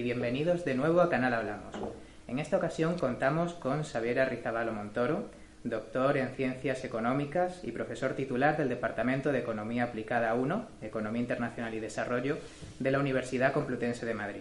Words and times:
Y 0.00 0.02
bienvenidos 0.02 0.64
de 0.64 0.74
nuevo 0.74 1.02
a 1.02 1.10
Canal 1.10 1.34
Hablamos. 1.34 1.74
En 2.26 2.38
esta 2.38 2.56
ocasión 2.56 2.96
contamos 2.96 3.52
con 3.52 3.82
Xavier 3.84 4.20
Arrizabalo 4.20 4.72
Montoro, 4.72 5.28
doctor 5.62 6.16
en 6.16 6.30
Ciencias 6.30 6.86
Económicas 6.86 7.60
y 7.64 7.72
profesor 7.72 8.14
titular 8.14 8.56
del 8.56 8.70
Departamento 8.70 9.30
de 9.30 9.40
Economía 9.40 9.84
Aplicada 9.84 10.32
1, 10.32 10.68
Economía 10.80 11.20
Internacional 11.20 11.74
y 11.74 11.80
Desarrollo, 11.80 12.38
de 12.78 12.90
la 12.90 12.98
Universidad 12.98 13.52
Complutense 13.52 14.06
de 14.06 14.14
Madrid. 14.14 14.40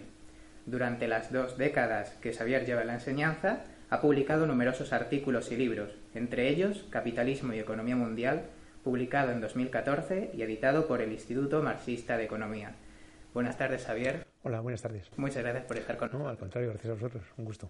Durante 0.65 1.09
las 1.09 1.29
dos 1.33 1.57
décadas 1.57 2.11
que 2.21 2.31
Xavier 2.31 2.65
lleva 2.65 2.79
en 2.79 2.87
la 2.87 2.93
enseñanza, 2.93 3.63
ha 3.89 3.99
publicado 3.99 4.47
numerosos 4.47 4.93
artículos 4.93 5.51
y 5.51 5.57
libros, 5.57 5.89
entre 6.15 6.47
ellos 6.47 6.85
Capitalismo 6.89 7.51
y 7.51 7.59
Economía 7.59 7.97
Mundial, 7.97 8.43
publicado 8.85 9.33
en 9.33 9.41
2014 9.41 10.31
y 10.33 10.41
editado 10.41 10.87
por 10.87 11.01
el 11.01 11.11
Instituto 11.11 11.61
Marxista 11.61 12.15
de 12.15 12.23
Economía. 12.23 12.75
Buenas 13.33 13.57
tardes, 13.57 13.85
Javier. 13.85 14.28
Hola, 14.43 14.61
buenas 14.61 14.81
tardes. 14.81 15.09
Muchas 15.17 15.43
gracias 15.43 15.65
por 15.65 15.77
estar 15.77 15.97
con 15.97 16.07
nosotros. 16.07 16.23
No, 16.23 16.29
al 16.29 16.37
contrario, 16.37 16.69
gracias 16.69 16.91
a 16.91 16.93
vosotros. 16.93 17.23
Un 17.37 17.45
gusto. 17.45 17.69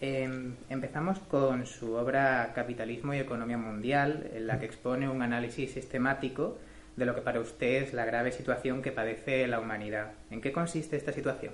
Em, 0.00 0.54
empezamos 0.70 1.18
con 1.18 1.66
su 1.66 1.92
obra 1.92 2.52
Capitalismo 2.54 3.12
y 3.12 3.18
Economía 3.18 3.58
Mundial, 3.58 4.30
en 4.32 4.46
la 4.46 4.58
que 4.58 4.66
expone 4.66 5.08
un 5.08 5.20
análisis 5.20 5.72
sistemático 5.72 6.56
de 6.96 7.04
lo 7.04 7.14
que 7.14 7.20
para 7.20 7.40
usted 7.40 7.82
es 7.82 7.92
la 7.92 8.06
grave 8.06 8.32
situación 8.32 8.80
que 8.80 8.92
padece 8.92 9.46
la 9.46 9.60
humanidad. 9.60 10.12
¿En 10.30 10.40
qué 10.40 10.52
consiste 10.52 10.96
esta 10.96 11.12
situación? 11.12 11.52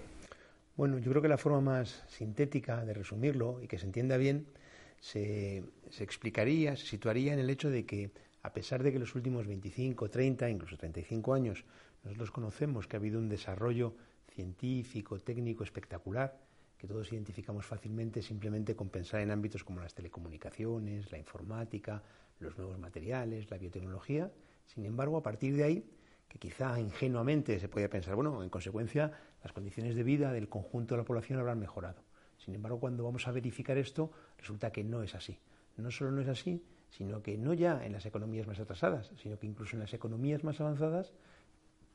Bueno, 0.76 0.98
yo 0.98 1.10
creo 1.10 1.23
que 1.23 1.28
la 1.28 1.38
forma 1.38 1.60
más 1.60 2.04
sintética 2.09 2.84
de 2.84 2.95
resumirlo 2.95 3.60
y 3.62 3.66
que 3.66 3.79
se 3.79 3.87
entienda 3.87 4.16
bien 4.16 4.46
se, 5.01 5.65
se 5.90 6.04
explicaría, 6.04 6.76
se 6.76 6.87
situaría 6.87 7.32
en 7.32 7.40
el 7.40 7.51
hecho 7.51 7.68
de 7.68 7.85
que 7.85 8.10
a 8.45 8.52
pesar 8.52 8.82
de 8.82 8.92
que 8.92 8.98
los 8.98 9.15
últimos 9.15 9.46
25, 9.46 10.09
30, 10.09 10.51
incluso 10.51 10.76
35 10.76 11.35
años 11.35 11.65
nosotros 12.05 12.30
conocemos 12.30 12.87
que 12.87 12.97
ha 12.97 13.01
habido 13.01 13.19
un 13.19 13.29
desarrollo 13.29 13.95
científico, 14.29 15.19
técnico 15.21 15.65
espectacular, 15.65 16.38
que 16.77 16.87
todos 16.87 17.13
identificamos 17.13 17.65
fácilmente 17.65 18.21
simplemente 18.21 18.77
con 18.77 18.91
pensar 18.91 19.21
en 19.21 19.30
ámbitos 19.30 19.65
como 19.65 19.80
las 19.80 19.95
telecomunicaciones, 19.95 21.10
la 21.10 21.19
informática, 21.19 22.02
los 22.41 22.57
nuevos 22.59 22.79
materiales, 22.79 23.51
la 23.51 23.59
biotecnología. 23.59 24.30
Sin 24.66 24.85
embargo, 24.85 25.16
a 25.16 25.23
partir 25.23 25.57
de 25.57 25.65
ahí, 25.65 25.91
que 26.29 26.38
quizá 26.38 26.79
ingenuamente 26.79 27.59
se 27.60 27.69
podía 27.69 27.88
pensar, 27.88 28.16
bueno, 28.16 28.43
en 28.43 28.51
consecuencia, 28.51 29.13
las 29.43 29.52
condiciones 29.52 29.95
de 29.95 30.02
vida 30.02 30.32
del 30.32 30.49
conjunto 30.49 30.95
de 30.95 31.02
la 31.02 31.05
población 31.05 31.38
habrán 31.38 31.60
mejorado. 31.60 32.02
Sin 32.38 32.55
embargo, 32.55 32.80
cuando 32.80 33.05
vamos 33.05 33.27
a 33.29 33.32
verificar 33.32 33.79
esto, 33.79 34.10
resulta 34.37 34.73
que 34.73 34.85
no 34.85 35.02
es 35.02 35.15
así. 35.15 35.38
No 35.77 35.91
solo 35.91 36.10
no 36.10 36.21
es 36.21 36.29
así, 36.29 36.63
sino 36.91 37.23
que 37.23 37.38
no 37.38 37.55
ya 37.55 37.85
en 37.85 37.93
las 37.93 38.07
economías 38.07 38.47
más 38.47 38.60
atrasadas, 38.60 39.10
sino 39.16 39.38
que 39.38 39.47
incluso 39.47 39.77
en 39.77 39.80
las 39.80 39.95
economías 39.95 40.45
más 40.45 40.60
avanzadas, 40.60 41.13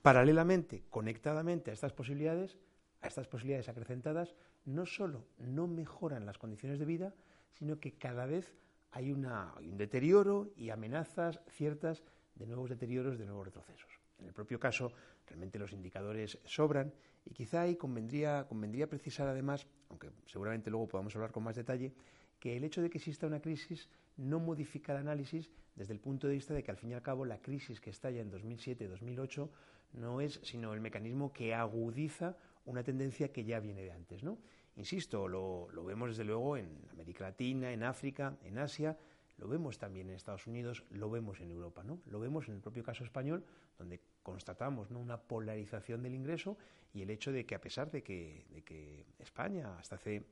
paralelamente, 0.02 0.84
conectadamente 0.90 1.72
a 1.72 1.74
estas 1.74 1.94
posibilidades, 1.94 2.58
a 3.02 3.08
estas 3.08 3.28
posibilidades 3.28 3.70
acrecentadas, 3.70 4.36
no 4.66 4.86
solo 4.86 5.26
no 5.38 5.68
mejoran 5.68 6.26
las 6.26 6.38
condiciones 6.38 6.80
de 6.80 6.86
vida, 6.86 7.14
sino 7.54 7.80
que 7.80 7.94
cada 7.94 8.26
vez 8.26 8.54
hay, 8.92 9.12
un 9.12 9.78
deterioro 9.78 10.52
y 10.56 10.70
amenazas 10.70 11.42
ciertas 11.50 12.04
de 12.36 12.48
nuevos 12.48 12.70
deterioros, 12.70 13.18
de 13.18 13.26
nuevos 13.26 13.46
retrocesos. 13.46 14.00
En 14.18 14.26
el 14.26 14.34
propio 14.34 14.60
caso, 14.60 14.92
realmente 15.28 15.60
los 15.60 15.72
indicadores 15.74 16.40
sobran 16.46 16.94
y 17.26 17.34
quizá 17.34 17.62
ahí 17.62 17.76
convendría, 17.76 18.48
convendría 18.48 18.90
precisar 18.90 19.28
además, 19.28 19.68
aunque 19.90 20.10
seguramente 20.26 20.70
luego 20.70 20.88
podamos 20.88 21.16
hablar 21.16 21.32
con 21.32 21.44
más 21.44 21.56
detalle, 21.56 21.94
que 22.40 22.58
el 22.58 22.64
hecho 22.64 22.82
de 22.82 22.90
que 22.90 22.98
exista 22.98 23.28
una 23.28 23.42
crisis 23.42 23.90
no 24.18 24.40
modifica 24.40 24.94
el 24.94 25.00
análisis 25.00 25.52
desde 25.76 25.94
el 25.94 26.00
punto 26.00 26.28
de 26.28 26.34
vista 26.34 26.54
de 26.54 26.64
que 26.64 26.72
al 26.72 26.78
fin 26.78 26.92
y 26.92 26.94
al 26.94 27.02
cabo 27.02 27.26
la 27.26 27.42
crisis 27.42 27.80
que 27.80 27.90
estalla 27.90 28.22
en 28.22 28.32
2007-2008 28.32 29.50
no 29.94 30.22
es 30.22 30.40
sino 30.44 30.74
el 30.74 30.82
mecanismo 30.82 31.34
que 31.34 31.54
agudiza 31.54 32.36
una 32.66 32.84
tendencia 32.84 33.32
que 33.32 33.44
ya 33.44 33.60
viene 33.60 33.82
de 33.82 33.92
antes. 33.92 34.24
¿no? 34.24 34.38
Insisto, 34.76 35.28
lo, 35.28 35.68
vemos 35.84 36.10
desde 36.10 36.24
luego 36.24 36.58
en 36.58 36.70
América 36.92 37.26
Latina, 37.26 37.72
en 37.72 37.84
África, 37.84 38.38
en 38.44 38.58
Asia, 38.58 38.98
lo 39.38 39.48
vemos 39.48 39.78
también 39.78 40.10
en 40.10 40.16
Estados 40.16 40.48
Unidos, 40.48 40.84
lo 40.92 41.10
vemos 41.10 41.40
en 41.40 41.52
Europa, 41.52 41.84
¿no? 41.84 42.02
Lo 42.06 42.20
vemos 42.20 42.48
en 42.50 42.56
el 42.56 42.62
propio 42.62 42.84
caso 42.84 43.06
español, 43.06 43.44
donde 43.78 44.02
constatamos 44.22 44.92
una 44.92 45.18
polarización 45.18 46.04
del 46.04 46.14
ingreso 46.14 46.58
y 46.94 47.02
el 47.02 47.10
hecho 47.10 47.32
de 47.32 47.46
que 47.46 47.56
a 47.56 47.62
pesar 47.62 47.90
de 47.90 48.04
que, 48.04 49.06
España 49.18 49.78
hasta 49.78 49.96
hace 49.96 50.26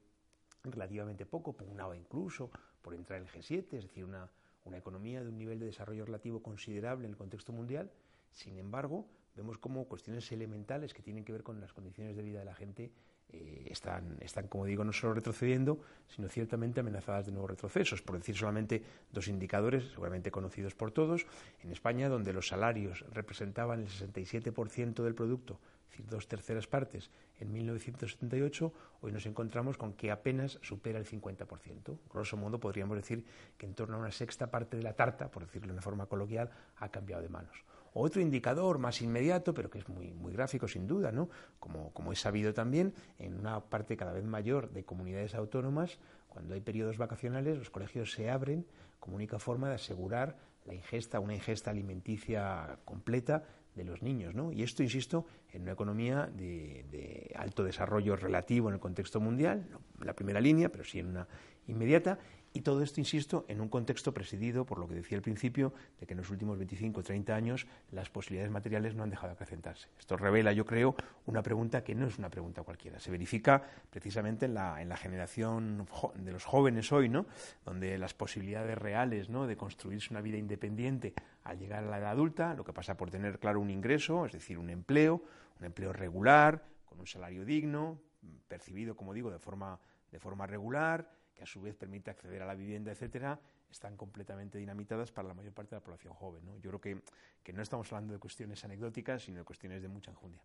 relativamente 0.63 1.25
poco, 1.25 1.53
pugnaba 1.53 1.95
incluso 1.95 2.51
por 2.81 2.93
entrar 2.93 3.21
en 3.21 3.27
el 3.27 3.33
G7, 3.33 3.77
es 3.77 3.83
decir, 3.83 4.03
una 4.05 4.77
economía 4.77 5.21
de 5.21 5.29
un 5.29 5.37
nivel 5.37 5.59
de 5.59 5.67
desarrollo 5.67 6.05
relativo 6.05 6.43
considerable 6.43 7.05
en 7.05 7.11
el 7.11 7.17
contexto 7.17 7.53
mundial, 7.53 7.89
sin 8.31 8.57
embargo, 8.57 9.07
vemos 9.37 9.57
como 9.57 9.85
cuestiones 9.85 10.29
elementales 10.31 10.93
que 10.93 11.01
tienen 11.01 11.23
que 11.23 11.31
ver 11.31 11.43
con 11.43 11.61
las 11.61 11.71
condiciones 11.71 12.15
de 12.15 12.23
vida 12.23 12.39
de 12.39 12.45
la 12.45 12.55
gente 12.55 12.91
eh, 13.29 13.67
están, 13.69 14.17
están, 14.21 14.47
como 14.47 14.65
digo, 14.65 14.85
no 14.85 14.93
solo 14.93 15.13
retrocediendo, 15.13 15.81
sino 16.07 16.29
ciertamente 16.29 16.79
amenazadas 16.79 17.25
de 17.25 17.33
nuevos 17.33 17.51
retrocesos. 17.51 18.01
Por 18.01 18.17
decir 18.17 18.35
solamente 18.37 18.81
dos 19.11 19.27
indicadores, 19.27 19.91
seguramente 19.91 20.31
conocidos 20.31 20.75
por 20.75 20.91
todos, 20.91 21.25
en 21.61 21.71
España, 21.71 22.07
donde 22.07 22.31
los 22.31 22.47
salarios 22.47 23.03
representaban 23.11 23.81
el 23.81 23.89
67% 23.89 25.03
del 25.03 25.13
producto, 25.13 25.59
es 25.83 25.91
decir, 25.91 26.07
dos 26.07 26.27
terceras 26.27 26.67
partes, 26.67 27.11
en 27.39 27.51
1978, 27.51 28.73
hoy 29.01 29.11
nos 29.11 29.25
encontramos 29.25 29.77
con 29.77 29.93
que 29.93 30.09
apenas 30.09 30.57
supera 30.61 30.97
el 30.97 31.05
50%. 31.05 31.97
Grosso 32.09 32.37
modo, 32.37 32.59
podríamos 32.59 32.95
decir 32.95 33.25
que 33.57 33.65
en 33.65 33.73
torno 33.73 33.97
a 33.97 33.99
una 33.99 34.11
sexta 34.11 34.49
parte 34.49 34.77
de 34.77 34.83
la 34.83 34.93
tarta, 34.93 35.29
por 35.29 35.45
decirlo 35.45 35.67
de 35.67 35.73
una 35.73 35.81
forma 35.81 36.05
coloquial, 36.05 36.49
ha 36.77 36.89
cambiado 36.89 37.21
de 37.21 37.29
manos. 37.29 37.63
Otro 37.99 38.21
indicador 38.21 38.77
más 38.77 39.01
inmediato, 39.01 39.53
pero 39.53 39.69
que 39.69 39.79
es 39.79 39.89
muy, 39.89 40.13
muy 40.13 40.31
gráfico 40.33 40.67
sin 40.67 40.85
duda, 40.85 41.11
¿no? 41.11 41.29
como, 41.59 41.91
como 41.93 42.13
es 42.13 42.19
sabido 42.19 42.53
también, 42.53 42.93
en 43.17 43.33
una 43.33 43.59
parte 43.59 43.97
cada 43.97 44.13
vez 44.13 44.23
mayor 44.23 44.69
de 44.71 44.83
comunidades 44.83 45.33
autónomas, 45.33 45.97
cuando 46.27 46.53
hay 46.53 46.61
periodos 46.61 46.97
vacacionales, 46.97 47.57
los 47.57 47.71
colegios 47.71 48.11
se 48.11 48.29
abren 48.29 48.67
como 48.99 49.15
única 49.15 49.39
forma 49.39 49.69
de 49.69 49.75
asegurar 49.75 50.37
la 50.65 50.75
ingesta, 50.75 51.19
una 51.19 51.33
ingesta 51.33 51.71
alimenticia 51.71 52.77
completa 52.85 53.43
de 53.73 53.83
los 53.83 54.03
niños. 54.03 54.35
¿no? 54.35 54.51
Y 54.51 54.63
esto, 54.63 54.83
insisto, 54.83 55.25
en 55.51 55.63
una 55.63 55.71
economía 55.71 56.29
de, 56.31 57.33
alto 57.35 57.63
desarrollo 57.63 58.15
relativo 58.15 58.67
en 58.67 58.75
el 58.75 58.79
contexto 58.79 59.19
mundial, 59.19 59.67
no 59.71 59.81
la 60.05 60.13
primera 60.13 60.41
línea, 60.41 60.69
pero 60.69 60.83
sí 60.83 60.99
en 60.99 61.07
una 61.07 61.27
inmediata, 61.67 62.19
y 62.57 62.61
todo 62.61 62.81
esto, 62.81 62.99
insisto, 62.99 63.45
en 63.49 63.61
un 63.61 63.69
contexto 63.69 64.15
presidido 64.15 64.65
por 64.65 64.79
lo 64.79 64.87
que 64.87 64.95
decía 64.95 65.15
al 65.15 65.21
principio, 65.21 65.73
de 65.99 66.07
que 66.07 66.13
en 66.13 66.17
los 66.17 66.31
últimos 66.31 66.57
25 66.57 67.01
o 67.01 67.03
30 67.03 67.35
años 67.35 67.67
las 67.91 68.09
posibilidades 68.09 68.51
materiales 68.51 68.95
no 68.95 69.03
han 69.03 69.11
dejado 69.11 69.27
de 69.27 69.33
acrecentarse. 69.33 69.89
Esto 69.99 70.17
revela, 70.17 70.51
yo 70.53 70.65
creo, 70.65 70.95
una 71.27 71.43
pregunta 71.43 71.83
que 71.83 71.93
no 71.93 72.07
es 72.07 72.17
una 72.17 72.29
pregunta 72.29 72.63
cualquiera. 72.63 72.99
Se 72.99 73.11
verifica 73.11 73.61
precisamente 73.91 74.45
en 74.45 74.55
la, 74.55 74.81
en 74.81 74.89
la 74.89 74.97
generación 74.97 75.87
de 76.15 76.31
los 76.31 76.45
jóvenes 76.45 76.91
hoy, 76.91 77.09
¿no? 77.09 77.27
donde 77.63 77.95
las 77.99 78.15
posibilidades 78.15 78.75
reales 78.75 79.29
¿no? 79.29 79.45
de 79.45 79.55
construirse 79.55 80.07
una 80.09 80.21
vida 80.21 80.37
independiente 80.37 81.13
al 81.43 81.59
llegar 81.59 81.83
a 81.83 81.87
la 81.87 81.99
edad 81.99 82.09
adulta, 82.09 82.55
lo 82.55 82.63
que 82.63 82.73
pasa 82.73 82.97
por 82.97 83.11
tener 83.11 83.37
claro 83.37 83.61
un 83.61 83.69
ingreso, 83.69 84.25
es 84.25 84.31
decir, 84.31 84.57
un 84.57 84.71
empleo, 84.71 85.21
un 85.59 85.65
empleo 85.65 85.93
regular, 85.93 86.65
con 86.85 86.99
un 86.99 87.05
salario 87.05 87.45
digno, 87.45 87.99
percibido, 88.47 88.95
como 88.95 89.13
digo, 89.13 89.29
de 89.29 89.37
forma, 89.37 89.79
de 90.11 90.19
forma 90.19 90.47
regular, 90.47 91.07
que 91.37 91.43
a 91.43 91.45
su 91.45 91.61
vez 91.61 91.75
permite 91.75 92.09
acceder 92.09 92.41
a 92.41 92.45
la 92.45 92.55
vivienda, 92.55 92.91
etcétera, 92.91 93.39
están 93.69 93.95
completamente 93.95 94.57
dinamitadas 94.57 95.11
para 95.11 95.27
la 95.27 95.33
mayor 95.35 95.53
parte 95.53 95.75
de 95.75 95.81
la 95.81 95.83
población 95.83 96.13
joven. 96.13 96.43
¿no? 96.45 96.57
Yo 96.57 96.71
creo 96.71 96.81
que, 96.81 97.01
que 97.43 97.53
no 97.53 97.61
estamos 97.61 97.91
hablando 97.93 98.13
de 98.13 98.19
cuestiones 98.19 98.63
anecdóticas, 98.65 99.23
sino 99.23 99.37
de 99.39 99.45
cuestiones 99.45 99.81
de 99.81 99.87
mucha 99.87 100.11
enjundia. 100.11 100.41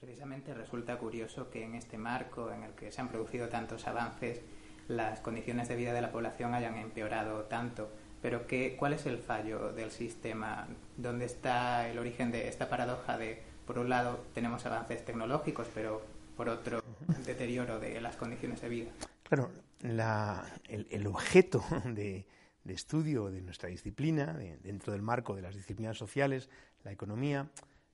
Precisamente 0.00 0.54
resulta 0.54 0.98
curioso 0.98 1.50
que 1.50 1.64
en 1.64 1.74
este 1.74 1.98
marco 1.98 2.52
en 2.52 2.64
el 2.64 2.72
que 2.72 2.90
se 2.90 3.00
han 3.00 3.08
producido 3.08 3.48
tantos 3.48 3.86
avances, 3.86 4.42
las 4.88 5.20
condiciones 5.20 5.68
de 5.68 5.76
vida 5.76 5.92
de 5.92 6.00
la 6.00 6.10
población 6.10 6.54
hayan 6.54 6.76
empeorado 6.76 7.44
tanto. 7.44 7.90
Pero 8.20 8.46
¿qué, 8.46 8.76
¿cuál 8.76 8.94
es 8.94 9.06
el 9.06 9.18
fallo 9.18 9.72
del 9.72 9.90
sistema? 9.92 10.66
¿Dónde 10.96 11.26
está 11.26 11.88
el 11.88 11.98
origen 11.98 12.32
de 12.32 12.48
esta 12.48 12.68
paradoja 12.68 13.16
de, 13.18 13.40
por 13.66 13.78
un 13.78 13.88
lado, 13.88 14.24
tenemos 14.34 14.66
avances 14.66 15.04
tecnológicos, 15.04 15.68
pero 15.72 16.02
por 16.36 16.48
otro, 16.48 16.82
deterioro 17.24 17.78
de 17.78 18.00
las 18.00 18.16
condiciones 18.16 18.60
de 18.60 18.68
vida? 18.68 18.90
Claro, 19.28 19.50
el, 19.82 21.06
objeto 21.06 21.62
de, 21.84 22.24
estudio 22.64 23.30
de 23.30 23.42
nuestra 23.42 23.68
disciplina, 23.68 24.32
dentro 24.62 24.90
del 24.90 25.02
marco 25.02 25.36
de 25.36 25.42
las 25.42 25.54
disciplinas 25.54 25.98
sociales, 25.98 26.48
la 26.82 26.92
economía, 26.92 27.50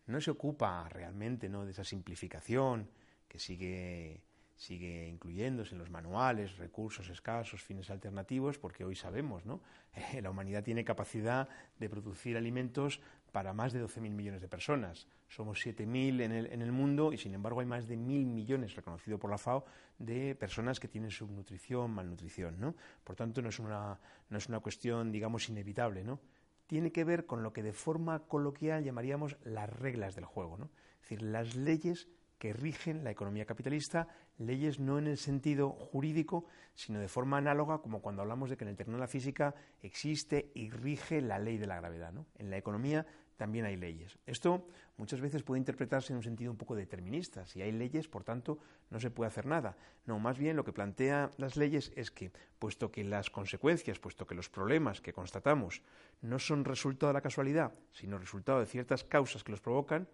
no 0.06 0.20
se 0.20 0.30
ocupa 0.30 0.88
realmente 0.88 1.48
¿no? 1.48 1.64
de 1.64 1.72
esa 1.72 1.82
simplificación 1.82 2.88
que 3.26 3.40
sigue, 3.40 4.22
sigue 4.54 5.08
incluyéndose 5.08 5.72
en 5.74 5.80
los 5.80 5.90
manuales, 5.90 6.56
recursos 6.56 7.08
escasos, 7.08 7.64
fines 7.64 7.90
alternativos, 7.90 8.56
porque 8.56 8.84
hoy 8.84 8.94
sabemos, 8.94 9.44
¿no? 9.44 9.60
la 10.22 10.30
humanidad 10.30 10.62
tiene 10.62 10.84
capacidad 10.84 11.48
de 11.80 11.88
producir 11.90 12.36
alimentos 12.36 13.00
para 13.34 13.52
más 13.52 13.72
de 13.72 13.84
12.000 13.84 14.12
millones 14.12 14.42
de 14.42 14.46
personas. 14.46 15.08
Somos 15.26 15.66
7.000 15.66 16.22
en 16.22 16.30
el, 16.30 16.46
en 16.52 16.62
el 16.62 16.70
mundo 16.70 17.12
y, 17.12 17.18
sin 17.18 17.34
embargo, 17.34 17.58
hay 17.58 17.66
más 17.66 17.88
de 17.88 17.96
1.000 17.96 18.26
millones, 18.26 18.76
reconocido 18.76 19.18
por 19.18 19.28
la 19.28 19.38
FAO, 19.38 19.64
de 19.98 20.36
personas 20.36 20.78
que 20.78 20.86
tienen 20.86 21.10
subnutrición, 21.10 21.90
malnutrición. 21.90 22.60
¿no? 22.60 22.76
Por 23.02 23.16
tanto, 23.16 23.42
no 23.42 23.48
es, 23.48 23.58
una, 23.58 23.98
no 24.30 24.38
es 24.38 24.48
una 24.48 24.60
cuestión, 24.60 25.10
digamos, 25.10 25.48
inevitable. 25.48 26.04
¿no? 26.04 26.20
Tiene 26.68 26.92
que 26.92 27.02
ver 27.02 27.26
con 27.26 27.42
lo 27.42 27.52
que 27.52 27.64
de 27.64 27.72
forma 27.72 28.20
coloquial 28.20 28.84
llamaríamos 28.84 29.36
las 29.42 29.68
reglas 29.68 30.14
del 30.14 30.26
juego. 30.26 30.56
¿no? 30.56 30.70
Es 31.02 31.10
decir, 31.10 31.22
las 31.22 31.56
leyes 31.56 32.06
que 32.38 32.52
rigen 32.52 33.04
la 33.04 33.10
economía 33.10 33.46
capitalista, 33.46 34.06
leyes 34.38 34.78
no 34.78 34.98
en 34.98 35.06
el 35.06 35.16
sentido 35.16 35.70
jurídico, 35.70 36.46
sino 36.74 37.00
de 37.00 37.08
forma 37.08 37.38
análoga, 37.38 37.78
como 37.78 38.02
cuando 38.02 38.22
hablamos 38.22 38.50
de 38.50 38.56
que 38.56 38.64
en 38.64 38.68
el 38.68 38.76
terreno 38.76 38.98
de 38.98 39.02
la 39.02 39.08
física 39.08 39.54
existe 39.82 40.50
y 40.54 40.70
rige 40.70 41.20
la 41.20 41.38
ley 41.38 41.56
de 41.56 41.66
la 41.66 41.76
gravedad. 41.76 42.12
En 42.36 42.50
la 42.50 42.58
economía 42.58 43.06
también 43.36 43.64
hay 43.64 43.76
leyes. 43.76 44.18
Esto 44.26 44.66
muchas 44.96 45.20
veces 45.20 45.42
puede 45.42 45.58
interpretarse 45.58 46.12
en 46.12 46.18
un 46.18 46.22
sentido 46.22 46.50
un 46.50 46.56
poco 46.56 46.74
determinista. 46.74 47.46
Si 47.46 47.62
hay 47.62 47.72
leyes, 47.72 48.08
por 48.08 48.24
tanto, 48.24 48.58
no 48.90 49.00
se 49.00 49.10
puede 49.10 49.28
hacer 49.28 49.46
nada. 49.46 49.76
No, 50.06 50.18
más 50.18 50.38
bien 50.38 50.56
lo 50.56 50.64
que 50.64 50.72
plantea 50.72 51.30
las 51.36 51.56
leyes 51.56 51.92
es 51.96 52.10
que, 52.10 52.32
puesto 52.58 52.90
que 52.90 53.04
las 53.04 53.30
consecuencias, 53.30 53.98
puesto 53.98 54.26
que 54.26 54.34
los 54.34 54.48
problemas 54.48 55.00
que 55.00 55.12
constatamos 55.12 55.82
no 56.22 56.38
son 56.38 56.64
resultado 56.64 57.08
de 57.08 57.14
la 57.14 57.20
casualidad, 57.20 57.72
sino 57.92 58.18
resultado 58.18 58.60
de 58.60 58.66
ciertas 58.66 59.04
causas 59.04 59.42
que 59.44 59.52
los 59.52 59.60
provocan, 59.60 60.08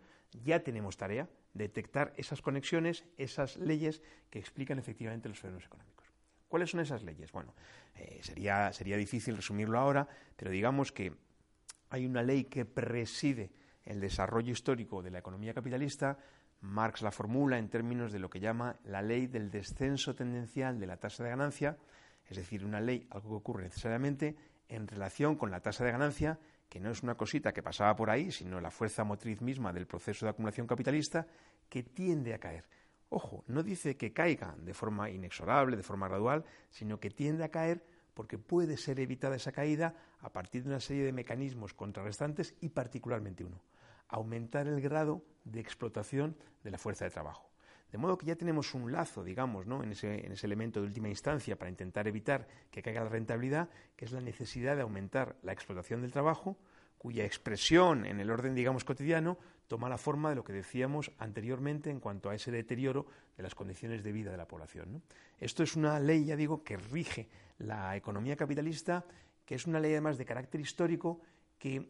ya 0.44 0.60
tenemos 0.60 0.96
tarea 0.96 1.28
de 1.54 1.64
detectar 1.64 2.12
esas 2.16 2.40
conexiones, 2.40 3.04
esas 3.16 3.56
leyes 3.56 4.02
que 4.30 4.38
explican 4.38 4.78
efectivamente 4.78 5.28
los 5.28 5.38
fenómenos 5.38 5.66
económicos. 5.66 6.06
¿Cuáles 6.48 6.70
son 6.70 6.80
esas 6.80 7.02
leyes? 7.02 7.30
Bueno, 7.30 7.54
eh, 7.94 8.20
sería, 8.22 8.72
sería 8.72 8.96
difícil 8.96 9.36
resumirlo 9.36 9.78
ahora, 9.78 10.08
pero 10.36 10.50
digamos 10.50 10.90
que 10.90 11.12
hay 11.90 12.06
una 12.06 12.22
ley 12.22 12.44
que 12.44 12.64
preside 12.64 13.50
el 13.84 14.00
desarrollo 14.00 14.52
histórico 14.52 15.02
de 15.02 15.10
la 15.10 15.18
economía 15.18 15.52
capitalista. 15.52 16.18
Marx 16.60 17.02
la 17.02 17.10
formula 17.10 17.58
en 17.58 17.68
términos 17.68 18.12
de 18.12 18.18
lo 18.18 18.30
que 18.30 18.40
llama 18.40 18.76
la 18.84 19.02
ley 19.02 19.26
del 19.26 19.50
descenso 19.50 20.14
tendencial 20.14 20.78
de 20.78 20.86
la 20.86 20.98
tasa 20.98 21.24
de 21.24 21.30
ganancia, 21.30 21.76
es 22.28 22.36
decir, 22.36 22.64
una 22.64 22.80
ley, 22.80 23.06
algo 23.10 23.30
que 23.30 23.36
ocurre 23.36 23.64
necesariamente 23.64 24.36
en 24.68 24.86
relación 24.86 25.36
con 25.36 25.50
la 25.50 25.60
tasa 25.60 25.84
de 25.84 25.92
ganancia, 25.92 26.38
que 26.68 26.78
no 26.78 26.90
es 26.90 27.02
una 27.02 27.16
cosita 27.16 27.52
que 27.52 27.62
pasaba 27.62 27.96
por 27.96 28.10
ahí, 28.10 28.30
sino 28.30 28.60
la 28.60 28.70
fuerza 28.70 29.02
motriz 29.02 29.40
misma 29.40 29.72
del 29.72 29.86
proceso 29.86 30.26
de 30.26 30.30
acumulación 30.30 30.66
capitalista, 30.66 31.26
que 31.68 31.82
tiende 31.82 32.34
a 32.34 32.38
caer. 32.38 32.68
Ojo, 33.08 33.42
no 33.48 33.64
dice 33.64 33.96
que 33.96 34.12
caiga 34.12 34.54
de 34.56 34.74
forma 34.74 35.10
inexorable, 35.10 35.76
de 35.76 35.82
forma 35.82 36.06
gradual, 36.06 36.44
sino 36.70 37.00
que 37.00 37.10
tiende 37.10 37.42
a 37.42 37.48
caer 37.48 37.84
porque 38.14 38.38
puede 38.38 38.76
ser 38.76 39.00
evitada 39.00 39.34
esa 39.34 39.50
caída 39.50 39.96
a 40.20 40.32
partir 40.32 40.62
de 40.62 40.70
una 40.70 40.80
serie 40.80 41.04
de 41.04 41.12
mecanismos 41.12 41.74
contrarrestantes 41.74 42.54
y 42.60 42.70
particularmente 42.70 43.44
uno, 43.44 43.60
aumentar 44.08 44.66
el 44.66 44.80
grado 44.80 45.24
de 45.44 45.60
explotación 45.60 46.36
de 46.62 46.70
la 46.70 46.78
fuerza 46.78 47.04
de 47.04 47.10
trabajo. 47.10 47.50
De 47.90 47.98
modo 47.98 48.16
que 48.16 48.26
ya 48.26 48.36
tenemos 48.36 48.74
un 48.74 48.92
lazo, 48.92 49.24
digamos, 49.24 49.66
¿no? 49.66 49.82
en, 49.82 49.92
ese, 49.92 50.24
en 50.24 50.32
ese 50.32 50.46
elemento 50.46 50.80
de 50.80 50.86
última 50.86 51.08
instancia 51.08 51.58
para 51.58 51.70
intentar 51.70 52.06
evitar 52.06 52.46
que 52.70 52.82
caiga 52.82 53.02
la 53.02 53.10
rentabilidad, 53.10 53.68
que 53.96 54.04
es 54.04 54.12
la 54.12 54.20
necesidad 54.20 54.76
de 54.76 54.82
aumentar 54.82 55.36
la 55.42 55.52
explotación 55.52 56.02
del 56.02 56.12
trabajo, 56.12 56.56
cuya 56.98 57.24
expresión 57.24 58.04
en 58.04 58.20
el 58.20 58.30
orden, 58.30 58.54
digamos, 58.54 58.84
cotidiano 58.84 59.38
toma 59.66 59.88
la 59.88 59.96
forma 59.96 60.28
de 60.28 60.36
lo 60.36 60.44
que 60.44 60.52
decíamos 60.52 61.10
anteriormente 61.18 61.90
en 61.90 61.98
cuanto 61.98 62.28
a 62.28 62.34
ese 62.34 62.50
deterioro 62.50 63.06
de 63.36 63.42
las 63.42 63.54
condiciones 63.54 64.04
de 64.04 64.12
vida 64.12 64.30
de 64.30 64.36
la 64.36 64.46
población. 64.46 65.02
Esto 65.38 65.62
es 65.62 65.76
una 65.76 65.98
ley, 65.98 66.26
ya 66.26 66.36
digo, 66.36 66.62
que 66.62 66.76
rige 66.76 67.28
la 67.58 67.96
economía 67.96 68.36
capitalista, 68.36 69.04
que 69.50 69.56
es 69.56 69.66
una 69.66 69.80
ley 69.80 69.90
además 69.90 70.16
de 70.16 70.24
carácter 70.24 70.60
histórico 70.60 71.18
que 71.58 71.88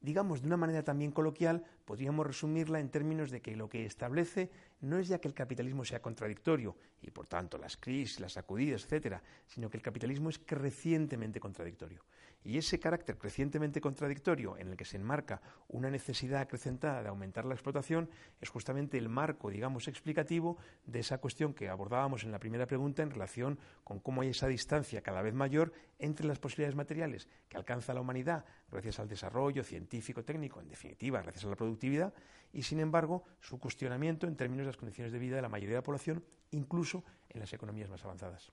digamos, 0.00 0.42
de 0.42 0.46
una 0.46 0.56
manera 0.56 0.84
también 0.84 1.10
coloquial, 1.10 1.64
podríamos 1.84 2.26
resumirla 2.26 2.80
en 2.80 2.90
términos 2.90 3.30
de 3.30 3.40
que 3.40 3.56
lo 3.56 3.68
que 3.68 3.86
establece 3.86 4.50
no 4.80 4.98
es 4.98 5.08
ya 5.08 5.18
que 5.18 5.28
el 5.28 5.34
capitalismo 5.34 5.84
sea 5.84 6.00
contradictorio 6.00 6.76
y, 7.00 7.10
por 7.10 7.26
tanto, 7.26 7.58
las 7.58 7.76
crisis, 7.76 8.20
las 8.20 8.32
sacudidas, 8.32 8.84
etcétera, 8.84 9.22
sino 9.46 9.70
que 9.70 9.76
el 9.76 9.82
capitalismo 9.82 10.30
es 10.30 10.38
crecientemente 10.38 11.40
contradictorio. 11.40 12.04
Y 12.46 12.58
ese 12.58 12.78
carácter 12.78 13.16
crecientemente 13.16 13.80
contradictorio 13.80 14.58
en 14.58 14.68
el 14.68 14.76
que 14.76 14.84
se 14.84 14.98
enmarca 14.98 15.40
una 15.68 15.90
necesidad 15.90 16.42
acrecentada 16.42 17.02
de 17.02 17.08
aumentar 17.08 17.46
la 17.46 17.54
explotación 17.54 18.10
es 18.38 18.50
justamente 18.50 18.98
el 18.98 19.08
marco, 19.08 19.50
digamos, 19.50 19.88
explicativo 19.88 20.58
de 20.84 21.00
esa 21.00 21.18
cuestión 21.18 21.54
que 21.54 21.70
abordábamos 21.70 22.22
en 22.22 22.32
la 22.32 22.38
primera 22.38 22.66
pregunta 22.66 23.02
en 23.02 23.10
relación 23.10 23.58
con 23.82 23.98
cómo 23.98 24.20
hay 24.20 24.28
esa 24.28 24.46
distancia 24.46 25.00
cada 25.00 25.22
vez 25.22 25.32
mayor 25.32 25.72
entre 25.98 26.26
las 26.26 26.38
posibilidades 26.38 26.76
materiales 26.76 27.28
que 27.48 27.56
alcanza 27.56 27.94
la 27.94 28.02
humanidad 28.02 28.44
gracias 28.70 28.98
al 28.98 29.08
desarrollo 29.08 29.62
científico, 29.62 30.24
técnico, 30.24 30.60
en 30.60 30.68
definitiva, 30.68 31.22
gracias 31.22 31.44
a 31.44 31.48
la 31.48 31.56
productividad, 31.74 32.14
y 32.52 32.62
sin 32.62 32.80
embargo 32.80 33.24
su 33.40 33.58
cuestionamiento 33.58 34.26
en 34.26 34.36
términos 34.36 34.64
de 34.64 34.68
las 34.68 34.76
condiciones 34.76 35.12
de 35.12 35.18
vida 35.18 35.36
de 35.36 35.42
la 35.42 35.48
mayoría 35.48 35.76
de 35.76 35.80
la 35.80 35.82
población, 35.82 36.24
incluso 36.52 37.04
en 37.28 37.40
las 37.40 37.52
economías 37.52 37.90
más 37.90 38.04
avanzadas. 38.04 38.52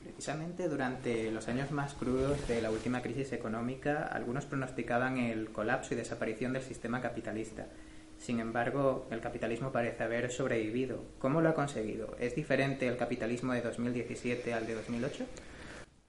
Precisamente 0.00 0.68
durante 0.68 1.30
los 1.32 1.48
años 1.48 1.72
más 1.72 1.94
crudos 1.94 2.46
de 2.46 2.62
la 2.62 2.70
última 2.70 3.02
crisis 3.02 3.32
económica, 3.32 4.04
algunos 4.04 4.46
pronosticaban 4.46 5.18
el 5.18 5.50
colapso 5.50 5.94
y 5.94 5.96
desaparición 5.96 6.52
del 6.52 6.62
sistema 6.62 7.00
capitalista. 7.00 7.66
Sin 8.18 8.40
embargo, 8.40 9.08
el 9.10 9.20
capitalismo 9.20 9.72
parece 9.72 10.04
haber 10.04 10.30
sobrevivido. 10.30 11.04
¿Cómo 11.18 11.40
lo 11.40 11.48
ha 11.50 11.54
conseguido? 11.54 12.16
¿Es 12.18 12.34
diferente 12.34 12.86
el 12.86 12.96
capitalismo 12.96 13.52
de 13.52 13.60
2017 13.60 14.54
al 14.54 14.66
de 14.66 14.74
2008? 14.74 15.26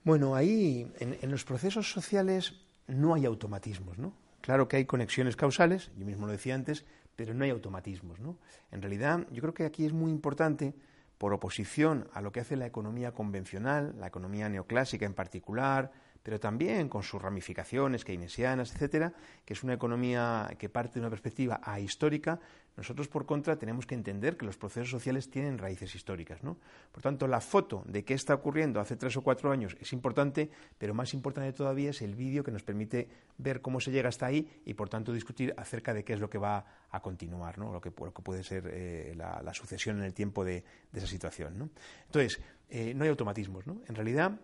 Bueno, 0.04 0.36
ahí 0.36 0.92
en, 1.00 1.18
en 1.20 1.32
los 1.32 1.44
procesos 1.44 1.92
sociales 1.92 2.54
no 2.86 3.14
hay 3.16 3.26
automatismos, 3.26 3.98
¿no? 3.98 4.14
Claro 4.48 4.70
que 4.70 4.78
hay 4.78 4.86
conexiones 4.86 5.36
causales, 5.36 5.92
yo 5.98 6.06
mismo 6.06 6.26
lo 6.26 6.32
decía 6.32 6.56
antes, 6.56 6.86
pero 7.18 7.34
no 7.34 7.44
hay 7.44 7.50
automatismos, 7.50 8.22
¿no? 8.22 8.38
En 8.72 8.82
realidad, 8.82 9.28
yo 9.30 9.42
creo 9.42 9.54
que 9.54 9.66
aquí 9.66 9.86
es 9.86 9.92
muy 9.92 10.10
importante 10.10 10.74
por 11.18 11.34
oposición 11.34 12.08
a 12.14 12.22
lo 12.22 12.32
que 12.32 12.40
hace 12.40 12.56
la 12.56 12.66
economía 12.66 13.12
convencional, 13.12 13.94
la 14.00 14.08
economía 14.08 14.48
neoclásica 14.48 15.06
en 15.06 15.14
particular, 15.14 15.92
pero 16.28 16.42
también 16.42 16.90
con 16.90 17.04
sus 17.04 17.22
ramificaciones 17.22 18.04
keynesianas, 18.04 18.76
etcétera, 18.76 19.14
que 19.46 19.54
es 19.54 19.64
una 19.64 19.76
economía 19.76 20.54
que 20.60 20.68
parte 20.68 20.96
de 20.96 21.00
una 21.00 21.10
perspectiva 21.10 21.62
ahistórica, 21.64 22.38
nosotros 22.76 23.08
por 23.08 23.26
contra 23.26 23.56
tenemos 23.56 23.86
que 23.86 23.96
entender 23.96 24.36
que 24.36 24.46
los 24.46 24.58
procesos 24.58 24.90
sociales 24.90 25.30
tienen 25.30 25.58
raíces 25.58 25.96
históricas, 25.96 26.44
¿no? 26.44 26.58
Por 26.92 27.02
tanto, 27.02 27.28
la 27.28 27.40
foto 27.40 27.82
de 27.88 28.04
qué 28.04 28.14
está 28.14 28.34
ocurriendo 28.34 28.82
hace 28.82 28.98
tres 28.98 29.16
o 29.16 29.22
cuatro 29.22 29.52
años 29.52 29.78
es 29.80 29.94
importante, 29.94 30.50
pero 30.78 30.94
más 30.94 31.14
importante 31.14 31.54
todavía 31.54 31.92
es 31.92 32.02
el 32.02 32.14
vídeo 32.14 32.44
que 32.44 32.52
nos 32.52 32.64
permite 32.64 33.08
ver 33.38 33.62
cómo 33.62 33.80
se 33.80 33.92
llega 33.92 34.10
hasta 34.10 34.26
ahí 34.26 34.62
y 34.66 34.74
por 34.74 34.90
tanto 34.90 35.14
discutir 35.14 35.54
acerca 35.56 35.94
de 35.94 36.04
qué 36.04 36.12
es 36.12 36.20
lo 36.20 36.30
que 36.30 36.40
va 36.40 36.66
a 36.92 37.00
continuar, 37.00 37.58
¿no? 37.58 37.72
Lo 37.72 37.80
que, 37.80 37.90
puede 37.92 38.44
ser 38.44 38.70
eh, 38.70 39.14
la, 39.16 39.54
sucesión 39.54 40.00
en 40.00 40.04
el 40.04 40.14
tiempo 40.14 40.44
de, 40.44 40.62
esa 40.92 41.08
situación, 41.08 41.58
¿no? 41.58 41.70
Entonces, 42.08 42.42
eh, 42.68 42.94
no 42.94 43.06
hay 43.06 43.10
automatismos, 43.10 43.66
¿no? 43.66 43.78
En 43.88 43.96
realidad 43.96 44.38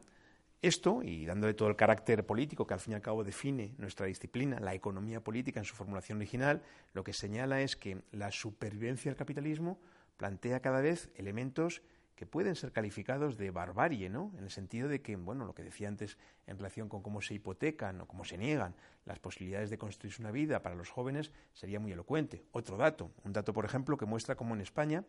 esto, 0.64 1.04
y 1.04 1.26
dándole 1.26 1.54
todo 1.54 1.68
el 1.68 1.76
carácter 1.76 2.26
político 2.26 2.66
que 2.66 2.74
al 2.74 2.80
fin 2.80 2.94
y 2.94 2.96
al 2.96 3.02
cabo 3.02 3.24
define 3.24 3.76
nuestra 3.78 4.06
disciplina, 4.06 4.60
la 4.60 4.74
economía 4.74 5.22
política 5.22 5.60
en 5.60 5.66
su 5.66 5.76
formulación 5.76 6.18
original, 6.18 6.64
lo 6.94 7.04
que 7.04 7.12
señala 7.12 7.62
es 7.62 7.76
que 7.76 8.02
la 8.12 8.32
supervivencia 8.32 9.12
del 9.12 9.18
capitalismo 9.18 9.80
plantea 10.18 10.62
cada 10.62 10.80
vez 10.80 11.10
elementos 11.16 11.82
que 12.16 12.26
pueden 12.26 12.56
ser 12.56 12.72
calificados 12.72 13.38
de 13.38 13.52
barbarie, 13.52 14.10
¿no? 14.10 14.32
En 14.38 14.46
el 14.46 14.52
sentido 14.52 14.88
de 14.88 15.02
que, 15.02 15.16
bueno, 15.18 15.46
lo 15.46 15.54
que 15.54 15.64
decía 15.64 15.88
antes 15.88 16.18
en 16.48 16.58
relación 16.58 16.88
con 16.88 17.02
cómo 17.02 17.22
se 17.22 17.34
hipotecan 17.34 18.00
o 18.00 18.08
cómo 18.08 18.24
se 18.24 18.38
niegan 18.38 18.76
las 19.06 19.20
posibilidades 19.20 19.70
de 19.70 19.78
construirse 19.78 20.22
una 20.22 20.32
vida 20.32 20.62
para 20.62 20.76
los 20.76 20.90
jóvenes 20.90 21.32
sería 21.54 21.80
muy 21.80 21.92
elocuente. 21.92 22.46
Otro 22.52 22.78
dato, 22.78 23.12
un 23.24 23.34
dato, 23.34 23.52
por 23.52 23.66
ejemplo, 23.66 23.98
que 23.98 24.06
muestra 24.06 24.36
cómo 24.36 24.54
en 24.56 24.62
España, 24.62 25.04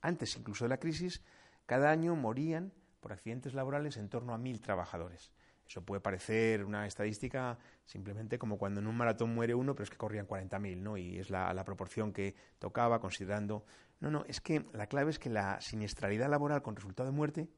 antes 0.00 0.36
incluso 0.36 0.64
de 0.64 0.70
la 0.70 0.80
crisis, 0.80 1.22
cada 1.66 1.90
año 1.90 2.16
morían 2.16 2.72
por 3.06 3.12
accidentes 3.12 3.54
laborales 3.54 3.98
en 3.98 4.08
torno 4.08 4.34
a 4.34 4.38
mil 4.38 4.60
trabajadores. 4.60 5.30
Eso 5.64 5.80
puede 5.84 6.00
parecer 6.00 6.64
una 6.64 6.88
estadística 6.88 7.56
simplemente 7.84 8.36
como 8.36 8.58
cuando 8.58 8.80
en 8.80 8.88
un 8.88 8.96
maratón 8.96 9.32
muere 9.32 9.54
uno, 9.54 9.76
pero 9.76 9.84
es 9.84 9.90
que 9.90 9.96
corrían 9.96 10.26
40.000, 10.26 10.78
¿no? 10.78 10.96
Y 10.96 11.20
es 11.20 11.30
la, 11.30 11.54
la, 11.54 11.62
proporción 11.62 12.12
que 12.12 12.34
tocaba 12.58 12.98
considerando. 12.98 13.64
No, 14.00 14.10
no, 14.10 14.24
es 14.26 14.40
que 14.40 14.66
la 14.72 14.88
clave 14.88 15.12
es 15.12 15.20
que 15.20 15.30
la 15.30 15.60
siniestralidad 15.60 16.28
laboral 16.28 16.62
con 16.62 16.74
resultado 16.74 17.08
de 17.08 17.14
muerte 17.14 17.48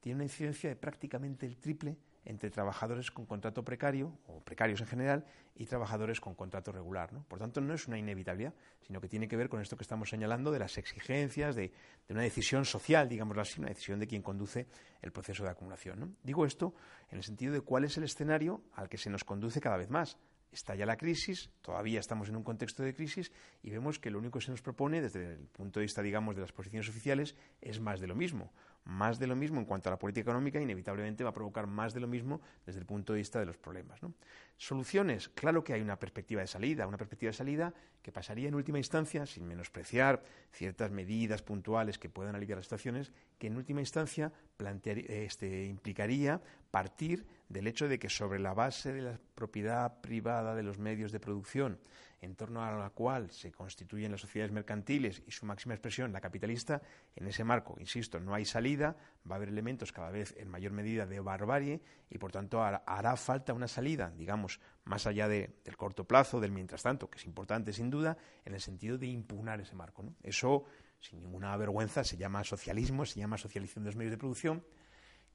tiene 0.00 0.16
una 0.16 0.24
incidencia 0.24 0.68
de 0.68 0.74
prácticamente 0.74 1.46
el 1.46 1.58
triple 1.58 1.96
entre 2.28 2.50
trabajadores 2.50 3.10
con 3.10 3.24
contrato 3.24 3.64
precario, 3.64 4.12
o 4.26 4.40
precarios 4.44 4.82
en 4.82 4.86
general, 4.86 5.24
y 5.56 5.64
trabajadores 5.64 6.20
con 6.20 6.34
contrato 6.34 6.70
regular. 6.70 7.10
¿no? 7.10 7.24
Por 7.24 7.38
tanto, 7.38 7.62
no 7.62 7.72
es 7.72 7.88
una 7.88 7.98
inevitabilidad, 7.98 8.52
sino 8.86 9.00
que 9.00 9.08
tiene 9.08 9.26
que 9.26 9.36
ver 9.36 9.48
con 9.48 9.62
esto 9.62 9.78
que 9.78 9.82
estamos 9.82 10.10
señalando 10.10 10.52
de 10.52 10.58
las 10.58 10.76
exigencias, 10.76 11.56
de, 11.56 11.72
una 12.10 12.20
decisión 12.20 12.66
social, 12.66 13.08
digámoslo 13.08 13.40
así, 13.40 13.60
una 13.60 13.70
decisión 13.70 13.98
de 13.98 14.06
quien 14.06 14.22
conduce 14.22 14.66
el 15.00 15.10
proceso 15.10 15.42
de 15.42 15.50
acumulación. 15.50 16.18
Digo 16.22 16.44
esto 16.44 16.74
en 17.10 17.16
el 17.16 17.24
sentido 17.24 17.54
de 17.54 17.62
cuál 17.62 17.84
es 17.84 17.96
el 17.96 18.04
escenario 18.04 18.62
al 18.74 18.90
que 18.90 18.98
se 18.98 19.08
nos 19.08 19.24
conduce 19.24 19.60
cada 19.60 19.78
vez 19.78 19.88
más, 19.88 20.18
Está 20.50 20.74
ya 20.74 20.86
la 20.86 20.96
crisis, 20.96 21.50
todavía 21.60 22.00
estamos 22.00 22.30
en 22.30 22.36
un 22.36 22.42
contexto 22.42 22.82
de 22.82 22.94
crisis 22.94 23.30
y 23.62 23.70
vemos 23.70 23.98
que 23.98 24.10
lo 24.10 24.18
único 24.18 24.38
que 24.38 24.46
se 24.46 24.50
nos 24.50 24.62
propone 24.62 25.02
desde 25.02 25.34
el 25.34 25.46
punto 25.48 25.78
de 25.78 25.84
vista, 25.84 26.00
digamos, 26.00 26.34
de 26.36 26.40
las 26.40 26.52
posiciones 26.52 26.88
oficiales 26.88 27.36
es 27.60 27.80
más 27.80 28.00
de 28.00 28.06
lo 28.06 28.14
mismo. 28.14 28.50
Más 28.88 29.18
de 29.18 29.26
lo 29.26 29.36
mismo 29.36 29.60
en 29.60 29.66
cuanto 29.66 29.90
a 29.90 29.92
la 29.92 29.98
política 29.98 30.30
económica 30.30 30.58
inevitablemente 30.58 31.22
va 31.22 31.28
a 31.28 31.34
provocar 31.34 31.66
más 31.66 31.92
de 31.92 32.00
lo 32.00 32.08
mismo 32.08 32.40
desde 32.64 32.80
el 32.80 32.86
punto 32.86 33.12
de 33.12 33.18
vista 33.18 33.38
de 33.38 33.44
los 33.44 33.58
problemas. 33.58 34.00
Soluciones, 34.56 35.28
claro 35.28 35.62
que 35.62 35.74
hay 35.74 35.82
una 35.82 35.98
perspectiva 35.98 36.40
de 36.40 36.46
salida, 36.46 36.86
una 36.86 36.96
perspectiva 36.96 37.28
de 37.28 37.36
salida 37.36 37.74
que 38.00 38.12
pasaría 38.12 38.48
en 38.48 38.54
última 38.54 38.78
instancia, 38.78 39.26
sin 39.26 39.46
menospreciar 39.46 40.24
ciertas 40.52 40.90
medidas 40.90 41.42
puntuales 41.42 41.98
que 41.98 42.08
puedan 42.08 42.34
aliviar 42.34 42.56
las 42.56 42.64
situaciones, 42.64 43.12
que 43.38 43.48
en 43.48 43.58
última 43.58 43.80
instancia 43.80 44.32
este, 44.58 45.66
implicaría 45.66 46.40
partir 46.70 47.26
del 47.48 47.66
hecho 47.66 47.88
de 47.88 47.98
que 47.98 48.08
sobre 48.08 48.38
la 48.38 48.54
base 48.54 48.92
de 48.92 49.02
la 49.02 49.20
propiedad 49.34 50.00
privada 50.00 50.54
de 50.54 50.62
los 50.62 50.78
medios 50.78 51.12
de 51.12 51.20
producción, 51.20 51.78
en 52.20 52.34
torno 52.34 52.64
a 52.64 52.72
la 52.72 52.90
cual 52.90 53.30
se 53.30 53.52
constituyen 53.52 54.10
las 54.10 54.20
sociedades 54.20 54.52
mercantiles 54.52 55.22
y 55.26 55.30
su 55.30 55.46
máxima 55.46 55.74
expresión, 55.74 56.12
la 56.12 56.20
capitalista, 56.20 56.82
en 57.14 57.26
ese 57.28 57.44
marco, 57.44 57.76
insisto, 57.78 58.18
no 58.18 58.34
hay 58.34 58.44
salida, 58.44 58.96
va 59.30 59.34
a 59.34 59.36
haber 59.36 59.48
elementos 59.48 59.92
cada 59.92 60.10
vez 60.10 60.34
en 60.36 60.48
mayor 60.48 60.72
medida 60.72 61.06
de 61.06 61.20
barbarie 61.20 61.80
y, 62.10 62.18
por 62.18 62.32
tanto, 62.32 62.62
hará 62.62 63.16
falta 63.16 63.54
una 63.54 63.68
salida, 63.68 64.12
digamos, 64.16 64.60
más 64.84 65.06
allá 65.06 65.28
del 65.28 65.76
corto 65.76 66.04
plazo, 66.04 66.40
del 66.40 66.50
mientras 66.50 66.82
tanto, 66.82 67.08
que 67.08 67.18
es 67.18 67.24
importante 67.24 67.72
sin 67.72 67.88
duda, 67.88 68.16
en 68.44 68.54
el 68.54 68.60
sentido 68.60 68.98
de 68.98 69.06
impugnar 69.06 69.60
ese 69.60 69.76
marco. 69.76 70.04
Eso, 70.22 70.64
sin 70.98 71.20
ninguna 71.20 71.56
vergüenza, 71.56 72.02
se 72.02 72.16
llama 72.16 72.42
socialismo, 72.42 73.06
se 73.06 73.20
llama 73.20 73.38
socialización 73.38 73.84
de 73.84 73.88
los 73.90 73.96
medios 73.96 74.10
de 74.10 74.18
producción 74.18 74.64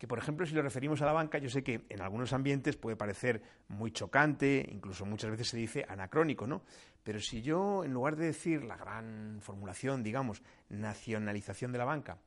que, 0.03 0.07
por 0.09 0.19
ejemplo, 0.19 0.45
si 0.45 0.53
lo 0.53 0.61
referimos 0.61 1.01
a 1.01 1.05
la 1.05 1.13
banca, 1.13 1.37
yo 1.37 1.49
sé 1.49 1.63
que 1.63 1.85
en 1.87 2.01
algunos 2.01 2.33
ambientes 2.33 2.75
puede 2.75 2.97
parecer 2.97 3.41
muy 3.69 3.89
chocante, 3.91 4.67
incluso 4.69 5.05
muchas 5.05 5.31
veces 5.31 5.47
se 5.47 5.55
dice 5.55 5.85
anacrónico, 5.87 6.45
¿no? 6.45 6.63
Pero 7.05 7.21
si 7.21 7.41
yo, 7.41 7.85
en 7.85 7.93
lugar 7.93 8.17
de 8.17 8.25
decir 8.25 8.65
la 8.65 8.75
gran 8.75 9.37
formulación, 9.39 10.03
digamos, 10.03 10.43
nacionalización 10.67 11.71
de 11.71 11.77
la 11.77 11.85
banca, 11.85 12.17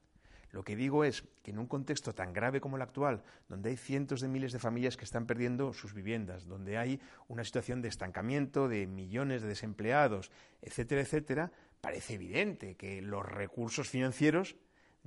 lo 0.52 0.64
que 0.64 0.75
digo 0.75 1.04
es 1.04 1.25
que 1.42 1.50
en 1.50 1.59
un 1.59 1.66
contexto 1.66 2.14
tan 2.14 2.33
grave 2.33 2.62
como 2.62 2.76
el 2.76 2.83
actual, 2.83 3.23
donde 3.47 3.68
hay 3.68 3.76
cientos 3.76 4.23
de 4.23 4.28
miles 4.28 4.54
de 4.54 4.59
familias 4.59 4.97
que 4.97 5.04
están 5.04 5.26
perdiendo 5.26 5.75
sus 5.75 5.92
viviendas, 5.92 6.47
donde 6.47 6.78
hay 6.78 6.99
una 7.28 7.45
situación 7.45 7.83
de 7.83 7.88
estancamiento, 7.88 8.68
de 8.68 8.87
millones 8.87 9.42
de 9.42 9.49
desempleados, 9.49 10.30
etcétera, 10.62 11.02
etcétera, 11.02 11.52
parece 11.83 12.14
evidente 12.14 12.75
que 12.76 13.02
los 13.02 13.23
recursos 13.23 13.90
financieros 13.90 14.56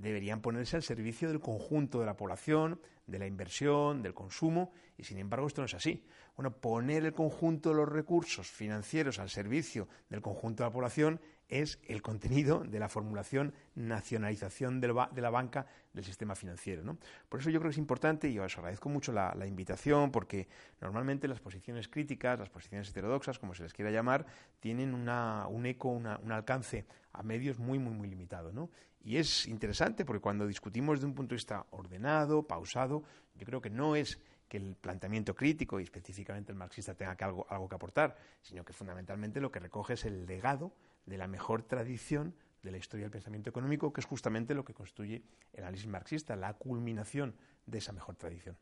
deberían 0.01 0.41
ponerse 0.41 0.75
al 0.75 0.83
servicio 0.83 1.27
del 1.27 1.39
conjunto 1.39 1.99
de 1.99 2.05
la 2.05 2.15
población, 2.15 2.79
de 3.05 3.19
la 3.19 3.27
inversión, 3.27 4.01
del 4.01 4.13
consumo, 4.13 4.71
y 4.97 5.03
sin 5.03 5.17
embargo 5.17 5.47
esto 5.47 5.61
no 5.61 5.65
es 5.65 5.73
así. 5.73 6.05
Bueno, 6.35 6.51
poner 6.51 7.05
el 7.05 7.13
conjunto 7.13 7.69
de 7.69 7.75
los 7.75 7.89
recursos 7.89 8.47
financieros 8.47 9.19
al 9.19 9.29
servicio 9.29 9.87
del 10.09 10.21
conjunto 10.21 10.63
de 10.63 10.69
la 10.69 10.73
población 10.73 11.21
es 11.49 11.79
el 11.87 12.01
contenido 12.01 12.63
de 12.63 12.79
la 12.79 12.87
formulación 12.87 13.53
nacionalización 13.75 14.79
de 14.79 14.87
la 15.21 15.29
banca 15.29 15.65
del 15.93 16.03
sistema 16.03 16.35
financiero. 16.35 16.83
¿no? 16.83 16.97
Por 17.27 17.39
eso 17.39 17.49
yo 17.49 17.59
creo 17.59 17.69
que 17.69 17.73
es 17.73 17.79
importante, 17.79 18.29
y 18.29 18.37
os 18.39 18.57
agradezco 18.57 18.87
mucho 18.87 19.11
la, 19.11 19.35
invitación, 19.47 20.11
porque 20.11 20.47
normalmente 20.79 21.27
las 21.27 21.39
posiciones 21.39 21.87
críticas, 21.87 22.39
las 22.39 22.49
posiciones 22.49 22.89
heterodoxas, 22.89 23.39
como 23.39 23.53
se 23.55 23.63
les 23.63 23.73
quiera 23.73 23.91
llamar, 23.91 24.25
tienen 24.59 24.93
un 24.93 25.65
eco, 25.65 25.89
un 25.89 26.31
alcance 26.31 26.85
a 27.13 27.23
medios 27.23 27.57
muy, 27.57 27.79
muy, 27.79 27.93
muy 27.93 28.07
limitado. 28.07 28.51
¿no? 28.53 28.69
Y 29.01 29.17
es 29.17 29.47
interesante 29.47 30.05
porque 30.05 30.21
cuando 30.21 30.45
discutimos 30.45 30.99
de 30.99 31.07
un 31.07 31.15
punto 31.15 31.31
de 31.31 31.37
vista 31.37 31.65
ordenado, 31.71 32.43
pausado, 32.43 33.03
yo 33.35 33.45
creo 33.45 33.61
que 33.61 33.71
no 33.71 33.95
es 33.95 34.19
que 34.47 34.57
el 34.57 34.75
planteamiento 34.75 35.35
crítico 35.35 35.79
y 35.79 35.83
específicamente 35.83 36.51
el 36.51 36.57
marxista 36.57 36.95
tenga 36.95 37.15
algo, 37.21 37.45
algo 37.49 37.69
que 37.69 37.75
aportar, 37.75 38.17
sino 38.41 38.65
que 38.65 38.73
fundamentalmente 38.73 39.39
lo 39.39 39.51
que 39.51 39.59
recoge 39.59 39.93
es 39.93 40.05
el 40.05 40.25
legado 40.25 40.73
de 41.05 41.17
la 41.17 41.27
mejor 41.27 41.63
tradición 41.63 42.35
de 42.63 42.71
la 42.71 42.77
historia 42.77 43.05
del 43.05 43.11
pensamiento 43.11 43.49
económico, 43.49 43.93
que 43.93 44.01
es 44.01 44.07
justamente 44.07 44.53
lo 44.53 44.65
que 44.65 44.73
constituye 44.73 45.23
el 45.53 45.63
análisis 45.63 45.87
marxista, 45.87 46.35
la 46.35 46.53
culminación 46.53 47.35
de 47.65 47.77
esa 47.77 47.93
mejor 47.93 48.15
tradición. 48.15 48.57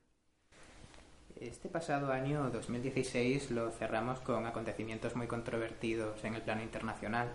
Este 1.40 1.70
pasado 1.70 2.12
año 2.12 2.50
2016 2.50 3.52
lo 3.52 3.72
cerramos 3.72 4.20
con 4.22 4.46
acontecimientos 4.46 5.16
muy 5.16 5.28
controvertidos 5.28 6.24
en 6.24 6.34
el 6.34 6.42
plano 6.42 6.64
internacional. 6.64 7.30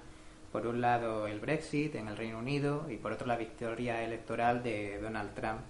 Por 0.51 0.67
un 0.67 0.81
lado 0.81 1.27
el 1.29 1.41
Brexit 1.41 1.95
en 1.95 2.09
el 2.09 2.17
Reino 2.17 2.39
Unido 2.39 2.91
y 2.91 2.97
por 2.97 3.13
otro 3.13 3.27
la 3.27 3.37
victoria 3.37 4.03
electoral 4.03 4.63
de 4.63 5.01
Donald 5.01 5.35
Trump 5.35 5.61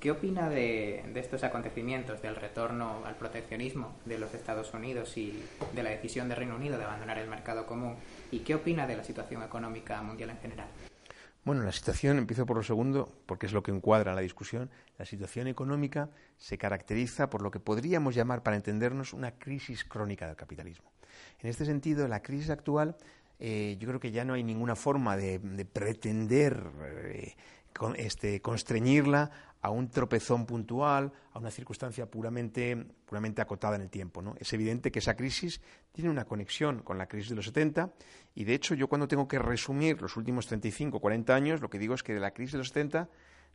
¿Qué 0.00 0.12
opina 0.12 0.48
de, 0.48 1.10
estos 1.16 1.42
acontecimientos, 1.42 2.22
del 2.22 2.36
retorno 2.36 3.02
al 3.04 3.16
proteccionismo 3.16 3.96
de 4.04 4.16
los 4.18 4.32
Estados 4.32 4.72
Unidos 4.72 5.16
y 5.16 5.42
de 5.74 5.82
la 5.82 5.90
decisión 5.90 6.28
del 6.28 6.38
Reino 6.38 6.54
Unido 6.54 6.78
de 6.78 6.84
abandonar 6.84 7.18
el 7.18 7.28
mercado 7.28 7.66
común? 7.66 7.96
¿Y 8.30 8.40
qué 8.40 8.54
opina 8.54 8.86
de 8.86 8.96
la 8.96 9.02
situación 9.02 9.42
económica 9.42 10.00
mundial 10.02 10.30
en 10.30 10.38
general? 10.38 10.68
Bueno, 11.42 11.64
la 11.64 11.72
situación, 11.72 12.18
empiezo 12.18 12.46
por 12.46 12.58
lo 12.58 12.62
segundo, 12.62 13.10
porque 13.26 13.46
es 13.46 13.52
lo 13.52 13.64
que 13.64 13.72
encuadra 13.72 14.14
la 14.14 14.20
discusión, 14.20 14.70
la 14.98 15.04
situación 15.04 15.48
económica 15.48 16.10
se 16.36 16.58
caracteriza 16.58 17.28
por 17.28 17.42
lo 17.42 17.50
que 17.50 17.58
podríamos 17.58 18.14
llamar, 18.14 18.44
para 18.44 18.56
entendernos, 18.56 19.12
una 19.12 19.32
crisis 19.32 19.84
crónica 19.84 20.28
del 20.28 20.36
capitalismo. 20.36 20.92
En 21.40 21.50
este 21.50 21.64
sentido, 21.64 22.06
la 22.06 22.22
crisis 22.22 22.50
actual, 22.50 22.96
eh, 23.40 23.76
yo 23.80 23.88
creo 23.88 24.00
que 24.00 24.10
ya 24.10 24.24
no 24.24 24.34
hay 24.34 24.44
ninguna 24.44 24.76
forma 24.76 25.16
de, 25.16 25.40
pretender 25.72 26.70
eh, 26.82 27.34
este, 27.96 28.40
constreñirla 28.40 29.30
a 29.60 29.70
un 29.70 29.88
tropezón 29.88 30.46
puntual, 30.46 31.12
a 31.32 31.38
una 31.38 31.50
circunstancia 31.50 32.06
puramente, 32.06 32.76
puramente 33.04 33.42
acotada 33.42 33.76
en 33.76 33.82
el 33.82 33.90
tiempo. 33.90 34.22
¿no? 34.22 34.34
Es 34.38 34.52
evidente 34.52 34.90
que 34.90 35.00
esa 35.00 35.16
crisis 35.16 35.60
tiene 35.92 36.10
una 36.10 36.24
conexión 36.24 36.82
con 36.82 36.98
la 36.98 37.08
crisis 37.08 37.30
de 37.30 37.36
los 37.36 37.46
70 37.46 37.92
y, 38.34 38.44
de 38.44 38.54
hecho, 38.54 38.74
yo 38.74 38.88
cuando 38.88 39.08
tengo 39.08 39.26
que 39.26 39.38
resumir 39.38 40.00
los 40.00 40.16
últimos 40.16 40.46
35 40.46 40.96
o 40.96 41.00
40 41.00 41.34
años, 41.34 41.60
lo 41.60 41.70
que 41.70 41.78
digo 41.78 41.94
es 41.94 42.02
que 42.02 42.14
de 42.14 42.20
la 42.20 42.32
crisis 42.32 42.52
de 42.52 42.58
los 42.58 42.68
70 42.68 43.08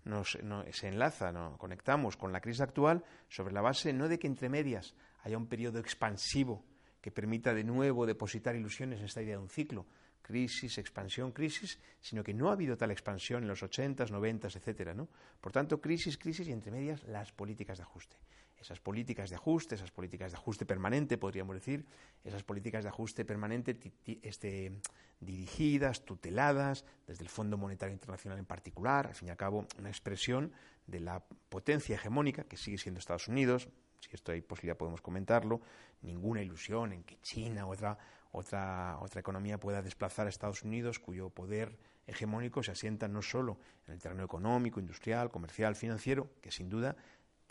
nos, 0.06 0.38
se 0.72 0.88
enlaza, 0.88 1.32
¿no? 1.32 1.58
conectamos 1.58 2.18
con 2.18 2.34
la 2.34 2.42
crisis 2.42 2.62
actual 2.62 3.04
sobre 3.30 3.54
la 3.54 3.62
base 3.62 3.94
no 3.94 4.10
de 4.10 4.20
que 4.20 4.28
entre 4.28 4.50
medias 4.50 4.96
haya 5.24 5.38
un 5.38 5.48
periodo 5.48 5.80
expansivo 5.80 6.66
que 7.00 7.12
permita 7.12 7.54
de 7.54 7.64
nuevo 7.64 8.06
depositar 8.06 8.56
ilusiones 8.56 9.00
en 9.00 9.06
esta 9.06 9.22
idea 9.22 9.36
de 9.36 9.42
un 9.42 9.50
ciclo, 9.50 9.86
crisis, 10.24 10.80
expansión, 10.80 11.32
crisis, 11.32 11.78
sino 12.00 12.24
que 12.24 12.34
no 12.34 12.50
ha 12.50 12.54
habido 12.54 12.76
tal 12.76 12.90
expansión 12.90 13.44
en 13.44 13.50
los 13.50 13.62
80s, 13.62 14.10
90s, 14.10 14.56
etcétera, 14.56 14.96
¿no? 14.96 15.08
Por 15.40 15.52
tanto, 15.52 15.80
crisis, 15.80 16.18
crisis 16.18 16.48
y 16.48 16.52
entre 16.52 16.72
medias 16.72 17.04
las 17.04 17.32
políticas 17.32 17.78
de 17.78 17.84
ajuste. 17.84 18.18
Esas 18.60 18.80
políticas 18.80 19.30
de 19.30 19.36
ajuste, 19.36 19.76
esas 19.76 19.92
políticas 19.92 20.32
de 20.32 20.38
ajuste 20.38 20.66
permanente, 20.66 21.18
podríamos 21.18 21.56
decir, 21.56 21.86
esas 22.24 22.44
políticas 22.44 22.84
de 22.84 22.90
ajuste 22.90 23.26
permanente 23.26 23.78
este, 24.22 24.72
dirigidas, 25.20 26.06
tuteladas, 26.06 26.86
desde 27.06 27.24
el 27.24 27.30
Fondo 27.30 27.58
Monetario 27.58 27.94
Internacional 27.94 28.40
en 28.40 28.46
particular, 28.46 29.08
al 29.08 29.16
fin 29.16 29.28
y 29.28 29.32
al 29.32 29.38
cabo, 29.38 29.68
una 29.78 29.90
expresión 29.90 30.54
de 30.88 31.02
la 31.02 31.20
potencia 31.50 31.96
hegemónica 31.96 32.46
que 32.46 32.56
sigue 32.56 32.78
siendo 32.78 33.00
Estados 33.00 33.28
Unidos, 33.28 33.68
si 34.04 34.16
esto 34.16 34.32
hay 34.32 34.42
posibilidad 34.42 34.78
podemos 34.78 35.02
comentarlo, 35.02 35.62
ninguna 36.02 36.42
ilusión 36.42 36.94
en 36.94 37.04
que 37.04 37.20
China 37.22 37.66
o 37.66 37.72
otra, 37.72 37.98
otra, 38.32 38.98
otra 39.00 39.20
economía 39.20 39.60
pueda 39.60 39.82
desplazar 39.82 40.28
a 40.28 40.30
Estados 40.30 40.64
Unidos, 40.64 41.00
cuyo 41.00 41.30
poder 41.30 41.78
hegemónico 42.06 42.64
se 42.64 42.72
asienta 42.72 43.08
no 43.08 43.22
solo 43.22 43.58
en 43.88 43.94
el 43.94 44.02
terreno 44.02 44.24
económico, 44.24 44.80
industrial, 44.80 45.30
comercial, 45.32 45.76
financiero, 45.76 46.30
que 46.42 46.52
sin 46.52 46.70
duda 46.70 46.96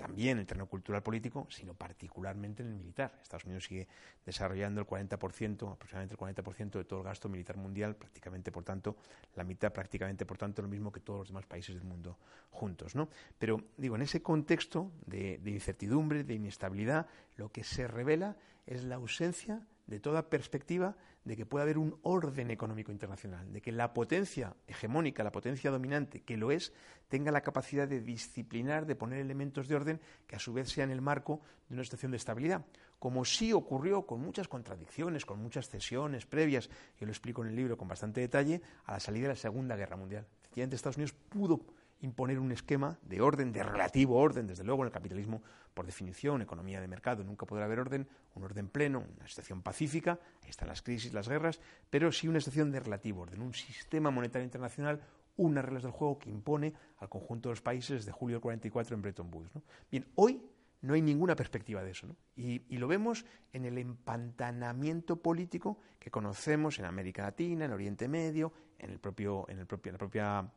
también 0.02 0.32
en 0.32 0.38
el 0.40 0.47
terreno 0.47 0.66
cultural 0.66 1.02
político, 1.02 1.47
sino 1.49 1.75
particularmente 1.75 2.62
en 2.62 2.71
el 2.71 2.75
militar. 2.75 3.12
Estados 3.23 3.44
Unidos 3.44 3.64
sigue 3.64 3.87
desarrollando 4.26 4.80
el 4.80 4.87
40%, 4.87 5.73
aproximadamente 5.73 6.14
el 6.14 6.21
40% 6.21 6.71
de 6.73 6.85
todo 6.85 7.00
el 7.00 7.04
gasto 7.04 7.28
militar 7.28 7.56
mundial, 7.56 7.94
prácticamente, 7.94 8.50
por 8.50 8.64
tanto, 8.64 8.97
la 9.37 9.44
mitad, 9.44 9.73
prácticamente, 9.73 10.26
por 10.26 10.38
tanto, 10.38 10.61
lo 10.62 10.68
mismo 10.68 10.90
que 10.90 11.00
todos 11.00 11.21
los 11.21 11.28
demás 11.28 11.47
países 11.47 11.75
del 11.75 11.85
mundo 11.85 12.18
juntos. 12.50 12.94
¿no? 12.94 13.09
Pero, 13.38 13.62
digo, 13.76 13.94
en 13.97 14.02
ese 14.02 14.23
contexto 14.23 14.90
de 15.06 15.40
incertidumbre, 15.47 16.25
de 16.25 16.35
inestabilidad, 16.35 17.06
lo 17.37 17.50
que 17.50 17.62
se 17.64 17.87
revela 17.87 18.37
es 18.66 18.85
la 18.85 18.97
ausencia 18.97 19.66
de 19.86 20.00
toda 20.00 20.28
perspectiva 20.28 20.96
de 21.24 21.36
que 21.36 21.46
pueda 21.46 21.62
haber 21.62 21.78
un 21.78 21.98
orden 22.02 22.50
económico 22.50 22.90
internacional, 22.90 23.52
de 23.52 23.60
que 23.60 23.70
la 23.70 23.92
potencia 23.94 24.56
hegemónica, 24.66 25.22
la 25.22 25.32
potencia 25.32 25.70
dominante, 25.70 26.22
que 26.22 26.36
lo 26.36 26.50
es, 26.50 26.72
tenga 27.08 27.30
la 27.30 27.42
capacidad 27.42 27.86
de 27.86 28.00
disciplinar, 28.00 28.86
de 28.86 28.96
poner 28.96 29.20
elementos 29.20 29.68
de 29.68 29.76
orden 29.76 30.00
que 30.26 30.36
a 30.36 30.40
su 30.40 30.52
vez 30.52 30.70
sean 30.70 30.90
el 30.90 31.00
marco 31.00 31.40
de 31.68 31.74
una 31.74 31.84
situación 31.84 32.10
de 32.10 32.16
estabilidad, 32.16 32.64
como 32.98 33.24
sí 33.24 33.52
ocurrió 33.52 34.06
con 34.06 34.20
muchas 34.20 34.48
contradicciones, 34.48 35.24
con 35.24 35.40
muchas 35.40 35.68
cesiones 35.68 36.26
previas, 36.26 36.68
yo 36.98 37.06
lo 37.06 37.12
explico 37.12 37.42
en 37.42 37.50
el 37.50 37.56
libro 37.56 37.76
con 37.76 37.88
bastante 37.88 38.20
detalle, 38.20 38.62
a 38.84 38.92
la 38.92 39.00
salida 39.00 39.24
de 39.24 39.34
la 39.34 39.36
Segunda 39.36 39.76
Guerra 39.76 39.96
Mundial. 39.96 40.26
Efectivamente, 40.42 40.76
Estados 40.76 40.96
Unidos 40.96 41.14
pudo 41.28 41.60
imponer 42.02 42.38
un 42.38 42.52
esquema 42.52 42.99
de 43.02 43.21
orden, 43.21 43.52
de 43.52 43.62
relativo 43.62 44.16
orden, 44.16 44.47
desde 44.47 44.64
luego 44.64 44.82
en 44.82 44.88
el 44.88 44.92
capitalismo, 44.92 45.42
por 45.73 45.87
definición, 45.87 46.42
economía 46.42 46.80
de 46.80 46.88
mercado, 46.88 47.25
nunca 47.25 47.47
podrá 47.47 47.64
haber 47.64 47.80
orden, 47.80 48.06
un 48.35 48.44
orden 48.44 48.68
pleno, 48.68 49.04
una 49.16 49.28
situación 49.28 49.62
pacífica, 49.62 50.18
ahí 50.42 50.50
están 50.50 50.68
las 50.68 50.82
crisis, 50.82 51.12
las 51.12 51.28
guerras, 51.28 51.61
pero 51.88 52.12
sí 52.12 52.28
una 52.28 52.40
situación 52.40 52.71
de 52.71 52.80
relativo 52.80 53.23
orden, 53.23 53.40
un 53.40 53.54
sistema 53.54 54.11
monetario 54.11 54.44
internacional, 54.44 55.00
unas 55.37 55.64
reglas 55.64 55.85
del 55.85 55.92
juego 55.92 56.18
que 56.18 56.28
impone 56.28 56.75
al 56.99 57.09
conjunto 57.09 57.49
de 57.49 57.52
los 57.52 57.62
países 57.62 58.00
desde 58.00 58.12
julio 58.12 58.37
del 58.37 58.42
44 58.42 58.94
en 58.94 59.02
Bretton 59.02 59.30
Woods. 59.32 59.50
Bien, 59.90 60.06
hoy 60.16 60.42
no 60.82 60.94
hay 60.94 61.02
ninguna 61.02 61.37
perspectiva 61.37 61.82
de 61.82 61.92
eso. 61.92 62.09
Y, 62.37 62.62
y, 62.68 62.78
lo 62.78 62.88
vemos 62.88 63.25
en 63.52 63.64
el 63.64 63.78
empantanamiento 63.78 65.16
político 65.16 65.78
que 65.99 66.11
conocemos 66.11 66.78
en 66.80 66.85
América 66.85 67.23
Latina, 67.23 67.64
en 67.64 67.73
Oriente 67.73 68.09
Medio, 68.09 68.52
en, 68.78 68.90
el 68.90 68.99
propio, 68.99 69.49
en, 69.49 69.61
el 69.61 69.66
propio, 69.66 69.90
en 69.90 69.94
la 69.94 69.99
propia 69.99 70.52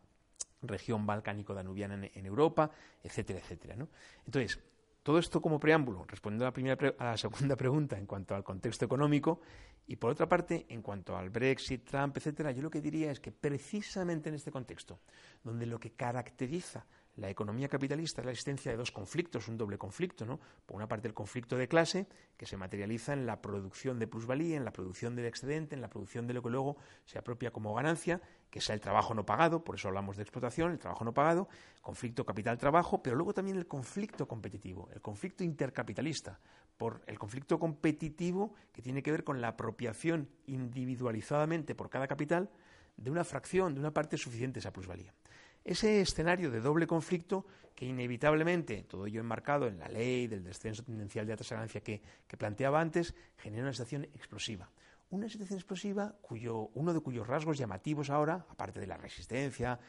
región 0.67 1.05
balcánico-danubiana 1.05 2.09
en, 2.13 2.25
Europa, 2.25 2.71
etcétera, 3.03 3.39
etcétera. 3.39 3.75
Entonces, 4.25 4.59
todo 5.03 5.19
esto 5.19 5.39
como 5.39 5.59
preámbulo, 5.59 6.03
respondiendo 6.07 6.45
a 6.45 6.47
la, 6.47 6.51
primera 6.51 6.95
a 6.97 7.03
la 7.05 7.17
segunda 7.17 7.55
pregunta 7.57 7.97
en 7.97 8.07
cuanto 8.07 8.33
al 8.33 8.43
contexto 8.43 8.85
económico, 8.85 9.39
y 9.87 9.97
por 9.97 10.09
otra 10.09 10.27
parte, 10.27 10.65
en 10.69 10.81
cuanto 10.81 11.15
al 11.15 11.29
Brexit, 11.29 11.85
Trump, 11.85 12.17
etcétera, 12.17 12.51
yo 12.51 12.63
lo 12.63 12.71
que 12.71 12.81
diría 12.81 13.11
es 13.11 13.19
que 13.19 13.31
precisamente 13.31 14.29
en 14.29 14.35
este 14.35 14.51
contexto, 14.51 14.99
donde 15.43 15.67
lo 15.67 15.79
que 15.79 15.91
caracteriza 15.91 16.85
la 17.17 17.29
economía 17.29 17.69
capitalista 17.69 18.21
es 18.21 18.25
la 18.25 18.31
existencia 18.31 18.71
de 18.71 18.77
dos 18.77 18.91
conflictos, 18.91 19.47
un 19.47 19.57
doble 19.57 19.77
conflicto, 19.77 20.25
¿no? 20.25 20.39
Por 20.65 20.75
una 20.75 20.87
parte 20.87 21.07
el 21.07 21.13
conflicto 21.13 21.55
de 21.55 21.67
clase, 21.67 22.07
que 22.35 22.45
se 22.45 22.57
materializa 22.57 23.13
en 23.13 23.25
la 23.25 23.41
producción 23.41 23.99
de 23.99 24.07
plusvalía, 24.07 24.57
en 24.57 24.65
la 24.65 24.73
producción 24.73 25.15
del 25.15 25.25
excedente, 25.25 25.75
en 25.75 25.81
la 25.81 25.89
producción 25.89 26.27
de 26.27 26.33
lo 26.33 26.43
que 26.43 26.49
luego 26.49 26.75
se 27.05 27.17
apropia 27.17 27.51
como 27.51 27.73
ganancia, 27.73 28.21
que 28.49 28.59
es 28.59 28.69
el 28.69 28.81
trabajo 28.81 29.13
no 29.13 29.25
pagado, 29.25 29.63
por 29.63 29.75
eso 29.75 29.87
hablamos 29.87 30.17
de 30.17 30.23
explotación, 30.23 30.71
el 30.71 30.79
trabajo 30.79 31.05
no 31.05 31.13
pagado, 31.13 31.47
conflicto 31.81 32.25
capital-trabajo, 32.25 33.01
pero 33.01 33.15
luego 33.15 33.33
también 33.33 33.57
el 33.57 33.67
conflicto 33.67 34.27
competitivo, 34.27 34.89
el 34.93 35.01
conflicto 35.01 35.43
intercapitalista, 35.43 36.39
por 36.77 37.01
el 37.07 37.17
conflicto 37.17 37.57
competitivo 37.57 38.53
que 38.73 38.81
tiene 38.81 39.01
que 39.01 39.11
ver 39.11 39.23
con 39.23 39.39
la 39.39 39.49
apropiación 39.49 40.29
individualizadamente 40.47 41.75
por 41.75 41.89
cada 41.89 42.07
capital 42.07 42.49
de 42.97 43.11
una 43.11 43.23
fracción, 43.23 43.73
de 43.73 43.79
una 43.79 43.91
parte 43.91 44.17
suficiente 44.17 44.55
de 44.55 44.59
esa 44.59 44.73
plusvalía. 44.73 45.13
Ese 45.65 45.99
escenario 45.99 46.51
de 46.51 46.61
doble 46.61 46.85
conflicto 46.85 47.47
que 47.73 47.85
inevitablemente, 47.85 48.83
todo 48.83 49.07
ello 49.07 49.19
enmarcado 49.19 49.67
en 49.67 49.79
la 49.79 49.89
ley 49.89 50.27
del 50.27 50.43
descenso 50.43 50.83
tendencial 50.83 51.25
de 51.25 51.33
alta 51.33 51.43
ganancia 51.49 51.81
que, 51.81 52.01
planteaba 52.37 52.79
antes, 52.79 53.15
genera 53.35 53.63
una 53.63 53.73
situación 53.73 54.03
explosiva. 54.13 54.69
Una 55.09 55.27
situación 55.27 55.57
explosiva 55.57 56.15
cuyo, 56.21 56.69
uno 56.75 56.93
de 56.93 56.99
cuyos 56.99 57.25
rasgos 57.25 57.57
llamativos 57.57 58.11
ahora, 58.11 58.45
aparte 58.47 58.79
de 58.79 58.85
la 58.85 58.97
resistencia, 58.97 59.79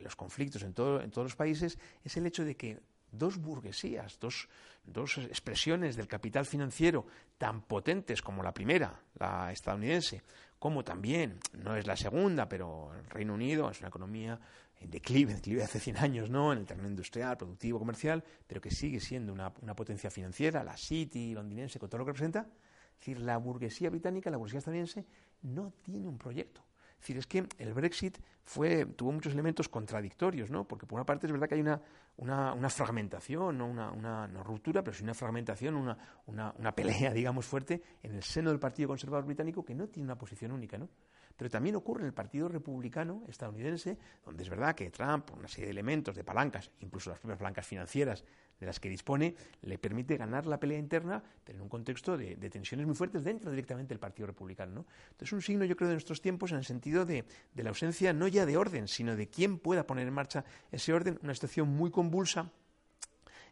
los 0.00 0.16
conflictos 0.16 0.62
en, 0.62 0.68
en 0.68 0.74
todos 1.10 1.26
los 1.26 1.36
países, 1.36 1.78
es 2.02 2.16
el 2.16 2.26
hecho 2.26 2.44
de 2.44 2.56
que 2.56 2.80
dos 3.12 3.38
burguesías, 3.38 4.18
dos, 4.18 4.48
dos, 4.84 5.18
expresiones 5.18 5.96
del 5.96 6.08
capital 6.08 6.46
financiero 6.46 7.06
tan 7.38 7.62
potentes 7.62 8.22
como 8.22 8.42
la 8.42 8.52
primera, 8.52 9.00
la 9.18 9.52
estadounidense, 9.52 10.22
como 10.58 10.84
también, 10.84 11.38
no 11.52 11.76
es 11.76 11.86
la 11.86 11.96
segunda, 11.96 12.48
pero 12.48 12.94
el 12.94 13.08
Reino 13.10 13.34
Unido 13.34 13.70
es 13.70 13.80
una 13.80 13.88
economía 13.88 14.40
en 14.80 14.90
declive, 14.90 15.32
en 15.32 15.38
declive 15.38 15.62
hace 15.62 15.80
100 15.80 15.96
años, 15.98 16.30
¿no? 16.30 16.52
En 16.52 16.58
el 16.58 16.66
terreno 16.66 16.88
industrial, 16.88 17.36
productivo, 17.36 17.78
comercial, 17.78 18.22
pero 18.46 18.60
que 18.60 18.70
sigue 18.70 19.00
siendo 19.00 19.32
una, 19.32 19.52
potencia 19.52 20.10
financiera, 20.10 20.62
la 20.62 20.76
City 20.76 21.32
londinense, 21.34 21.78
con 21.78 21.88
todo 21.88 22.00
lo 22.00 22.04
que 22.04 22.10
representa. 22.10 22.40
Es 22.40 23.00
decir, 23.00 23.20
la 23.20 23.36
burguesía 23.36 23.90
británica, 23.90 24.30
la 24.30 24.36
burguesía 24.36 24.58
estadounidense, 24.58 25.06
no 25.42 25.72
tiene 25.82 26.08
un 26.08 26.18
proyecto. 26.18 26.62
Es 26.92 27.00
decir, 27.00 27.18
es 27.18 27.26
que 27.26 27.46
el 27.58 27.74
Brexit 27.74 28.18
fue, 28.42 28.86
tuvo 28.86 29.12
muchos 29.12 29.32
elementos 29.34 29.68
contradictorios, 29.68 30.50
¿no? 30.50 30.66
Porque 30.66 30.86
por 30.86 30.96
una 30.96 31.04
parte 31.04 31.26
es 31.26 31.32
verdad 31.32 31.46
que 31.46 31.54
hay 31.54 31.60
una, 31.60 32.70
fragmentación, 32.70 33.58
¿no? 33.58 33.66
Una, 33.66 33.90
una, 33.92 34.26
no 34.26 34.42
ruptura, 34.42 34.82
pero 34.82 34.96
sí 34.96 35.04
una 35.04 35.14
fragmentación, 35.14 35.76
una 35.76 36.74
pelea, 36.74 37.12
digamos, 37.14 37.44
fuerte 37.44 37.82
en 38.02 38.14
el 38.14 38.22
seno 38.22 38.50
del 38.50 38.58
Partido 38.58 38.88
Conservador 38.88 39.26
Británico 39.26 39.64
que 39.64 39.74
no 39.74 39.88
tiene 39.88 40.06
una 40.06 40.16
posición 40.16 40.52
única, 40.52 40.78
¿no? 40.78 40.88
Pero 41.36 41.50
también 41.50 41.76
ocurre 41.76 42.00
en 42.00 42.06
el 42.06 42.14
Partido 42.14 42.48
Republicano 42.48 43.22
estadounidense, 43.28 43.98
donde 44.24 44.42
es 44.42 44.48
verdad 44.48 44.74
que 44.74 44.90
Trump, 44.90 45.30
una 45.36 45.48
serie 45.48 45.66
de 45.66 45.72
elementos, 45.72 46.16
de 46.16 46.24
palancas, 46.24 46.70
incluso 46.80 47.10
las 47.10 47.18
propias 47.18 47.38
palancas 47.38 47.66
financieras 47.66 48.24
de 48.58 48.66
las 48.66 48.80
que 48.80 48.88
dispone, 48.88 49.34
le 49.62 49.78
permite 49.78 50.16
ganar 50.16 50.46
la 50.46 50.58
pelea 50.58 50.78
interna, 50.78 51.22
pero 51.44 51.58
en 51.58 51.62
un 51.62 51.68
contexto 51.68 52.16
de, 52.16 52.36
tensiones 52.48 52.86
muy 52.86 52.94
fuertes 52.94 53.22
dentro 53.22 53.50
directamente 53.50 53.90
del 53.90 54.00
Partido 54.00 54.26
Republicano. 54.26 54.74
¿no? 54.74 54.86
Entonces, 55.10 55.32
un 55.32 55.42
signo, 55.42 55.64
yo 55.66 55.76
creo, 55.76 55.88
de 55.88 55.94
nuestros 55.94 56.22
tiempos 56.22 56.52
en 56.52 56.58
el 56.58 56.64
sentido 56.64 57.04
de, 57.04 57.24
de 57.52 57.62
la 57.62 57.68
ausencia 57.68 58.12
no 58.12 58.28
ya 58.28 58.46
de 58.46 58.56
orden, 58.56 58.88
sino 58.88 59.14
de 59.14 59.28
quién 59.28 59.58
pueda 59.58 59.86
poner 59.86 60.08
en 60.08 60.14
marcha 60.14 60.44
ese 60.70 60.92
orden, 60.92 61.18
una 61.22 61.34
situación 61.34 61.68
muy 61.68 61.90
convulsa 61.90 62.50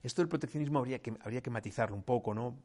esto 0.04 0.20
del 0.20 0.28
proteccionismo 0.28 0.78
habría 0.78 1.00
que, 1.00 1.14
habría 1.22 1.40
que 1.40 1.48
matizarlo 1.48 1.96
un 1.96 2.02
poco, 2.02 2.34
¿no? 2.34 2.58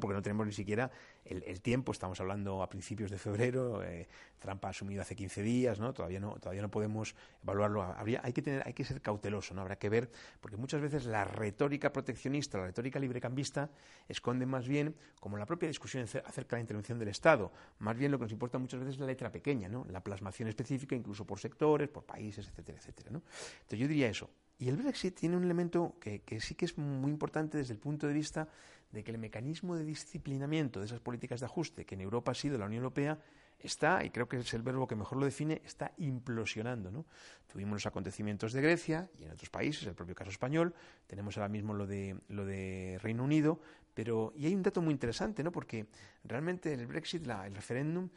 Porque 0.00 0.14
no 0.14 0.20
tenemos 0.22 0.46
ni 0.46 0.52
siquiera 0.52 0.90
el, 1.24 1.60
tiempo, 1.62 1.92
estamos 1.92 2.20
hablando 2.20 2.62
a 2.62 2.68
principios 2.68 3.10
de 3.10 3.18
febrero, 3.18 3.82
eh, 3.82 4.06
Trump 4.38 4.64
ha 4.66 4.68
asumido 4.68 5.00
hace 5.00 5.16
15 5.16 5.42
días, 5.42 5.80
¿no? 5.80 5.94
Todavía 5.94 6.20
no, 6.20 6.38
todavía 6.38 6.60
no 6.60 6.70
podemos 6.70 7.14
evaluarlo. 7.42 7.82
Habría, 7.82 8.20
hay, 8.22 8.34
que 8.34 8.42
tener, 8.42 8.62
hay 8.66 8.74
que 8.74 8.84
ser 8.84 9.00
cauteloso, 9.00 9.54
¿no? 9.54 9.62
Habrá 9.62 9.76
que 9.76 9.88
ver, 9.88 10.10
porque 10.40 10.58
muchas 10.58 10.82
veces 10.82 11.06
la 11.06 11.24
retórica 11.24 11.90
proteccionista, 11.90 12.58
la 12.58 12.66
retórica 12.66 12.98
librecambista, 12.98 13.70
esconde 14.06 14.44
más 14.44 14.68
bien, 14.68 14.94
como 15.20 15.38
la 15.38 15.46
propia 15.46 15.68
discusión 15.68 16.04
acerca 16.04 16.56
de 16.56 16.60
la 16.60 16.60
intervención 16.60 16.98
del 16.98 17.08
Estado, 17.08 17.50
más 17.78 17.96
bien 17.96 18.12
lo 18.12 18.18
que 18.18 18.24
nos 18.24 18.32
importa 18.32 18.58
muchas 18.58 18.80
veces 18.80 18.96
es 18.96 19.00
la 19.00 19.06
letra 19.06 19.32
pequeña, 19.32 19.70
¿no? 19.70 19.86
La 19.90 20.02
plasmación 20.04 20.48
específica, 20.48 20.94
incluso 20.94 21.26
por 21.26 21.40
sectores, 21.40 21.88
por 21.88 22.04
países, 22.04 22.46
etcétera, 22.46 22.78
etcétera. 22.78 23.08
Entonces 23.08 23.78
yo 23.78 23.88
diría 23.88 24.08
eso, 24.08 24.28
y 24.58 24.68
el 24.68 24.76
Brexit 24.76 25.14
tiene 25.14 25.36
un 25.36 25.44
elemento 25.44 25.96
que, 26.00 26.22
sí 26.40 26.54
que 26.54 26.64
es 26.64 26.76
muy 26.76 27.10
importante 27.10 27.58
desde 27.58 27.72
el 27.72 27.78
punto 27.78 28.08
de 28.08 28.12
vista 28.12 28.48
de 28.90 29.04
que 29.04 29.12
el 29.12 29.18
mecanismo 29.18 29.76
de 29.76 29.84
disciplinamiento 29.84 30.80
de 30.80 30.86
esas 30.86 31.00
políticas 31.00 31.40
de 31.40 31.46
ajuste 31.46 31.84
que 31.84 31.94
en 31.94 32.00
Europa 32.00 32.32
ha 32.32 32.34
sido 32.34 32.58
la 32.58 32.66
Unión 32.66 32.82
Europea 32.82 33.18
está, 33.60 34.04
y 34.04 34.10
creo 34.10 34.28
que 34.28 34.38
es 34.38 34.54
el 34.54 34.62
verbo 34.62 34.86
que 34.86 34.96
mejor 34.96 35.18
lo 35.18 35.24
define, 35.24 35.62
está 35.64 35.92
implosionando. 35.98 36.90
¿no? 36.90 37.06
Tuvimos 37.46 37.74
los 37.74 37.86
acontecimientos 37.86 38.52
de 38.52 38.62
Grecia 38.62 39.08
y 39.18 39.24
en 39.24 39.32
otros 39.32 39.50
países, 39.50 39.86
el 39.86 39.94
propio 39.94 40.14
caso 40.14 40.30
español, 40.30 40.74
tenemos 41.06 41.36
ahora 41.36 41.48
mismo 41.48 41.74
lo 41.74 41.86
de, 41.86 42.16
lo 42.28 42.44
de 42.44 42.98
Reino 43.00 43.24
Unido, 43.24 43.60
pero 43.94 44.32
y 44.36 44.46
hay 44.46 44.54
un 44.54 44.62
dato 44.62 44.80
muy 44.80 44.92
interesante, 44.92 45.42
¿no? 45.42 45.52
porque 45.52 45.86
realmente 46.24 46.72
el 46.72 46.86
Brexit, 46.86 47.26
el 47.26 47.54
referéndum, 47.54 48.08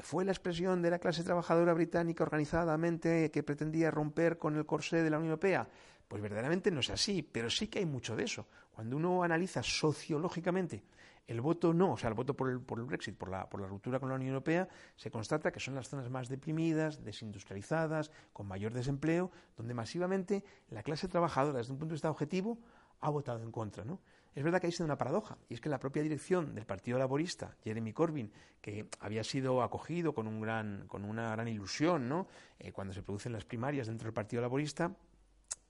fue 0.00 0.24
la 0.24 0.32
expresión 0.32 0.80
de 0.80 0.90
la 0.90 0.98
clase 0.98 1.22
trabajadora 1.22 1.74
británica 1.74 2.24
organizadamente 2.24 3.30
que 3.30 3.42
pretendía 3.42 3.90
romper 3.90 4.38
con 4.38 4.56
el 4.56 4.64
corsé 4.64 5.02
de 5.02 5.10
la 5.10 5.18
Unión 5.18 5.30
Europea. 5.30 5.68
Pues 6.08 6.22
verdaderamente 6.22 6.70
no 6.70 6.80
es 6.80 6.90
así, 6.90 7.22
pero 7.22 7.50
sí 7.50 7.68
que 7.68 7.78
hay 7.78 7.86
mucho 7.86 8.16
de 8.16 8.24
eso. 8.24 8.46
Cuando 8.70 8.96
uno 8.96 9.22
analiza 9.22 9.62
sociológicamente 9.62 10.82
el 11.26 11.40
voto 11.40 11.72
no, 11.72 11.92
o 11.92 11.96
sea, 11.96 12.08
el 12.08 12.14
voto 12.14 12.34
por 12.34 12.50
el, 12.50 12.60
por 12.60 12.78
el 12.78 12.84
Brexit, 12.84 13.16
por 13.16 13.28
la, 13.28 13.48
por 13.48 13.60
la 13.60 13.66
ruptura 13.66 14.00
con 14.00 14.08
la 14.08 14.16
Unión 14.16 14.30
Europea, 14.30 14.68
se 14.96 15.10
constata 15.10 15.52
que 15.52 15.60
son 15.60 15.74
las 15.74 15.88
zonas 15.88 16.10
más 16.10 16.28
deprimidas, 16.28 17.04
desindustrializadas, 17.04 18.10
con 18.32 18.46
mayor 18.46 18.72
desempleo, 18.72 19.30
donde 19.56 19.74
masivamente 19.74 20.44
la 20.70 20.82
clase 20.82 21.08
trabajadora, 21.08 21.58
desde 21.58 21.72
un 21.72 21.78
punto 21.78 21.92
de 21.92 21.96
vista 21.96 22.10
objetivo, 22.10 22.58
ha 23.00 23.10
votado 23.10 23.42
en 23.42 23.52
contra. 23.52 23.84
¿no? 23.84 24.00
Es 24.34 24.42
verdad 24.42 24.60
que 24.60 24.66
hay 24.66 24.72
sido 24.72 24.86
una 24.86 24.96
paradoja, 24.96 25.36
y 25.48 25.54
es 25.54 25.60
que 25.60 25.68
la 25.68 25.78
propia 25.78 26.02
dirección 26.02 26.54
del 26.54 26.64
Partido 26.64 26.98
Laborista, 26.98 27.54
Jeremy 27.62 27.92
Corbyn, 27.92 28.32
que 28.62 28.86
había 29.00 29.24
sido 29.24 29.62
acogido 29.62 30.14
con, 30.14 30.26
un 30.26 30.40
gran, 30.40 30.86
con 30.86 31.04
una 31.04 31.32
gran 31.32 31.48
ilusión 31.48 32.08
¿no? 32.08 32.26
Eh, 32.58 32.72
cuando 32.72 32.94
se 32.94 33.02
producen 33.02 33.32
las 33.32 33.44
primarias 33.44 33.88
dentro 33.88 34.06
del 34.06 34.14
Partido 34.14 34.40
Laborista, 34.40 34.96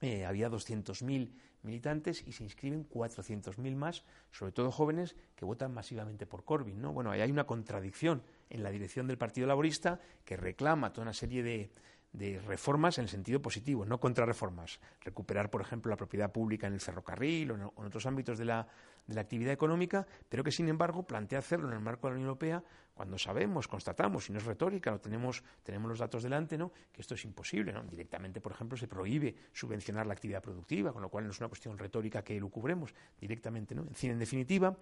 eh, 0.01 0.25
había 0.25 0.49
200.000 0.49 1.33
militantes 1.63 2.25
y 2.27 2.33
se 2.33 2.43
inscriben 2.45 2.89
400.000 2.89 3.75
más, 3.77 4.05
sobre 4.33 4.53
todo 4.53 4.71
jóvenes 4.71 5.17
que 5.37 5.45
votan 5.45 5.73
masivamente 5.73 6.27
por 6.27 6.45
Corbyn. 6.45 6.81
¿no? 6.81 6.93
Bueno, 6.93 7.11
ahí 7.11 7.21
hay 7.21 7.31
una 7.31 7.45
contradicción 7.45 8.23
en 8.51 8.63
la 8.63 8.71
dirección 8.71 9.07
del 9.07 9.19
Partido 9.19 9.47
Laborista 9.47 10.01
que 10.25 10.37
reclama 10.37 10.93
toda 10.93 11.03
una 11.03 11.15
serie 11.15 11.43
de, 11.43 11.71
de 12.13 12.39
reformas 12.41 12.99
en 12.99 13.05
el 13.05 13.09
sentido 13.09 13.41
positivo, 13.41 13.85
no 13.85 13.99
contrarreformas. 13.99 14.81
Recuperar, 15.01 15.51
por 15.51 15.63
ejemplo, 15.63 15.91
la 15.91 15.97
propiedad 15.97 16.31
pública 16.31 16.67
en 16.67 16.75
el 16.75 16.81
ferrocarril 16.81 17.53
o 17.53 17.55
en, 17.55 17.63
otros 17.87 18.07
ámbitos 18.07 18.39
de 18.39 18.45
la, 18.45 18.67
de 19.07 19.15
la, 19.15 19.23
actividad 19.23 19.53
económica, 19.53 20.07
pero 20.29 20.45
que, 20.45 20.53
sin 20.53 20.69
embargo, 20.69 21.05
plantea 21.05 21.39
hacerlo 21.39 21.69
en 21.69 21.75
el 21.75 21.81
marco 21.81 22.07
de 22.07 22.11
la 22.11 22.17
Unión 22.17 22.29
Europea 22.29 22.63
cuando 22.95 23.19
sabemos, 23.19 23.69
constatamos, 23.69 24.29
y 24.29 24.33
no 24.33 24.39
es 24.39 24.45
retórica, 24.45 24.91
lo 24.91 25.01
tenemos, 25.01 25.43
tenemos 25.63 25.89
los 25.89 25.99
datos 25.99 26.23
delante, 26.23 26.59
¿no? 26.59 26.73
que 26.93 27.01
esto 27.01 27.15
es 27.15 27.25
imposible. 27.25 27.73
¿no? 27.73 27.83
Directamente, 27.85 28.41
por 28.41 28.53
ejemplo, 28.53 28.77
se 28.77 28.87
prohíbe 28.87 29.35
subvencionar 29.53 30.07
la 30.07 30.13
actividad 30.13 30.43
productiva, 30.43 30.93
con 30.93 31.01
lo 31.01 31.09
cual 31.09 31.25
no 31.25 31.31
es 31.31 31.41
una 31.41 31.49
cuestión 31.49 31.79
retórica 31.79 32.23
que 32.23 32.39
lo 32.39 32.51
cubremos 32.51 32.95
directamente. 33.19 33.75
¿no? 33.75 33.87
En 34.03 34.19
definitiva, 34.19 34.77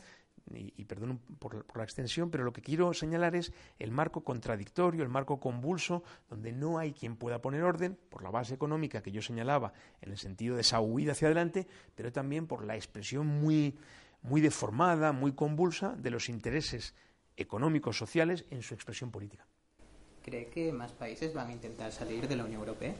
y, 0.52 0.84
perdón 0.86 1.20
por, 1.38 1.64
por, 1.64 1.76
la 1.76 1.84
extensión, 1.84 2.30
pero 2.30 2.42
lo 2.42 2.52
que 2.52 2.62
quiero 2.62 2.92
señalar 2.94 3.36
es 3.36 3.52
el 3.78 3.92
marco 3.92 4.24
contradictorio, 4.24 5.04
el 5.04 5.08
marco 5.08 5.38
convulso, 5.38 6.02
donde 6.28 6.52
no 6.52 6.78
hay 6.78 6.92
quien 6.92 7.16
pueda 7.16 7.40
poner 7.40 7.62
orden, 7.62 7.96
por 8.08 8.22
la 8.22 8.30
base 8.30 8.54
económica 8.54 9.02
que 9.02 9.12
yo 9.12 9.22
señalaba, 9.22 9.72
en 10.00 10.10
el 10.10 10.18
sentido 10.18 10.56
de 10.56 10.62
esa 10.62 10.80
huida 10.80 11.12
hacia 11.12 11.28
adelante, 11.28 11.68
pero 11.94 12.10
también 12.10 12.48
por 12.48 12.64
la 12.64 12.74
expresión 12.74 13.26
muy, 13.26 13.78
muy 14.22 14.40
deformada, 14.40 15.12
muy 15.12 15.32
convulsa 15.32 15.94
de 15.96 16.10
los 16.10 16.28
intereses 16.28 16.94
económicos, 17.40 17.96
sociales, 17.96 18.44
en 18.50 18.62
su 18.62 18.74
expresión 18.74 19.10
política. 19.10 19.46
¿Cree 20.24 20.46
que 20.46 20.72
más 20.72 20.92
países 20.92 21.32
van 21.32 21.48
a 21.48 21.52
intentar 21.52 21.90
salir 21.92 22.28
de 22.28 22.36
la 22.36 22.44
Unión 22.44 22.60
Europea? 22.60 22.94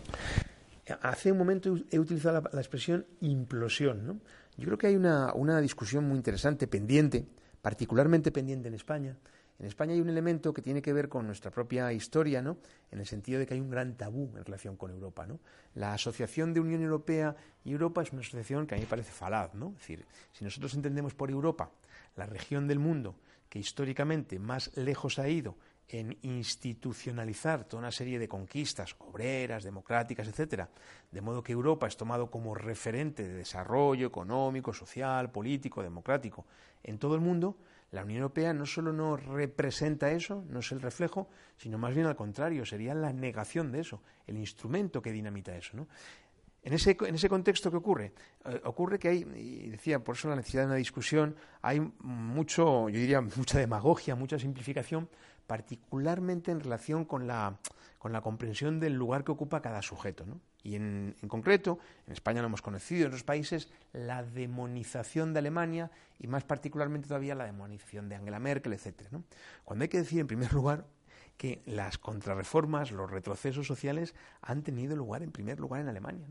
Hace 1.02 1.30
un 1.30 1.38
momento 1.38 1.76
he 1.90 1.98
utilizado 1.98 2.42
la, 2.52 2.60
expresión 2.60 3.06
implosión. 3.20 4.06
¿no? 4.06 4.20
Yo 4.56 4.66
creo 4.66 4.78
que 4.78 4.86
hay 4.88 4.96
una, 4.96 5.32
una 5.34 5.60
discusión 5.60 6.04
muy 6.08 6.16
interesante, 6.16 6.66
pendiente, 6.66 7.26
particularmente 7.62 8.32
pendiente 8.32 8.68
en 8.68 8.74
España. 8.74 9.16
En 9.60 9.66
España 9.66 9.92
hay 9.92 10.00
un 10.00 10.08
elemento 10.08 10.54
que 10.54 10.62
tiene 10.62 10.80
que 10.80 10.94
ver 10.94 11.10
con 11.10 11.26
nuestra 11.26 11.50
propia 11.50 11.92
historia, 11.92 12.40
¿no? 12.40 12.56
En 12.90 12.98
el 12.98 13.04
sentido 13.04 13.38
de 13.38 13.46
que 13.46 13.52
hay 13.52 13.60
un 13.60 13.68
gran 13.68 13.94
tabú 13.94 14.32
en 14.34 14.42
relación 14.42 14.74
con 14.74 14.90
Europa, 14.90 15.26
¿no? 15.26 15.38
La 15.74 15.92
asociación 15.92 16.54
de 16.54 16.60
Unión 16.60 16.80
Europea 16.80 17.36
y 17.62 17.72
Europa 17.72 18.00
es 18.00 18.10
una 18.10 18.22
asociación 18.22 18.66
que 18.66 18.74
a 18.74 18.78
mí 18.78 18.84
me 18.84 18.88
parece 18.88 19.12
falaz, 19.12 19.52
¿no? 19.52 19.72
Es 19.72 19.80
decir, 19.80 20.06
si 20.32 20.44
nosotros 20.44 20.72
entendemos 20.72 21.12
por 21.12 21.30
Europa 21.30 21.70
la 22.16 22.24
región 22.24 22.68
del 22.68 22.78
mundo 22.78 23.16
que 23.50 23.58
históricamente 23.58 24.38
más 24.38 24.74
lejos 24.76 25.18
ha 25.18 25.28
ido 25.28 25.58
en 25.88 26.16
institucionalizar 26.22 27.64
toda 27.64 27.80
una 27.80 27.90
serie 27.90 28.20
de 28.20 28.28
conquistas 28.28 28.94
obreras, 29.00 29.64
democráticas, 29.64 30.28
etcétera, 30.28 30.70
de 31.10 31.20
modo 31.20 31.42
que 31.42 31.52
Europa 31.52 31.88
es 31.88 31.96
tomado 31.96 32.30
como 32.30 32.54
referente 32.54 33.24
de 33.24 33.34
desarrollo 33.34 34.06
económico, 34.06 34.72
social, 34.72 35.32
político, 35.32 35.82
democrático 35.82 36.46
en 36.84 36.98
todo 36.98 37.16
el 37.16 37.20
mundo, 37.20 37.58
la 37.90 38.04
Unión 38.04 38.18
Europea 38.22 38.54
no 38.54 38.66
solo 38.66 38.92
no 38.92 39.16
representa 39.16 40.12
eso, 40.12 40.44
no 40.48 40.60
es 40.60 40.70
el 40.70 40.80
reflejo, 40.80 41.28
sino 41.56 41.76
más 41.76 41.92
bien 41.92 42.06
al 42.06 42.14
contrario, 42.14 42.64
sería 42.64 42.94
la 42.94 43.12
negación 43.12 43.72
de 43.72 43.80
eso, 43.80 44.00
el 44.28 44.38
instrumento 44.38 45.02
que 45.02 45.10
dinamita 45.10 45.56
eso. 45.56 45.76
¿no? 45.76 45.88
En 46.62 46.74
ese, 46.74 46.96
en 47.00 47.14
ese 47.14 47.28
contexto, 47.28 47.70
¿qué 47.70 47.76
ocurre? 47.78 48.12
Eh, 48.44 48.60
ocurre 48.64 48.98
que 48.98 49.08
hay, 49.08 49.18
y 49.34 49.70
decía, 49.70 49.98
por 50.04 50.14
eso 50.14 50.28
la 50.28 50.36
necesidad 50.36 50.64
de 50.64 50.66
una 50.66 50.76
discusión, 50.76 51.36
hay 51.62 51.80
mucho, 52.00 52.88
yo 52.90 52.98
diría, 52.98 53.20
mucha 53.20 53.58
demagogia, 53.58 54.14
mucha 54.14 54.38
simplificación, 54.38 55.08
particularmente 55.46 56.50
en 56.52 56.60
relación 56.60 57.04
con 57.04 57.26
la, 57.26 57.58
con 57.98 58.12
la 58.12 58.20
comprensión 58.20 58.78
del 58.78 58.94
lugar 58.94 59.24
que 59.24 59.32
ocupa 59.32 59.62
cada 59.62 59.80
sujeto. 59.80 60.26
¿no? 60.26 60.40
Y 60.62 60.76
en, 60.76 61.16
en, 61.20 61.28
concreto, 61.28 61.78
en 62.06 62.12
España 62.12 62.42
lo 62.42 62.48
hemos 62.48 62.62
conocido, 62.62 63.02
en 63.02 63.08
otros 63.08 63.24
países, 63.24 63.70
la 63.92 64.22
demonización 64.22 65.32
de 65.32 65.38
Alemania 65.38 65.90
y 66.18 66.26
más 66.26 66.44
particularmente 66.44 67.08
todavía 67.08 67.34
la 67.34 67.46
demonización 67.46 68.08
de 68.08 68.16
Angela 68.16 68.38
Merkel, 68.38 68.74
etc. 68.74 69.02
¿no? 69.10 69.24
Cuando 69.64 69.84
hay 69.84 69.88
que 69.88 69.98
decir, 69.98 70.20
en 70.20 70.26
primer 70.26 70.52
lugar, 70.52 70.84
que 71.40 71.62
las 71.64 71.96
contrarreformas, 71.96 72.92
los 72.92 73.10
retrocesos 73.10 73.66
sociales 73.66 74.14
han 74.42 74.62
tenido 74.62 74.94
lugar 74.94 75.22
en 75.22 75.32
primer 75.32 75.58
lugar 75.58 75.80
en 75.80 75.88
Alemania. 75.88 76.28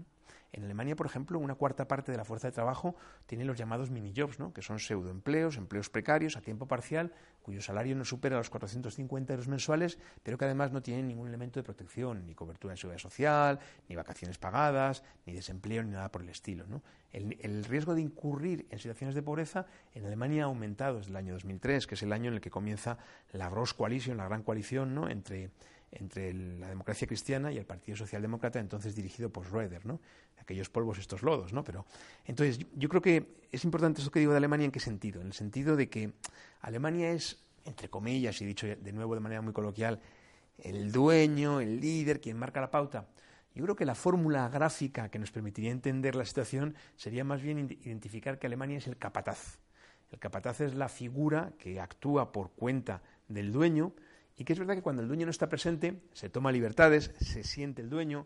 En 0.51 0.63
Alemania, 0.63 0.95
por 0.95 1.05
ejemplo, 1.05 1.37
una 1.37 1.55
cuarta 1.55 1.87
parte 1.87 2.11
de 2.11 2.17
la 2.17 2.25
fuerza 2.25 2.47
de 2.47 2.53
trabajo 2.53 2.95
tiene 3.27 3.45
los 3.45 3.57
llamados 3.57 3.91
mini-jobs, 3.91 4.39
¿no? 4.39 4.51
que 4.51 4.61
son 4.61 4.79
pseudoempleos, 4.79 5.57
empleos 5.57 5.89
precarios 5.89 6.37
a 6.37 6.41
tiempo 6.41 6.67
parcial, 6.67 7.13
cuyo 7.41 7.61
salario 7.61 7.95
no 7.95 8.03
supera 8.03 8.37
los 8.37 8.49
450 8.49 9.33
euros 9.33 9.47
mensuales, 9.47 9.99
pero 10.23 10.37
que 10.37 10.45
además 10.45 10.71
no 10.71 10.81
tienen 10.81 11.07
ningún 11.07 11.27
elemento 11.27 11.59
de 11.59 11.63
protección, 11.63 12.25
ni 12.25 12.33
cobertura 12.33 12.73
de 12.73 12.77
seguridad 12.77 12.99
social, 12.99 13.59
ni 13.87 13.95
vacaciones 13.95 14.37
pagadas, 14.37 15.03
ni 15.25 15.33
desempleo, 15.33 15.83
ni 15.83 15.91
nada 15.91 16.11
por 16.11 16.21
el 16.21 16.29
estilo. 16.29 16.65
El, 17.11 17.37
el, 17.41 17.63
riesgo 17.65 17.95
de 17.95 18.01
incurrir 18.01 18.67
en 18.69 18.79
situaciones 18.79 19.15
de 19.15 19.21
pobreza 19.21 19.67
en 19.93 20.05
Alemania 20.05 20.43
ha 20.43 20.45
aumentado 20.45 20.97
desde 20.97 21.11
el 21.11 21.15
año 21.15 21.33
2003, 21.33 21.87
que 21.87 21.95
es 21.95 22.03
el 22.03 22.13
año 22.13 22.29
en 22.29 22.35
el 22.35 22.41
que 22.41 22.49
comienza 22.49 22.97
la 23.33 23.49
Gross 23.49 23.73
Coalition, 23.73 24.17
la 24.17 24.25
gran 24.25 24.43
coalición 24.43 24.93
¿no? 24.93 25.09
entre 25.09 25.51
entre 25.91 26.33
la 26.33 26.69
democracia 26.69 27.07
cristiana 27.07 27.51
y 27.51 27.57
el 27.57 27.65
Partido 27.65 27.97
Socialdemócrata, 27.97 28.59
entonces 28.59 28.95
dirigido 28.95 29.29
por 29.29 29.45
Schroeder, 29.45 29.85
¿no? 29.85 29.99
Aquellos 30.39 30.69
polvos, 30.69 30.97
estos 30.97 31.23
lodos, 31.23 31.53
¿no? 31.53 31.63
Pero, 31.63 31.85
entonces, 32.25 32.65
yo 32.75 32.89
creo 32.89 33.01
que 33.01 33.39
es 33.51 33.63
importante 33.63 34.01
esto 34.01 34.11
que 34.11 34.19
digo 34.19 34.31
de 34.31 34.37
Alemania, 34.37 34.65
¿en 34.65 34.71
qué 34.71 34.79
sentido? 34.79 35.21
En 35.21 35.27
el 35.27 35.33
sentido 35.33 35.75
de 35.75 35.89
que 35.89 36.13
Alemania 36.61 37.11
es, 37.11 37.43
entre 37.65 37.89
comillas, 37.89 38.41
y 38.41 38.45
dicho 38.45 38.67
de 38.67 38.91
nuevo 38.93 39.15
de 39.15 39.21
manera 39.21 39.41
muy 39.41 39.53
coloquial, 39.53 39.99
el 40.57 40.91
dueño, 40.91 41.61
el 41.61 41.79
líder, 41.79 42.21
quien 42.21 42.37
marca 42.37 42.61
la 42.61 42.71
pauta. 42.71 43.07
Yo 43.55 43.63
creo 43.63 43.75
que 43.75 43.85
la 43.85 43.95
fórmula 43.95 44.47
gráfica 44.49 45.09
que 45.09 45.19
nos 45.19 45.31
permitiría 45.31 45.71
entender 45.71 46.15
la 46.15 46.25
situación 46.25 46.75
sería 46.95 47.23
más 47.23 47.41
bien 47.41 47.59
identificar 47.59 48.39
que 48.39 48.47
Alemania 48.47 48.77
es 48.77 48.87
el 48.87 48.97
capataz. 48.97 49.59
El 50.11 50.19
capataz 50.19 50.61
es 50.61 50.75
la 50.75 50.89
figura 50.89 51.53
que 51.57 51.79
actúa 51.79 52.31
por 52.31 52.51
cuenta 52.51 53.01
del 53.27 53.51
dueño, 53.51 53.93
y 54.39 54.45
que 54.45 54.53
es 54.53 54.59
verdad 54.59 54.75
que 54.75 54.81
cuando 54.81 55.01
el 55.01 55.09
dueño 55.09 55.25
no 55.25 55.31
está 55.31 55.49
presente, 55.49 56.01
se 56.13 56.29
toma 56.29 56.53
libertades, 56.53 57.11
se 57.19 57.43
siente 57.43 57.81
el 57.81 57.89
dueño, 57.89 58.25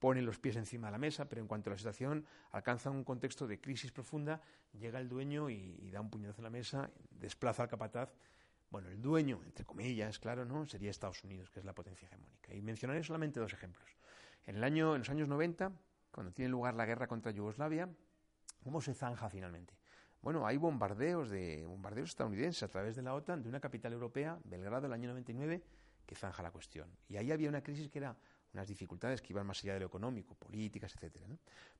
pone 0.00 0.20
los 0.20 0.40
pies 0.40 0.56
encima 0.56 0.88
de 0.88 0.92
la 0.92 0.98
mesa, 0.98 1.28
pero 1.28 1.40
en 1.40 1.46
cuanto 1.46 1.70
la 1.70 1.78
situación 1.78 2.26
alcanza 2.50 2.90
un 2.90 3.04
contexto 3.04 3.46
de 3.46 3.60
crisis 3.60 3.92
profunda, 3.92 4.42
llega 4.72 4.98
el 4.98 5.08
dueño 5.08 5.48
y, 5.48 5.88
da 5.92 6.00
un 6.00 6.10
puñetazo 6.10 6.40
en 6.40 6.44
la 6.44 6.50
mesa, 6.50 6.90
desplaza 7.12 7.62
al 7.62 7.68
capataz. 7.68 8.12
Bueno, 8.70 8.88
el 8.88 9.00
dueño, 9.00 9.40
entre 9.44 9.64
comillas, 9.64 10.18
claro, 10.18 10.44
¿no? 10.44 10.66
Sería 10.66 10.90
Estados 10.90 11.22
Unidos, 11.22 11.48
que 11.48 11.60
es 11.60 11.64
la 11.64 11.74
potencia 11.74 12.06
hegemónica. 12.06 12.52
Y 12.52 12.60
mencionaré 12.60 13.04
solamente 13.04 13.38
dos 13.38 13.52
ejemplos. 13.52 13.88
En, 14.46 14.56
el 14.56 14.64
año, 14.64 14.96
en 14.96 15.02
los 15.02 15.10
años 15.10 15.28
90, 15.28 15.70
cuando 16.10 16.32
tiene 16.32 16.48
lugar 16.48 16.74
la 16.74 16.86
guerra 16.86 17.06
contra 17.06 17.30
Yugoslavia, 17.30 17.88
¿cómo 18.64 18.80
se 18.80 18.94
zanja 18.94 19.30
finalmente? 19.30 19.74
Bueno, 20.22 20.46
hay 20.46 20.56
bombardeos 20.56 21.30
de 21.30 21.64
bombardeos 21.66 22.10
estadounidenses 22.10 22.62
a 22.62 22.68
través 22.68 22.94
de 22.94 23.02
la 23.02 23.12
OTAN 23.12 23.42
de 23.42 23.48
una 23.48 23.58
capital 23.58 23.92
europea, 23.92 24.38
Belgrado, 24.44 24.86
el 24.86 24.92
año 24.92 25.08
99, 25.08 25.60
que 26.06 26.14
zanja 26.14 26.44
la 26.44 26.52
cuestión. 26.52 26.88
Y 27.08 27.16
ahí 27.16 27.32
había 27.32 27.48
una 27.48 27.60
crisis 27.60 27.88
que 27.88 27.98
era 27.98 28.16
unas 28.54 28.68
dificultades 28.68 29.20
que 29.20 29.32
iban 29.32 29.44
más 29.48 29.64
allá 29.64 29.74
de 29.74 29.80
lo 29.80 29.86
económico, 29.86 30.36
políticas, 30.36 30.94
etcétera. 30.94 31.26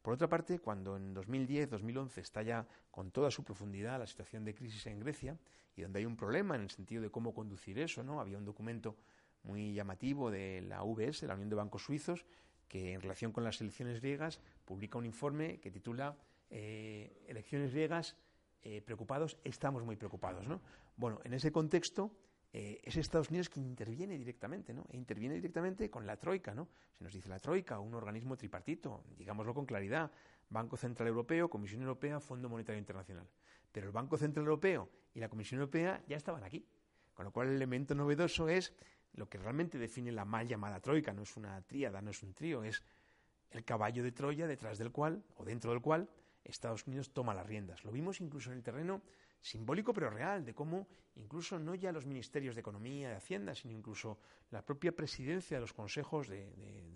Por 0.01 0.15
otra 0.15 0.29
parte, 0.29 0.59
cuando 0.59 0.97
en 0.97 1.15
2010, 1.15 1.71
2011 1.71 2.21
está 2.21 2.43
ya 2.43 2.67
con 2.91 3.13
toda 3.13 3.31
su 3.31 3.45
profundidad 3.45 4.01
la 4.01 4.09
situación 4.09 4.45
de 4.45 4.57
crisis 4.57 4.87
en 4.87 4.99
Grecia 4.99 5.39
y 5.77 5.83
donde 5.83 6.01
hay 6.01 6.05
un 6.05 6.17
problema 6.17 6.57
en 6.57 6.63
el 6.63 6.71
sentido 6.71 7.01
de 7.01 7.11
cómo 7.11 7.33
conducir 7.33 7.79
eso, 7.79 8.03
¿no? 8.03 8.21
Había 8.21 8.39
un 8.39 8.45
documento 8.45 8.97
muy 9.45 9.73
llamativo 9.73 10.33
de 10.33 10.63
la 10.63 10.83
UBS, 10.83 11.23
la 11.23 11.35
Unión 11.35 11.49
de 11.49 11.57
Bancos 11.57 11.85
Suizos, 11.85 12.27
que 12.67 12.95
en 12.95 13.03
relación 13.03 13.31
con 13.31 13.45
las 13.45 13.61
elecciones 13.61 14.01
griegas 14.01 14.41
publica 14.65 14.99
un 14.99 15.07
informe 15.07 15.61
que 15.61 15.71
titula 15.71 16.17
eh, 16.51 17.25
Elecciones 17.29 17.73
griegas 17.73 18.17
eh, 18.63 18.83
preocupados, 18.83 19.39
estamos 19.45 19.85
muy 19.85 19.97
preocupados. 19.97 20.47
¿no? 20.47 20.61
Bueno, 20.97 21.21
en 21.25 21.35
ese 21.35 21.51
contexto 21.51 22.13
eh, 22.53 22.81
es 22.85 22.97
Estados 22.97 23.31
Unidos 23.31 23.49
quien 23.49 23.67
interviene 23.67 24.19
directamente, 24.19 24.75
¿no? 24.75 24.85
E 24.91 24.97
interviene 24.97 25.35
directamente 25.37 25.91
con 25.91 26.07
la 26.07 26.19
Troika, 26.19 26.55
¿no? 26.55 26.69
Se 26.93 27.03
nos 27.03 27.13
dice 27.15 27.29
la 27.31 27.39
Troika, 27.39 27.79
un 27.79 27.95
organismo 27.95 28.37
tripartito, 28.37 29.05
digámoslo 29.17 29.55
con 29.55 29.65
claridad, 29.65 30.11
Banco 30.51 30.77
Central 30.77 31.09
Europeo, 31.09 31.49
Comisión 31.49 31.81
Europea, 31.81 32.21
Fondo 32.21 32.51
Monetario 32.51 32.79
Internacional. 32.79 33.27
Pero 33.73 33.87
el 33.87 33.93
Banco 33.93 34.19
Central 34.19 34.45
Europeo 34.45 34.91
y 35.15 35.21
la 35.21 35.31
Comisión 35.31 35.61
Europea 35.61 36.03
ya 36.07 36.17
estaban 36.17 36.45
aquí. 36.45 36.67
Con 37.15 37.25
lo 37.25 37.33
cual 37.33 37.49
el 37.49 37.57
elemento 37.57 37.95
novedoso 37.95 38.49
es 38.51 38.75
lo 39.15 39.29
que 39.29 39.39
realmente 39.39 39.79
define 39.79 40.13
la 40.13 40.27
mal 40.27 40.47
llamada 40.47 40.81
Troika, 40.81 41.13
no 41.13 41.23
es 41.23 41.37
una 41.37 41.61
tríada, 41.63 42.03
no 42.03 42.11
es 42.11 42.23
un 42.23 42.35
trío, 42.35 42.65
es 42.65 42.83
el 43.51 43.65
caballo 43.65 44.03
de 44.03 44.13
Troya 44.13 44.47
detrás 44.47 44.79
del 44.79 44.91
cual, 44.91 45.23
o 45.37 45.45
dentro 45.45 45.71
del 45.71 45.81
cual, 45.81 46.09
Estados 46.45 46.87
Unidos 46.87 47.13
toma 47.13 47.35
las 47.35 47.47
riendas. 47.47 47.85
Lo 47.85 47.93
vimos 47.93 48.21
incluso 48.21 48.51
en 48.51 48.57
el 48.57 48.63
terreno 48.63 49.03
simbólico 49.41 49.93
pero 49.93 50.11
real, 50.11 50.45
de 50.45 50.55
cómo 50.55 50.87
incluso 51.17 51.59
no 51.59 51.75
ya 51.75 51.93
los 51.93 52.07
ministerios 52.07 52.55
de 52.55 52.61
Economía, 52.61 53.11
de 53.11 53.17
Hacienda, 53.17 53.55
sino 53.55 53.75
incluso 53.75 54.19
la 54.51 54.65
propia 54.65 54.93
presidencia 54.93 55.57
de 55.57 55.61
los 55.61 55.73
consejos 55.73 56.29
de, 56.29 56.49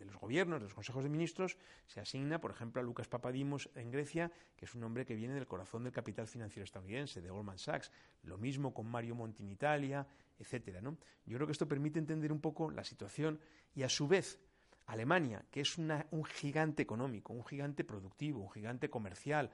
los 0.05 0.17
gobiernos, 0.17 0.61
de 0.61 0.65
los 0.65 0.75
consejos 0.75 1.03
de 1.03 1.11
ministros, 1.11 1.59
se 1.87 2.01
asigna, 2.01 2.41
por 2.41 2.51
ejemplo, 2.51 2.81
a 2.81 2.85
Lucas 2.85 3.09
Papadimos 3.09 3.69
en 3.75 3.91
Grecia, 3.91 4.31
que 4.57 4.65
es 4.65 4.75
un 4.75 4.85
hombre 4.85 5.05
que 5.05 5.15
viene 5.15 5.35
del 5.35 5.47
corazón 5.47 5.85
del 5.85 5.93
capital 5.93 6.29
financiero 6.29 6.65
estadounidense, 6.65 7.21
de 7.21 7.31
Goldman 7.31 7.59
Sachs. 7.59 7.91
Lo 8.23 8.39
mismo 8.39 8.73
con 8.73 8.87
Mario 8.87 9.15
Monti 9.15 9.43
en 9.43 9.51
Italia, 9.51 10.07
etcétera. 10.39 10.81
¿no? 10.81 10.97
Yo 11.27 11.37
creo 11.37 11.47
que 11.47 11.53
esto 11.53 11.69
permite 11.69 11.99
entender 11.99 12.33
un 12.33 12.41
poco 12.41 12.71
la 12.71 12.85
situación 12.85 13.41
y, 13.75 13.83
a 13.83 13.89
su 13.89 14.07
vez, 14.07 14.39
Alemania, 14.87 15.45
que 15.51 15.61
es 15.61 15.79
un 15.79 16.25
gigante 16.25 16.83
económico, 16.83 17.33
un 17.33 17.45
gigante 17.45 17.85
productivo, 17.85 18.41
un 18.41 18.51
gigante 18.51 18.89
comercial, 18.89 19.51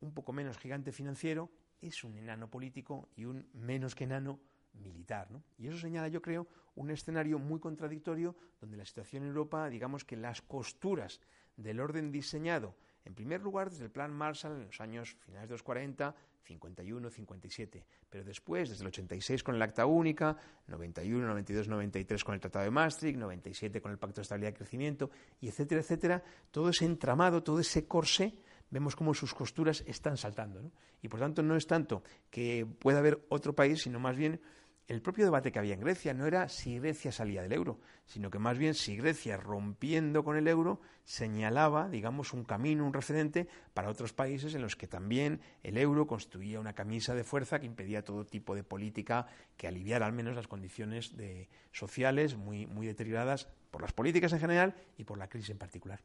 un 0.00 0.12
poco 0.12 0.32
menos 0.32 0.58
gigante 0.58 0.92
financiero, 0.92 1.50
es 1.80 2.04
un 2.04 2.16
enano 2.16 2.50
político 2.50 3.08
y 3.16 3.24
un 3.24 3.48
menos 3.54 3.94
que 3.94 4.04
enano 4.04 4.40
militar. 4.74 5.30
¿no? 5.30 5.42
Y 5.58 5.68
eso 5.68 5.78
señala, 5.78 6.08
yo 6.08 6.20
creo, 6.20 6.46
un 6.74 6.90
escenario 6.90 7.38
muy 7.38 7.58
contradictorio 7.58 8.36
donde 8.60 8.76
la 8.76 8.84
situación 8.84 9.22
en 9.22 9.30
Europa, 9.30 9.68
digamos 9.68 10.04
que 10.04 10.16
las 10.16 10.42
costuras 10.42 11.20
del 11.56 11.80
orden 11.80 12.12
diseñado, 12.12 12.76
en 13.04 13.14
primer 13.14 13.40
lugar 13.40 13.70
desde 13.70 13.84
el 13.84 13.90
plan 13.90 14.12
Marshall 14.12 14.56
en 14.56 14.66
los 14.66 14.80
años 14.80 15.16
finales 15.20 15.48
de 15.48 15.54
los 15.54 15.62
40, 15.62 16.14
51, 16.42 17.10
57, 17.10 17.84
pero 18.08 18.24
después 18.24 18.68
desde 18.68 18.82
el 18.82 18.88
86 18.88 19.42
con 19.42 19.54
el 19.54 19.62
Acta 19.62 19.86
Única, 19.86 20.36
91, 20.66 21.26
92, 21.26 21.68
93 21.68 22.24
con 22.24 22.34
el 22.34 22.40
Tratado 22.40 22.64
de 22.64 22.70
Maastricht, 22.70 23.18
97 23.18 23.80
con 23.80 23.92
el 23.92 23.98
Pacto 23.98 24.16
de 24.16 24.22
Estabilidad 24.22 24.50
y 24.50 24.54
Crecimiento, 24.54 25.10
y 25.40 25.48
etcétera, 25.48 25.80
etcétera, 25.80 26.22
todo 26.50 26.70
ese 26.70 26.84
entramado, 26.84 27.42
todo 27.42 27.60
ese 27.60 27.86
corsé, 27.86 28.34
vemos 28.70 28.96
cómo 28.96 29.14
sus 29.14 29.34
costuras 29.34 29.82
están 29.86 30.16
saltando. 30.16 30.62
¿no? 30.62 30.72
Y 31.02 31.08
por 31.08 31.20
tanto 31.20 31.42
no 31.42 31.56
es 31.56 31.66
tanto 31.66 32.02
que 32.30 32.66
pueda 32.78 32.98
haber 32.98 33.24
otro 33.28 33.54
país, 33.54 33.82
sino 33.82 33.98
más 33.98 34.16
bien 34.16 34.40
el 34.90 35.02
propio 35.02 35.24
debate 35.24 35.52
que 35.52 35.60
había 35.60 35.74
en 35.74 35.80
Grecia 35.80 36.12
no 36.14 36.26
era 36.26 36.48
si 36.48 36.80
Grecia 36.80 37.12
salía 37.12 37.42
del 37.42 37.52
euro, 37.52 37.78
sino 38.06 38.28
que 38.28 38.40
más 38.40 38.58
bien 38.58 38.74
si 38.74 38.96
Grecia 38.96 39.36
rompiendo 39.36 40.24
con 40.24 40.36
el 40.36 40.48
euro 40.48 40.80
señalaba, 41.04 41.88
digamos, 41.88 42.32
un 42.32 42.42
camino, 42.42 42.84
un 42.84 42.92
referente 42.92 43.46
para 43.72 43.88
otros 43.88 44.12
países 44.12 44.52
en 44.56 44.62
los 44.62 44.74
que 44.74 44.88
también 44.88 45.42
el 45.62 45.78
euro 45.78 46.08
constituía 46.08 46.58
una 46.58 46.72
camisa 46.72 47.14
de 47.14 47.22
fuerza 47.22 47.60
que 47.60 47.66
impedía 47.66 48.02
todo 48.02 48.26
tipo 48.26 48.56
de 48.56 48.64
política 48.64 49.28
que 49.56 49.68
aliviara 49.68 50.06
al 50.06 50.12
menos 50.12 50.34
las 50.34 50.48
condiciones 50.48 51.14
sociales 51.70 52.34
muy, 52.34 52.66
muy 52.66 52.88
deterioradas 52.88 53.46
por 53.70 53.82
las 53.82 53.92
políticas 53.92 54.32
en 54.32 54.40
general 54.40 54.74
y 54.98 55.04
por 55.04 55.18
la 55.18 55.28
crisis 55.28 55.50
en 55.50 55.58
particular. 55.58 56.00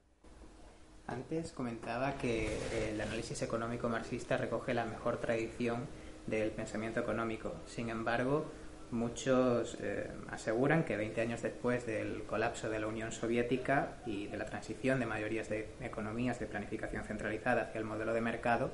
Antes 1.08 1.54
comentaba 1.54 2.20
que 2.20 2.92
el 2.92 3.02
análisis 3.02 3.42
económico 3.42 3.90
marxista 3.90 4.38
recoge 4.38 4.76
la 4.76 4.86
mejor 4.86 5.18
tradición 5.18 5.88
del 6.28 6.52
pensamiento 6.52 7.00
económico. 7.00 7.56
Sin 7.66 7.90
embargo, 7.90 8.52
Muchos 8.92 9.78
eh, 9.82 10.10
aseguran 10.30 10.84
que 10.84 10.96
20 10.96 11.22
años 11.22 11.42
después 11.42 11.86
del 11.86 12.24
colapso 12.24 12.70
de 12.70 12.80
la 12.80 12.88
Unión 12.88 13.12
Soviética 13.12 13.98
y 14.06 14.28
de 14.28 14.38
la 14.38 14.46
transición 14.46 15.00
de 15.00 15.06
mayorías 15.06 15.50
de 15.50 15.70
economías 15.82 16.40
de 16.40 16.46
planificación 16.46 17.04
centralizada 17.04 17.64
hacia 17.64 17.80
el 17.80 17.86
modelo 17.86 18.14
de 18.14 18.22
mercado, 18.22 18.72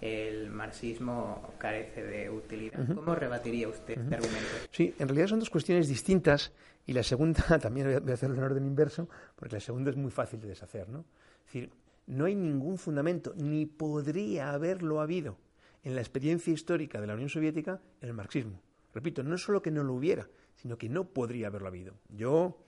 el 0.00 0.50
marxismo 0.50 1.54
carece 1.58 2.02
de 2.02 2.30
utilidad. 2.30 2.86
¿Cómo 2.94 3.14
rebatiría 3.14 3.68
usted 3.68 3.98
este 3.98 4.14
argumento? 4.14 4.48
Sí, 4.70 4.94
en 4.98 5.08
realidad 5.08 5.28
son 5.28 5.40
dos 5.40 5.50
cuestiones 5.50 5.88
distintas 5.88 6.52
y 6.86 6.92
la 6.92 7.02
segunda 7.02 7.58
también 7.60 8.00
voy 8.02 8.10
a 8.10 8.14
hacerlo 8.14 8.36
en 8.36 8.42
orden 8.42 8.66
inverso 8.66 9.08
porque 9.34 9.56
la 9.56 9.60
segunda 9.60 9.90
es 9.90 9.96
muy 9.96 10.10
fácil 10.10 10.40
de 10.40 10.48
deshacer. 10.48 10.88
¿no? 10.88 11.06
Es 11.46 11.52
decir, 11.52 11.70
no 12.06 12.26
hay 12.26 12.34
ningún 12.34 12.76
fundamento, 12.76 13.32
ni 13.36 13.66
podría 13.66 14.52
haberlo 14.52 15.00
habido 15.00 15.38
en 15.82 15.94
la 15.94 16.00
experiencia 16.00 16.52
histórica 16.52 17.00
de 17.00 17.06
la 17.06 17.14
Unión 17.14 17.28
Soviética 17.28 17.80
en 18.00 18.08
el 18.08 18.14
marxismo. 18.14 18.60
Repito, 18.94 19.22
no 19.22 19.36
solo 19.36 19.60
que 19.60 19.70
no 19.70 19.82
lo 19.82 19.94
hubiera, 19.94 20.28
sino 20.54 20.78
que 20.78 20.88
no 20.88 21.08
podría 21.08 21.48
haberlo 21.48 21.68
habido. 21.68 21.98
Yo, 22.08 22.64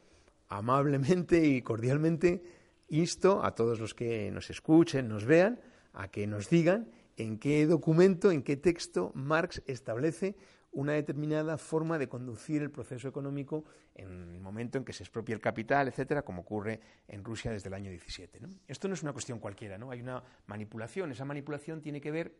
amablemente 0.48 1.46
y 1.46 1.62
cordialmente, 1.62 2.42
insto 2.88 3.44
a 3.44 3.54
todos 3.54 3.78
los 3.80 3.94
que 3.94 4.30
nos 4.32 4.50
escuchen, 4.50 5.08
nos 5.08 5.24
vean, 5.24 5.60
a 5.92 6.08
que 6.08 6.26
nos 6.26 6.50
digan 6.50 6.90
en 7.16 7.38
qué 7.38 7.66
documento, 7.66 8.30
en 8.30 8.42
qué 8.42 8.56
texto 8.56 9.12
Marx 9.14 9.62
establece 9.66 10.36
una 10.72 10.92
determinada 10.92 11.56
forma 11.56 11.98
de 11.98 12.06
conducir 12.06 12.60
el 12.60 12.70
proceso 12.70 13.08
económico 13.08 13.64
en 13.94 14.34
el 14.34 14.40
momento 14.40 14.76
en 14.76 14.84
que 14.84 14.92
se 14.92 15.04
expropia 15.04 15.34
el 15.34 15.40
capital, 15.40 15.88
etcétera, 15.88 16.22
como 16.22 16.42
ocurre 16.42 16.80
en 17.08 17.24
Rusia 17.24 17.50
desde 17.50 17.68
el 17.68 17.74
año 17.74 17.90
17. 17.90 18.40
Esto 18.68 18.86
no 18.86 18.92
es 18.92 19.02
una 19.02 19.14
cuestión 19.14 19.38
cualquiera, 19.38 19.78
¿no? 19.78 19.90
Hay 19.90 20.02
una 20.02 20.22
manipulación. 20.46 21.10
Esa 21.12 21.24
manipulación 21.24 21.80
tiene 21.80 21.98
que 21.98 22.10
ver, 22.10 22.36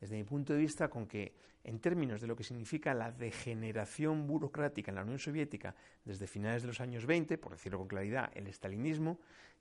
desde 0.00 0.16
mi 0.16 0.24
punto 0.24 0.52
de 0.54 0.58
vista, 0.58 0.88
con 0.88 1.06
que, 1.06 1.34
en 1.62 1.78
términos 1.78 2.20
de 2.20 2.26
lo 2.26 2.34
que 2.34 2.44
significa 2.44 2.94
la 2.94 3.12
degeneración 3.12 4.26
burocrática 4.26 4.90
en 4.90 4.94
la 4.94 5.02
Unión 5.02 5.18
Soviética 5.18 5.74
desde 6.04 6.26
finales 6.26 6.62
de 6.62 6.68
los 6.68 6.80
años 6.80 7.04
20, 7.04 7.36
por 7.36 7.52
decirlo 7.52 7.78
con 7.78 7.88
claridad, 7.88 8.30
el 8.34 8.46
estalinismo, 8.46 9.20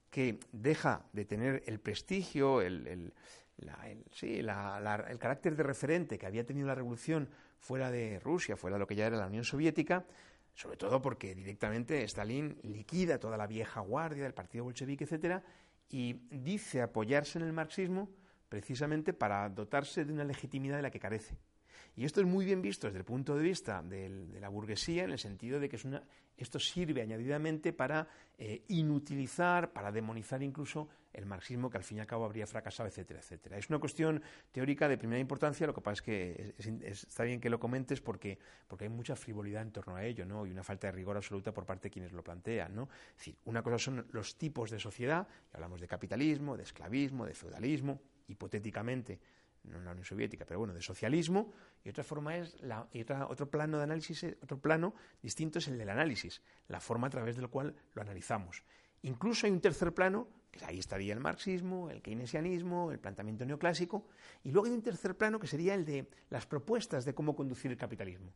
que 0.10 0.40
deja 0.52 1.06
de 1.14 1.26
tener 1.26 1.64
el 1.68 1.80
prestigio, 1.80 2.62
el, 2.62 2.88
el, 2.88 3.14
carácter 5.20 5.56
de 5.56 5.64
referente 5.64 6.18
que 6.18 6.26
había 6.26 6.46
tenido 6.46 6.68
la 6.68 6.76
revolución 6.76 7.30
fuera 7.60 7.92
de 7.92 8.20
Rusia, 8.20 8.56
fuera 8.56 8.76
de 8.76 8.80
lo 8.80 8.88
que 8.88 8.96
ya 8.96 9.08
era 9.08 9.18
la 9.18 9.28
Unión 9.28 9.44
Soviética, 9.44 10.06
sobre 10.54 10.78
todo 10.78 11.02
porque 11.02 11.36
directamente 11.36 12.04
Stalin 12.04 12.58
liquida 12.64 13.20
toda 13.20 13.38
la 13.38 13.46
vieja 13.46 13.82
guardia 13.82 14.24
del 14.24 14.34
partido 14.34 14.64
bolchevique, 14.64 15.04
etcétera, 15.04 15.44
y 15.90 16.14
dice 16.32 16.82
apoyarse 16.82 17.40
en 17.40 17.46
el 17.46 17.54
marxismo 17.54 18.10
precisamente 18.50 19.14
para 19.14 19.48
dotarse 19.50 20.04
de 20.04 20.12
una 20.12 20.24
legitimidad 20.24 20.78
de 20.78 20.82
la 20.82 20.92
que 20.92 21.00
carece. 21.00 21.38
Y 21.96 22.06
esto 22.06 22.22
es 22.22 22.28
muy 22.28 22.46
bien 22.46 22.62
visto 22.62 22.88
desde 22.88 23.00
el 23.00 23.06
punto 23.06 23.36
de 23.36 23.44
vista 23.44 23.82
de 23.82 24.10
la 24.40 24.50
burguesía, 24.50 25.04
en 25.04 25.12
el 25.12 25.20
sentido 25.20 25.60
de 25.60 25.70
que 25.70 25.78
esto 26.38 26.60
sirve 26.60 27.02
añadidamente 27.02 27.74
para 27.74 28.08
eh, 28.38 28.64
inutilizar, 28.70 29.74
para 29.74 29.92
demonizar 29.92 30.42
incluso 30.42 30.88
el 31.12 31.26
marxismo 31.26 31.70
que 31.70 31.78
al 31.78 31.84
fin 31.84 31.98
y 31.98 32.02
al 32.02 32.08
cabo 32.08 32.24
habría 32.24 32.46
fracasado, 32.48 32.88
etcétera, 32.88 33.20
etcétera. 33.20 33.58
Es 33.58 33.70
una 33.70 33.80
cuestión 33.80 34.22
teórica 34.52 34.88
de 34.88 34.98
primera 34.98 35.20
importancia, 35.20 35.68
lo 35.68 35.74
que 35.74 35.82
pasa 35.82 35.94
es 35.96 36.02
que 36.02 36.56
está 36.86 37.24
bien 37.24 37.42
que 37.42 37.50
lo 37.50 37.60
comentes 37.60 38.00
porque, 38.00 38.38
porque 38.68 38.86
hay 38.86 38.90
mucha 38.90 39.16
frivolidad 39.16 39.64
en 39.64 39.72
torno 39.72 39.96
a 39.96 40.06
ello, 40.06 40.26
¿no? 40.26 40.46
Y 40.46 40.52
una 40.52 40.64
falta 40.64 40.88
de 40.88 40.92
rigor 40.94 41.18
absoluta 41.18 41.52
por 41.52 41.66
parte 41.66 41.90
de 41.90 41.92
quienes 41.92 42.14
lo 42.14 42.24
plantean, 42.24 42.76
¿no? 42.76 42.88
Es 43.12 43.18
decir, 43.18 43.36
una 43.46 43.64
cosa 43.64 43.80
son 43.80 44.08
los 44.12 44.38
tipos 44.38 44.70
de 44.70 44.80
sociedad, 44.80 45.28
y 45.52 45.56
hablamos 45.56 45.82
de 45.82 45.88
capitalismo, 45.88 46.56
de 46.56 46.64
esclavismo, 46.64 47.26
de 47.26 47.34
feudalismo, 47.34 48.00
hipotéticamente 48.30 49.20
no 49.64 49.78
en 49.78 49.86
la 49.86 49.92
Unión 49.92 50.06
Soviética, 50.06 50.46
pero 50.46 50.60
bueno, 50.60 50.74
de 50.74 50.82
socialismo, 50.82 51.52
y 51.84 51.90
otra 51.90 52.04
forma 52.04 52.38
es, 52.38 52.60
la, 52.62 52.88
y 52.94 53.02
otro 53.02 53.50
plano 53.50 53.78
de 53.78 53.84
análisis, 53.84 54.26
otro 54.42 54.58
plano 54.60 54.94
distinto 55.22 55.60
es 55.60 55.68
el 55.68 55.78
del 55.78 55.90
análisis, 55.90 56.42
la 56.68 56.80
forma 56.80 57.08
a 57.08 57.10
través 57.10 57.36
del 57.36 57.50
cual 57.50 57.76
lo 57.94 58.02
analizamos. 58.02 58.64
Incluso 59.04 59.48
hay 59.48 59.52
un 59.52 59.62
tercer 59.62 59.94
plano, 59.94 60.28
que 60.52 60.64
ahí 60.66 60.80
estaría 60.80 61.14
el 61.14 61.20
marxismo, 61.20 61.90
el 61.90 62.02
keynesianismo, 62.02 62.92
el 62.92 63.00
planteamiento 63.00 63.46
neoclásico, 63.46 64.08
y 64.44 64.52
luego 64.52 64.68
hay 64.68 64.74
un 64.74 64.82
tercer 64.82 65.16
plano 65.16 65.40
que 65.40 65.48
sería 65.48 65.76
el 65.76 65.86
de 65.86 66.10
las 66.30 66.46
propuestas 66.46 67.06
de 67.06 67.14
cómo 67.14 67.36
conducir 67.36 67.72
el 67.72 67.78
capitalismo 67.78 68.34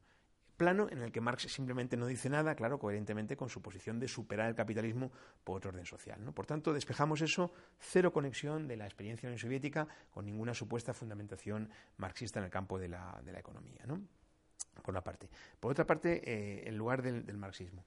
plano 0.58 0.88
en 0.90 1.02
el 1.02 1.12
que 1.12 1.22
Marx 1.22 1.44
simplemente 1.52 1.98
no 1.98 2.06
dice 2.06 2.30
nada, 2.30 2.56
claro, 2.56 2.80
coherentemente 2.80 3.36
con 3.36 3.50
su 3.50 3.62
posición 3.62 4.00
de 4.00 4.08
superar 4.08 4.50
el 4.50 4.56
capitalismo 4.56 5.12
por 5.44 5.58
otro 5.58 5.70
orden 5.70 5.86
social. 5.86 6.20
Por 6.34 6.46
tanto, 6.46 6.74
despejamos 6.74 7.22
eso, 7.22 7.52
cero 7.80 8.14
conexión 8.14 8.68
de 8.68 8.78
la 8.78 8.86
experiencia 8.86 9.28
de 9.28 9.32
la 9.32 9.34
Unión 9.34 9.42
Soviética 9.42 9.88
con 10.12 10.26
ninguna 10.26 10.54
supuesta 10.54 10.94
fundamentación 10.94 11.70
marxista 11.98 12.40
en 12.40 12.46
el 12.46 12.52
campo 12.52 12.80
de 12.80 12.90
la, 12.90 13.22
economía. 13.38 13.84
¿no? 13.86 14.02
Por 14.82 14.94
una 14.94 15.04
parte. 15.04 15.30
Por 15.60 15.72
otra 15.72 15.86
parte, 15.86 16.22
eh, 16.24 16.68
en 16.68 16.78
lugar 16.78 17.02
del 17.02 17.38
marxismo. 17.38 17.86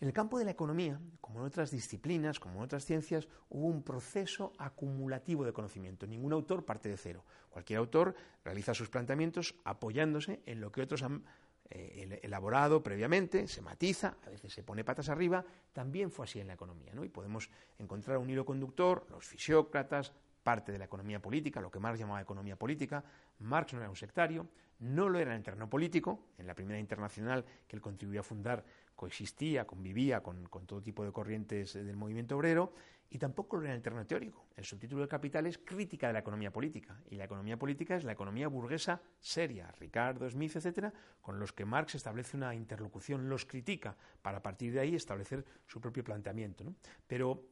En 0.00 0.08
el 0.08 0.12
campo 0.12 0.38
de 0.38 0.44
la 0.44 0.50
economía, 0.50 1.00
como 1.20 1.38
en 1.38 1.46
otras 1.46 1.70
disciplinas, 1.70 2.40
como 2.40 2.56
en 2.56 2.64
otras 2.64 2.84
ciencias, 2.84 3.28
hubo 3.48 3.68
un 3.68 3.82
proceso 3.82 4.52
acumulativo 4.58 5.44
de 5.44 5.52
conocimiento. 5.52 6.06
Ningún 6.06 6.32
autor 6.32 6.64
parte 6.64 6.88
de 6.88 6.96
cero. 6.96 7.24
Cualquier 7.48 7.78
autor 7.78 8.14
realiza 8.44 8.74
sus 8.74 8.90
planteamientos 8.90 9.54
apoyándose 9.64 10.42
en 10.46 10.60
lo 10.60 10.72
que 10.72 10.82
otros 10.82 11.02
han 11.04 11.24
eh, 11.70 12.20
elaborado 12.22 12.82
previamente, 12.82 13.48
se 13.48 13.62
matiza, 13.62 14.16
a 14.26 14.30
veces 14.30 14.52
se 14.52 14.62
pone 14.62 14.84
patas 14.84 15.08
arriba, 15.08 15.44
también 15.72 16.10
fue 16.10 16.24
así 16.24 16.40
en 16.40 16.48
la 16.48 16.54
economía. 16.54 16.92
¿no? 16.94 17.04
Y 17.04 17.08
podemos 17.08 17.50
encontrar 17.78 18.18
un 18.18 18.30
hilo 18.30 18.44
conductor, 18.44 19.06
los 19.10 19.24
fisiócratas, 19.24 20.12
parte 20.44 20.70
de 20.70 20.78
la 20.78 20.84
economía 20.84 21.20
política, 21.20 21.60
lo 21.60 21.70
que 21.70 21.80
Marx 21.80 21.98
llamaba 21.98 22.20
economía 22.20 22.54
política. 22.54 23.02
Marx 23.40 23.72
no 23.72 23.80
era 23.80 23.88
un 23.88 23.96
sectario, 23.96 24.46
no 24.78 25.08
lo 25.08 25.18
era 25.18 25.32
en 25.32 25.38
el 25.38 25.42
terreno 25.42 25.68
político, 25.68 26.26
en 26.38 26.46
la 26.46 26.54
primera 26.54 26.78
internacional 26.78 27.44
que 27.66 27.74
él 27.74 27.82
contribuyó 27.82 28.20
a 28.20 28.22
fundar 28.22 28.64
coexistía, 28.94 29.66
convivía 29.66 30.22
con, 30.22 30.46
todo 30.66 30.80
tipo 30.80 31.04
de 31.04 31.10
corrientes 31.10 31.72
del 31.72 31.96
movimiento 31.96 32.36
obrero, 32.36 32.72
y 33.10 33.18
tampoco 33.18 33.56
lo 33.56 33.64
era 33.64 33.74
el 33.74 33.82
terreno 33.82 34.06
teórico. 34.06 34.46
El 34.56 34.64
subtítulo 34.64 35.00
del 35.00 35.08
Capital 35.08 35.46
es 35.46 35.58
crítica 35.58 36.08
de 36.08 36.14
la 36.14 36.18
economía 36.20 36.52
política, 36.52 37.00
y 37.10 37.16
la 37.16 37.24
economía 37.24 37.58
política 37.58 37.96
es 37.96 38.04
la 38.04 38.12
economía 38.12 38.48
burguesa 38.48 39.00
seria, 39.20 39.70
Ricardo, 39.78 40.28
Smith, 40.28 40.56
etcétera, 40.56 40.92
con 41.20 41.38
los 41.38 41.52
que 41.52 41.64
Marx 41.64 41.94
establece 41.94 42.36
una 42.36 42.54
interlocución, 42.54 43.28
los 43.28 43.44
critica, 43.44 43.96
para 44.22 44.38
a 44.38 44.42
partir 44.42 44.72
de 44.72 44.80
ahí 44.80 44.94
establecer 44.94 45.44
su 45.66 45.80
propio 45.80 46.04
planteamiento. 46.04 46.64
Pero 47.06 47.44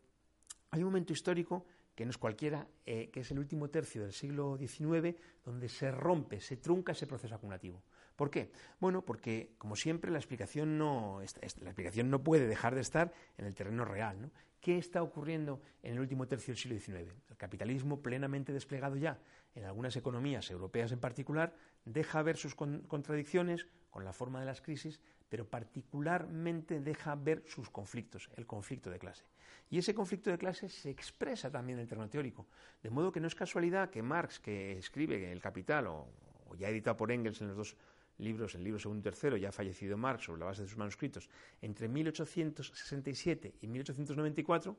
hay 0.71 0.81
un 0.81 0.87
momento 0.87 1.13
histórico 1.13 1.67
que 1.95 2.05
no 2.05 2.11
es 2.11 2.19
cualquiera, 2.19 2.67
eh, 2.87 3.11
que 3.11 3.21
es 3.21 3.31
el 3.31 3.39
último 3.39 3.69
tercio 3.69 4.03
del 4.03 4.13
siglo 4.13 4.57
XIX, 4.57 5.15
donde 5.45 5.69
se 5.69 5.91
rompe, 5.91 6.41
se 6.41 6.57
trunca 6.57 6.93
ese 6.93 7.07
proceso 7.07 7.35
acumulativo. 7.35 7.83
¿Por 8.17 8.31
qué? 8.31 8.53
Bueno, 8.81 9.05
porque, 9.05 9.55
como 9.59 9.77
siempre, 9.77 10.11
la 10.11 10.19
explicación 10.19 10.79
no, 10.79 11.21
la 11.21 11.71
explicación 11.71 12.11
no 12.11 12.23
puede 12.23 12.47
dejar 12.47 12.75
de 12.75 12.81
estar 12.81 13.13
en 13.37 13.47
el 13.47 13.55
terreno 13.55 13.85
real. 13.85 14.21
¿no? 14.21 14.31
¿Qué 14.63 14.79
está 14.79 15.03
ocurriendo 15.03 15.61
en 15.83 15.95
el 15.95 16.01
último 16.01 16.29
tercio 16.29 16.55
del 16.55 16.59
siglo 16.61 16.79
XIX? 16.79 17.13
El 17.29 17.37
capitalismo 17.37 18.01
plenamente 18.01 18.53
desplegado 18.53 18.95
ya 18.95 19.19
en 19.57 19.65
algunas 19.65 19.97
economías 19.97 20.49
europeas 20.53 20.93
en 20.93 21.01
particular 21.01 21.53
deja 21.85 22.23
ver 22.23 22.37
sus 22.37 22.55
contradicciones 22.55 23.67
con 23.91 24.05
la 24.05 24.13
forma 24.13 24.39
de 24.39 24.47
las 24.47 24.61
crisis, 24.61 25.01
pero 25.29 25.51
particularmente 25.51 26.79
deja 26.79 27.17
ver 27.17 27.43
sus 27.45 27.71
conflictos, 27.71 28.31
el 28.37 28.47
conflicto 28.47 28.89
de 28.89 29.01
clase. 29.01 29.25
Y 29.69 29.79
ese 29.79 29.97
conflicto 29.97 30.31
de 30.31 30.39
clase 30.39 30.69
se 30.69 30.91
expresa 30.91 31.51
también 31.51 31.79
en 31.79 31.83
el 31.83 31.89
terreno 31.89 32.09
teórico. 32.09 32.47
De 32.85 32.91
modo 32.91 33.11
que 33.11 33.19
no 33.19 33.27
es 33.27 33.35
casualidad 33.35 33.91
que 33.91 34.01
Marx, 34.01 34.39
que 34.39 34.79
escribe 34.79 35.33
El 35.33 35.41
Capital, 35.41 35.89
o, 35.89 36.07
o 36.47 36.55
ya 36.55 36.69
editado 36.69 36.97
por 36.97 37.11
Engels 37.11 37.41
en 37.41 37.49
los 37.49 37.57
dos 37.57 37.77
libros, 38.19 38.55
el 38.55 38.65
libro 38.65 38.79
segundo 38.79 39.01
y 39.01 39.03
tercero, 39.03 39.37
ya 39.37 39.53
fallecido 39.53 39.97
Marx 39.97 40.25
sobre 40.25 40.41
la 40.41 40.47
base 40.47 40.63
de 40.63 40.69
sus 40.69 40.79
manuscritos, 40.79 41.29
entre 41.61 41.89
1867 41.89 43.55
y 43.61 43.67
1894, 43.67 44.77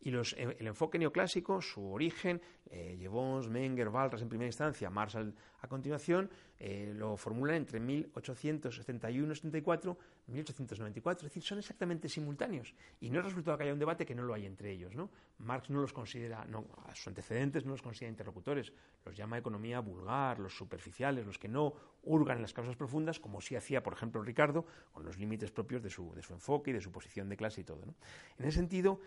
y 0.00 0.14
eh, 0.14 0.56
el 0.58 0.66
enfoque 0.66 0.98
neoclásico, 0.98 1.60
su 1.60 1.90
origen, 1.90 2.40
eh, 2.70 2.96
Jevons, 3.00 3.48
Menger, 3.48 3.88
Walras 3.88 4.22
en 4.22 4.28
primera 4.28 4.46
instancia, 4.46 4.90
Marx 4.90 5.16
a 5.16 5.68
continuación, 5.68 6.30
eh, 6.58 6.92
lo 6.94 7.16
formula 7.16 7.56
entre 7.56 7.80
1871 7.80 9.34
74 9.34 9.98
1894, 10.28 11.26
es 11.26 11.32
decir, 11.32 11.42
son 11.42 11.58
exactamente 11.58 12.08
simultáneos. 12.08 12.74
Y 13.00 13.10
no 13.10 13.20
es 13.20 13.24
resultado 13.24 13.56
que 13.56 13.64
haya 13.64 13.72
un 13.72 13.78
debate 13.78 14.04
que 14.04 14.14
no 14.14 14.22
lo 14.22 14.34
hay 14.34 14.46
entre 14.46 14.72
ellos. 14.72 14.94
¿no? 14.94 15.10
Marx 15.38 15.70
no 15.70 15.80
los 15.80 15.92
considera, 15.92 16.44
no, 16.46 16.66
a 16.86 16.94
sus 16.94 17.08
antecedentes 17.08 17.64
no 17.64 17.72
los 17.72 17.82
considera 17.82 18.10
interlocutores, 18.10 18.72
los 19.04 19.16
llama 19.16 19.38
economía 19.38 19.80
vulgar, 19.80 20.38
los 20.38 20.56
superficiales, 20.56 21.26
los 21.26 21.38
que 21.38 21.48
no 21.48 21.74
hurgan 22.02 22.42
las 22.42 22.52
causas 22.52 22.76
profundas, 22.76 23.20
como 23.20 23.40
sí 23.40 23.54
hacía, 23.54 23.82
por 23.82 23.92
ejemplo, 23.92 24.22
Ricardo, 24.22 24.66
con 24.92 25.04
los 25.04 25.18
límites 25.18 25.50
propios 25.50 25.82
de 25.82 25.90
su, 25.90 26.12
de 26.14 26.22
su 26.22 26.32
enfoque 26.32 26.70
y 26.70 26.74
de 26.74 26.80
su 26.80 26.90
posición 26.90 27.28
de 27.28 27.36
clase 27.36 27.60
y 27.60 27.64
todo. 27.64 27.84
¿no? 27.86 27.94
En 28.38 28.46
ese 28.46 28.56
sentido, 28.56 29.00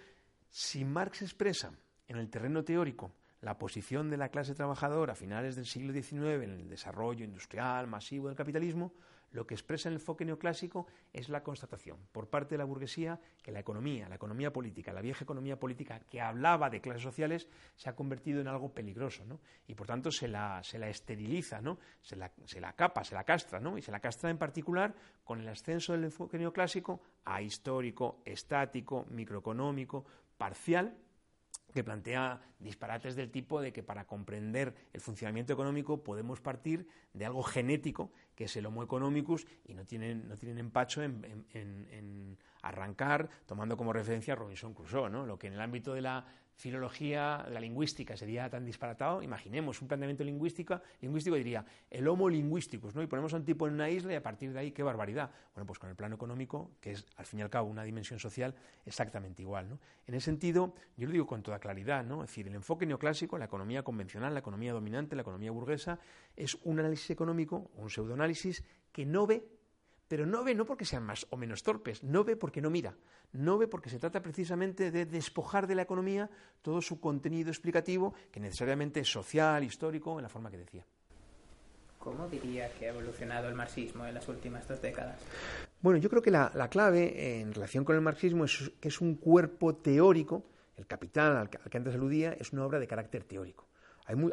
si 0.50 0.84
Marx 0.84 1.22
expresa 1.22 1.72
en 2.08 2.18
el 2.18 2.30
terreno 2.30 2.64
teórico 2.64 3.14
la 3.42 3.58
posición 3.58 4.10
de 4.10 4.18
la 4.18 4.30
clase 4.30 4.54
trabajadora 4.54 5.14
a 5.14 5.16
finales 5.16 5.56
del 5.56 5.66
siglo 5.66 5.94
XIX 5.94 6.44
en 6.44 6.52
el 6.52 6.70
desarrollo 6.70 7.24
industrial 7.24 7.88
masivo 7.88 8.28
del 8.28 8.36
capitalismo, 8.36 8.94
lo 9.32 9.46
que 9.46 9.54
expresa 9.54 9.90
el 9.90 9.96
enfoque 9.96 10.26
neoclásico 10.26 10.88
es 11.14 11.30
la 11.30 11.44
constatación 11.44 11.98
por 12.12 12.30
parte 12.30 12.56
de 12.56 12.58
la 12.58 12.64
burguesía 12.64 13.20
que 13.44 13.52
la 13.52 13.60
economía, 13.60 14.10
la 14.10 14.16
economía 14.16 14.52
política, 14.52 14.92
la 14.92 15.02
vieja 15.02 15.24
economía 15.24 15.60
política 15.60 16.00
que 16.10 16.20
hablaba 16.20 16.70
de 16.70 16.82
clases 16.82 17.04
sociales 17.04 17.48
se 17.76 17.90
ha 17.90 17.96
convertido 17.96 18.42
en 18.42 18.48
algo 18.48 18.74
peligroso, 18.74 19.24
¿no? 19.26 19.40
Y 19.68 19.76
por 19.76 19.86
tanto 19.86 20.12
se 20.12 20.28
la, 20.28 20.64
se 20.64 20.80
la 20.80 20.90
esteriliza, 20.90 21.62
¿no? 21.62 21.78
Se 22.02 22.16
la, 22.16 22.32
se 22.46 22.60
la 22.60 22.74
capa, 22.74 23.04
se 23.04 23.14
la 23.14 23.24
castra, 23.24 23.60
¿no? 23.60 23.78
Y 23.78 23.84
se 23.84 23.92
la 23.92 24.00
castra 24.00 24.32
en 24.32 24.40
particular 24.40 24.96
con 25.24 25.40
el 25.40 25.48
ascenso 25.48 25.94
del 25.94 26.06
enfoque 26.06 26.40
neoclásico 26.40 27.02
a 27.26 27.42
histórico, 27.42 28.22
estático, 28.26 29.06
microeconómico, 29.12 30.06
parcial, 30.40 30.98
que 31.72 31.84
plantea 31.84 32.42
disparates 32.58 33.16
del 33.16 33.30
tipo 33.30 33.62
de 33.62 33.72
que 33.72 33.84
para 33.84 34.08
comprender 34.08 34.74
el 34.92 35.02
funcionamiento 35.02 35.54
económico 35.54 36.04
podemos 36.04 36.42
partir 36.42 36.88
de 37.14 37.26
algo 37.26 37.44
genético, 37.44 38.12
que 38.34 38.46
es 38.46 38.56
el 38.56 38.66
Homo 38.66 38.82
economicus, 38.82 39.46
y 39.66 39.76
no 39.76 39.86
tienen, 39.86 40.28
no 40.28 40.36
tienen 40.36 40.58
empacho 40.58 41.04
en, 41.04 42.38
Arrancar 42.62 43.30
tomando 43.46 43.78
como 43.78 43.94
referencia 43.94 44.34
a 44.34 44.36
Robinson 44.36 44.74
Crusoe, 44.74 45.10
¿no? 45.10 45.26
Lo 45.26 45.40
que 45.40 45.48
en 45.48 45.54
el 45.54 45.62
ámbito 45.62 45.94
de 45.94 46.02
la 46.02 46.26
filología, 46.60 47.48
la 47.50 47.60
lingüística 47.62 48.18
sería 48.18 48.50
tan 48.50 48.66
disparatado, 48.66 49.24
imaginemos 49.24 49.82
un 49.82 49.88
planteamiento 49.88 50.26
lingüístico, 50.26 50.82
lingüístico 51.00 51.38
diría 51.38 51.66
el 51.90 52.06
homo 52.06 52.28
lingüísticos, 52.28 52.94
¿no? 52.94 53.02
Y 53.02 53.08
ponemos 53.08 53.34
a 53.34 53.38
un 53.38 53.46
tipo 53.46 53.66
en 53.66 53.76
una 53.76 53.90
isla 53.90 54.12
y 54.12 54.18
a 54.18 54.22
partir 54.22 54.52
de 54.52 54.60
ahí, 54.60 54.72
qué 54.72 54.84
barbaridad. 54.84 55.32
Bueno, 55.56 55.66
pues 55.66 55.80
con 55.80 55.90
el 55.90 55.96
plano 55.96 56.16
económico, 56.16 56.72
que 56.82 56.92
es 56.92 57.06
al 57.16 57.26
fin 57.26 57.40
y 57.40 57.44
al 57.44 57.50
cabo 57.50 57.70
una 57.70 57.84
dimensión 57.84 58.20
social, 58.20 58.54
exactamente 58.86 59.42
igual, 59.42 59.70
¿no? 59.70 59.80
En 60.06 60.16
ese 60.16 60.26
sentido, 60.26 60.74
yo 60.98 61.08
lo 61.08 61.14
digo 61.14 61.26
con 61.26 61.42
toda 61.42 61.60
claridad, 61.60 62.04
¿no? 62.04 62.26
Es 62.26 62.30
decir, 62.30 62.48
el 62.48 62.56
enfoque 62.56 62.86
neoclásico, 62.86 63.38
la 63.38 63.46
economía 63.46 63.82
convencional, 63.82 64.34
la 64.34 64.42
economía 64.42 64.74
dominante, 64.74 65.16
la 65.16 65.22
economía 65.22 65.52
burguesa, 65.52 65.98
es 66.36 66.56
un 66.66 66.78
análisis 66.82 67.10
económico, 67.12 67.72
un 67.78 67.90
pseudoanálisis 67.90 68.66
que 68.92 69.06
no 69.06 69.26
ve 69.26 69.59
pero 70.10 70.26
no 70.26 70.44
ve 70.44 70.56
no 70.56 70.66
porque 70.66 70.84
sean 70.84 71.04
más 71.04 71.26
o 71.30 71.38
menos 71.38 71.64
torpes, 71.64 72.04
no 72.04 72.26
ve 72.26 72.36
porque 72.36 72.62
no 72.62 72.70
mira, 72.70 72.96
no 73.32 73.58
ve 73.58 73.68
porque 73.68 73.90
se 73.90 74.00
trata 74.00 74.22
precisamente 74.22 74.92
de 74.92 75.06
despojar 75.06 75.68
de 75.68 75.76
la 75.76 75.84
economía 75.84 76.30
todo 76.64 76.82
su 76.82 77.00
contenido 77.00 77.50
explicativo, 77.50 78.14
que 78.32 78.40
necesariamente 78.40 79.00
es 79.00 79.08
social, 79.08 79.64
histórico, 79.64 80.18
en 80.18 80.24
la 80.24 80.30
forma 80.30 80.50
que 80.50 80.58
decía. 80.58 80.84
¿Cómo 82.00 82.28
diría 82.28 82.74
que 82.74 82.88
ha 82.88 82.90
evolucionado 82.90 83.50
el 83.50 83.56
marxismo 83.56 84.06
en 84.06 84.16
las 84.16 84.28
últimas 84.28 84.68
dos 84.68 84.82
décadas? 84.82 85.22
Bueno, 85.82 86.00
yo 86.00 86.10
creo 86.10 86.24
que 86.24 86.32
la, 86.32 86.50
clave 86.70 87.40
en 87.40 87.54
relación 87.54 87.86
con 87.86 87.96
el 87.96 88.02
marxismo 88.02 88.46
es 88.46 88.72
que 88.80 88.88
es 88.88 89.02
un 89.02 89.16
cuerpo 89.16 89.76
teórico, 89.76 90.44
el 90.76 90.88
capital 90.88 91.38
al 91.38 91.50
que 91.50 91.78
antes 91.78 91.94
aludía 91.94 92.34
es 92.34 92.52
una 92.52 92.66
obra 92.66 92.80
de 92.80 92.88
carácter 92.88 93.26
teórico. 93.26 93.70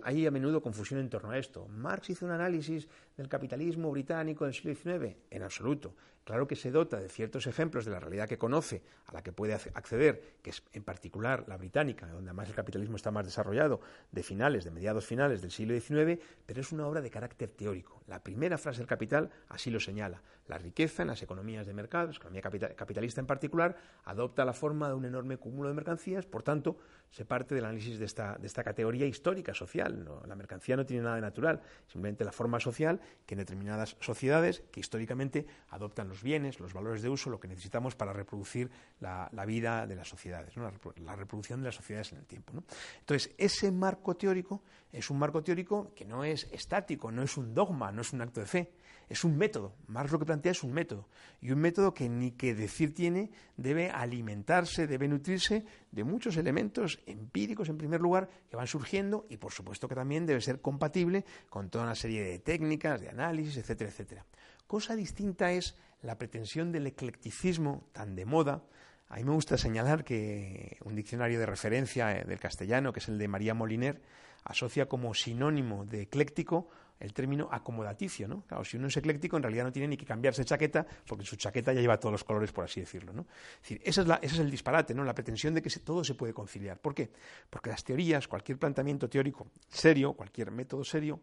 Hay, 0.05 0.27
a 0.27 0.31
menudo 0.31 0.62
confusión 0.62 1.01
en 1.01 1.11
torno 1.11 1.33
a 1.33 1.39
esto. 1.39 1.69
¿Marx 1.69 2.09
hizo 2.09 2.25
un 2.25 2.33
análisis 2.33 2.89
del 3.16 3.29
capitalismo 3.29 3.90
británico 3.90 4.44
del 4.44 4.55
siglo 4.55 4.74
XIX? 4.74 5.16
En 5.31 5.42
absoluto. 5.42 5.94
Claro 6.26 6.48
que 6.48 6.57
se 6.57 6.72
dota 6.72 6.98
de 6.98 7.09
ciertos 7.09 7.46
ejemplos 7.46 7.85
de 7.85 7.92
la 7.92 8.00
realidad 8.00 8.29
que 8.29 8.37
conoce, 8.37 8.83
a 9.07 9.12
la 9.12 9.22
que 9.22 9.31
puede 9.31 9.55
acceder, 9.55 10.35
que 10.42 10.50
es 10.50 10.64
en 10.72 10.83
particular 10.83 11.44
la 11.46 11.57
británica, 11.57 12.09
donde 12.09 12.31
además 12.31 12.48
el 12.48 12.57
capitalismo 12.57 12.96
está 12.96 13.12
más 13.12 13.26
desarrollado, 13.26 13.81
de 14.11 14.24
finales, 14.24 14.64
de 14.64 14.72
mediados 14.72 15.07
finales 15.07 15.40
del 15.40 15.52
siglo 15.52 15.79
XIX, 15.79 16.20
pero 16.44 16.61
es 16.61 16.72
una 16.72 16.85
obra 16.88 17.00
de 17.00 17.11
carácter 17.11 17.50
teórico. 17.50 18.02
La 18.09 18.24
primera 18.24 18.59
frase 18.59 18.79
del 18.79 18.88
Capital 18.88 19.31
así 19.48 19.70
lo 19.70 19.79
señala. 19.79 20.20
La 20.48 20.59
riqueza 20.59 21.02
en 21.02 21.09
las 21.09 21.22
economías 21.22 21.66
de 21.66 21.74
mercado, 21.74 22.09
la 22.09 22.16
economía 22.16 22.42
capitalista 22.42 23.20
en 23.20 23.26
particular, 23.26 23.76
adopta 24.05 24.44
la 24.44 24.52
forma 24.52 24.88
de 24.88 24.94
un 24.94 25.05
enorme 25.05 25.37
cúmulo 25.37 25.68
de 25.68 25.74
mercancías, 25.74 26.26
por 26.26 26.42
tanto, 26.42 26.76
se 27.11 27.24
parte 27.24 27.55
del 27.55 27.64
análisis 27.64 27.98
de 27.98 28.05
esta, 28.05 28.37
de 28.37 28.46
esta 28.46 28.64
categoría 28.64 29.07
histórica, 29.07 29.55
social. 29.55 30.09
La 30.26 30.35
mercancía 30.35 30.76
no 30.76 30.87
tiene 30.87 31.02
nada 31.02 31.16
de 31.16 31.22
natural, 31.22 31.62
simplemente 31.87 32.24
la 32.24 32.33
forma 32.33 32.59
social 32.59 33.00
que 33.27 33.35
en 33.35 33.38
determinadas 33.38 33.97
sociedades, 34.01 34.62
que 34.71 34.81
históricamente 34.81 35.47
adoptan 35.71 36.09
los 36.09 36.23
bienes, 36.23 36.61
los 36.61 36.73
valores 36.73 37.03
de 37.03 37.09
uso, 37.09 37.31
lo 37.31 37.40
que 37.40 37.49
necesitamos 37.49 37.95
para 37.95 38.12
reproducir 38.12 38.71
la, 39.01 39.29
vida 39.47 39.87
de 39.87 39.97
las 39.97 40.09
sociedades, 40.09 40.57
la, 40.57 41.16
reproducción 41.16 41.61
de 41.61 41.66
las 41.66 41.75
sociedades 41.75 42.12
en 42.12 42.19
el 42.19 42.27
tiempo. 42.27 42.53
Entonces, 43.01 43.33
ese 43.38 43.71
marco 43.71 44.16
teórico 44.16 44.62
es 44.92 45.11
un 45.11 45.19
marco 45.19 45.42
teórico 45.42 45.92
que 45.95 46.05
no 46.05 46.25
es 46.25 46.45
estático, 46.53 47.11
no 47.11 47.23
es 47.23 47.37
un 47.37 47.55
dogma, 47.55 47.92
no 47.92 48.03
es 48.03 48.12
un 48.12 48.21
acto 48.21 48.40
de 48.40 48.47
fe, 48.47 48.73
es 49.09 49.25
un 49.25 49.37
método. 49.37 49.75
Marx 49.87 50.11
lo 50.11 50.19
que 50.19 50.27
plantea 50.27 50.53
es 50.53 50.62
un 50.62 50.73
método. 50.73 51.09
Y 51.40 51.53
un 51.53 51.61
método 51.61 51.95
que 51.95 52.09
ni 52.09 52.33
que 52.33 52.55
decir 52.55 52.95
tiene, 52.95 53.31
debe 53.57 53.90
alimentarse, 53.90 54.87
debe 54.87 55.09
nutrirse 55.09 55.64
de 55.92 56.05
muchos 56.05 56.37
elementos 56.37 57.01
empíricos, 57.07 57.69
en 57.69 57.79
primer 57.79 58.01
lugar, 58.01 58.29
que 58.51 58.57
van 58.57 58.66
surgiendo 58.66 59.27
y, 59.29 59.37
por 59.37 59.53
supuesto, 59.53 59.88
que 59.88 59.95
también 59.95 60.27
debe 60.27 60.40
ser 60.40 60.61
compatible 60.61 61.25
con 61.49 61.71
toda 61.71 61.85
una 61.85 61.95
serie 61.95 62.23
de 62.23 62.38
técnicas, 62.38 63.01
de 63.01 63.09
análisis, 63.09 63.57
etcétera, 63.57 63.90
etcétera. 63.90 64.27
Cosa 64.66 64.97
distinta 64.97 65.53
es 65.53 65.77
la 66.03 66.19
pretensión 66.19 66.73
del 66.73 66.88
eclecticismo 66.88 67.88
tan 67.92 68.16
de 68.16 68.27
moda. 68.27 68.64
A 69.09 69.16
mí 69.16 69.25
me 69.25 69.33
gusta 69.33 69.57
señalar 69.57 70.03
que 70.03 70.79
un 70.85 70.97
diccionario 70.97 71.38
de 71.38 71.47
referencia 71.47 72.16
eh, 72.16 72.25
del 72.25 72.40
castellano, 72.40 72.92
que 72.92 72.99
es 72.99 73.09
el 73.09 73.19
de 73.19 73.29
María 73.29 73.55
Moliner, 73.55 74.03
asocia 74.42 74.87
como 74.87 75.14
sinónimo 75.14 75.85
de 75.85 76.03
ecléctico 76.03 76.69
el 76.99 77.13
término 77.13 77.49
acomodaticio, 77.51 78.27
¿no? 78.27 78.43
Claro, 78.47 78.65
si 78.65 78.77
uno 78.77 78.87
es 78.89 78.97
ecléctico, 78.97 79.37
en 79.37 79.43
realidad 79.43 79.65
no 79.65 79.73
tiene 79.73 79.89
ni 79.89 79.97
que 79.97 80.07
cambiarse 80.07 80.45
chaqueta, 80.45 80.87
porque 81.07 81.25
su 81.25 81.37
chaqueta 81.37 81.73
ya 81.73 81.81
lleva 81.81 82.01
todos 82.01 82.13
los 82.13 82.25
colores, 82.25 82.53
por 82.53 82.65
así 82.65 82.81
decirlo. 82.81 83.13
Es 83.13 83.61
decir, 83.61 83.81
ese 83.85 84.03
es 84.23 84.39
el 84.39 84.51
disparate, 84.51 84.95
¿no? 84.95 85.05
La 85.05 85.15
pretensión 85.15 85.55
de 85.55 85.63
que 85.63 85.71
todo 85.81 86.03
se 86.05 86.15
puede 86.15 86.33
conciliar. 86.33 86.81
¿Por 86.81 86.95
qué? 86.95 87.11
Porque 87.51 87.71
las 87.71 87.85
teorías, 87.85 88.27
cualquier 88.29 88.59
planteamiento 88.59 89.09
teórico 89.09 89.51
serio, 89.69 90.15
cualquier 90.15 90.51
método 90.51 90.85
serio, 90.85 91.21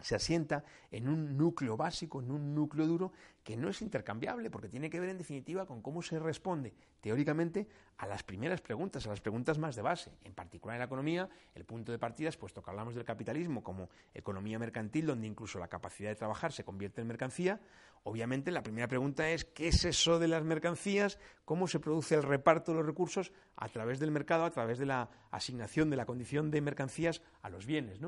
se 0.00 0.14
asienta 0.14 0.64
en 0.90 1.08
un 1.08 1.36
núcleo 1.36 1.76
básico, 1.76 2.20
en 2.20 2.30
un 2.30 2.54
núcleo 2.54 2.86
duro, 2.86 3.12
que 3.48 3.56
no 3.56 3.70
es 3.70 3.80
intercambiable, 3.80 4.50
porque 4.50 4.68
tiene 4.68 4.90
que 4.90 5.00
ver 5.00 5.08
en 5.08 5.16
definitiva 5.16 5.64
con 5.64 5.80
cómo 5.80 6.02
se 6.02 6.18
responde 6.18 6.74
teóricamente 7.00 7.66
a 7.96 8.06
las 8.06 8.22
primeras 8.22 8.60
preguntas, 8.60 9.06
a 9.06 9.08
las 9.08 9.22
preguntas 9.22 9.56
más 9.56 9.74
de 9.74 9.80
base. 9.80 10.12
En 10.22 10.34
particular 10.34 10.74
en 10.74 10.80
la 10.80 10.84
economía, 10.84 11.30
el 11.54 11.64
punto 11.64 11.90
de 11.90 11.98
partida 11.98 12.28
es, 12.28 12.36
puesto 12.36 12.62
que 12.62 12.68
hablamos 12.68 12.94
del 12.94 13.06
capitalismo 13.06 13.62
como 13.62 13.88
economía 14.12 14.58
mercantil, 14.58 15.06
donde 15.06 15.26
incluso 15.26 15.58
la 15.58 15.68
capacidad 15.68 16.10
de 16.10 16.16
trabajar 16.16 16.52
se 16.52 16.62
convierte 16.62 17.00
en 17.00 17.06
mercancía, 17.06 17.58
obviamente 18.02 18.50
la 18.50 18.62
primera 18.62 18.86
pregunta 18.86 19.30
es 19.30 19.46
¿qué 19.46 19.68
es 19.68 19.82
eso 19.86 20.18
de 20.18 20.28
las 20.28 20.44
mercancías? 20.44 21.18
¿Cómo 21.46 21.68
se 21.68 21.80
produce 21.80 22.16
el 22.16 22.24
reparto 22.24 22.72
de 22.72 22.78
los 22.78 22.86
recursos 22.86 23.32
a 23.56 23.70
través 23.70 23.98
del 23.98 24.10
mercado, 24.10 24.44
a 24.44 24.50
través 24.50 24.78
de 24.78 24.84
la 24.84 25.08
asignación 25.30 25.88
de 25.88 25.96
la 25.96 26.04
condición 26.04 26.50
de 26.50 26.60
mercancías 26.60 27.22
a 27.40 27.48
los 27.48 27.64
bienes? 27.64 27.98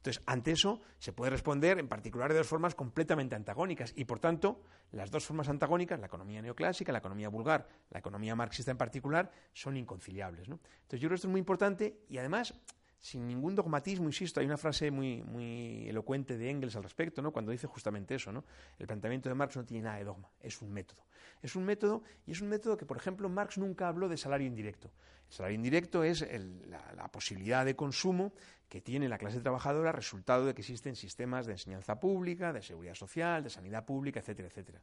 Entonces, 0.00 0.22
ante 0.26 0.52
eso 0.52 0.80
se 0.98 1.12
puede 1.12 1.30
responder 1.30 1.78
en 1.78 1.88
particular 1.88 2.32
de 2.32 2.38
dos 2.38 2.46
formas 2.46 2.74
completamente 2.74 3.34
antagónicas 3.34 3.92
y, 3.94 4.06
por 4.06 4.18
tanto, 4.18 4.62
las 4.92 5.10
dos 5.10 5.24
formas 5.24 5.48
antagónicas, 5.48 6.00
la 6.00 6.06
economía 6.06 6.42
neoclásica, 6.42 6.92
la 6.92 6.98
economía 6.98 7.28
vulgar, 7.28 7.66
la 7.90 7.98
economía 7.98 8.34
marxista 8.34 8.70
en 8.70 8.76
particular, 8.76 9.30
son 9.52 9.76
inconciliables. 9.76 10.48
Entonces, 10.48 11.00
yo 11.00 11.08
creo 11.08 11.10
que 11.10 11.14
esto 11.16 11.28
es 11.28 11.32
muy 11.32 11.38
importante 11.38 12.00
y, 12.08 12.18
además, 12.18 12.54
sin 13.00 13.26
ningún 13.26 13.54
dogmatismo, 13.54 14.06
insisto, 14.06 14.40
hay 14.40 14.46
una 14.46 14.58
frase 14.58 14.90
muy, 14.90 15.22
muy 15.22 15.88
elocuente 15.88 16.36
de 16.36 16.50
Engels 16.50 16.76
al 16.76 16.82
respecto, 16.82 17.22
¿no? 17.22 17.32
cuando 17.32 17.50
dice 17.50 17.66
justamente 17.66 18.14
eso, 18.14 18.30
¿no? 18.30 18.44
el 18.78 18.86
planteamiento 18.86 19.28
de 19.28 19.34
Marx 19.34 19.56
no 19.56 19.64
tiene 19.64 19.84
nada 19.84 19.96
de 19.96 20.04
dogma, 20.04 20.30
es 20.40 20.60
un 20.60 20.70
método. 20.70 21.02
Es 21.42 21.56
un 21.56 21.64
método 21.64 22.02
y 22.26 22.32
es 22.32 22.42
un 22.42 22.48
método 22.48 22.76
que, 22.76 22.84
por 22.84 22.98
ejemplo, 22.98 23.28
Marx 23.28 23.56
nunca 23.56 23.88
habló 23.88 24.08
de 24.08 24.18
salario 24.18 24.46
indirecto. 24.46 24.90
El 25.28 25.34
salario 25.34 25.54
indirecto 25.54 26.04
es 26.04 26.26
la, 26.66 27.08
posibilidad 27.10 27.64
de 27.64 27.74
consumo 27.74 28.32
que 28.68 28.80
tiene 28.80 29.08
la 29.08 29.16
clase 29.16 29.40
trabajadora 29.40 29.92
resultado 29.92 30.44
de 30.44 30.54
que 30.54 30.60
existen 30.60 30.94
sistemas 30.94 31.46
de 31.46 31.52
enseñanza 31.52 31.98
pública, 31.98 32.52
de 32.52 32.62
seguridad 32.62 32.94
social, 32.94 33.42
de 33.42 33.50
sanidad 33.50 33.86
pública, 33.86 34.20
etcétera, 34.20 34.48
etcétera. 34.48 34.82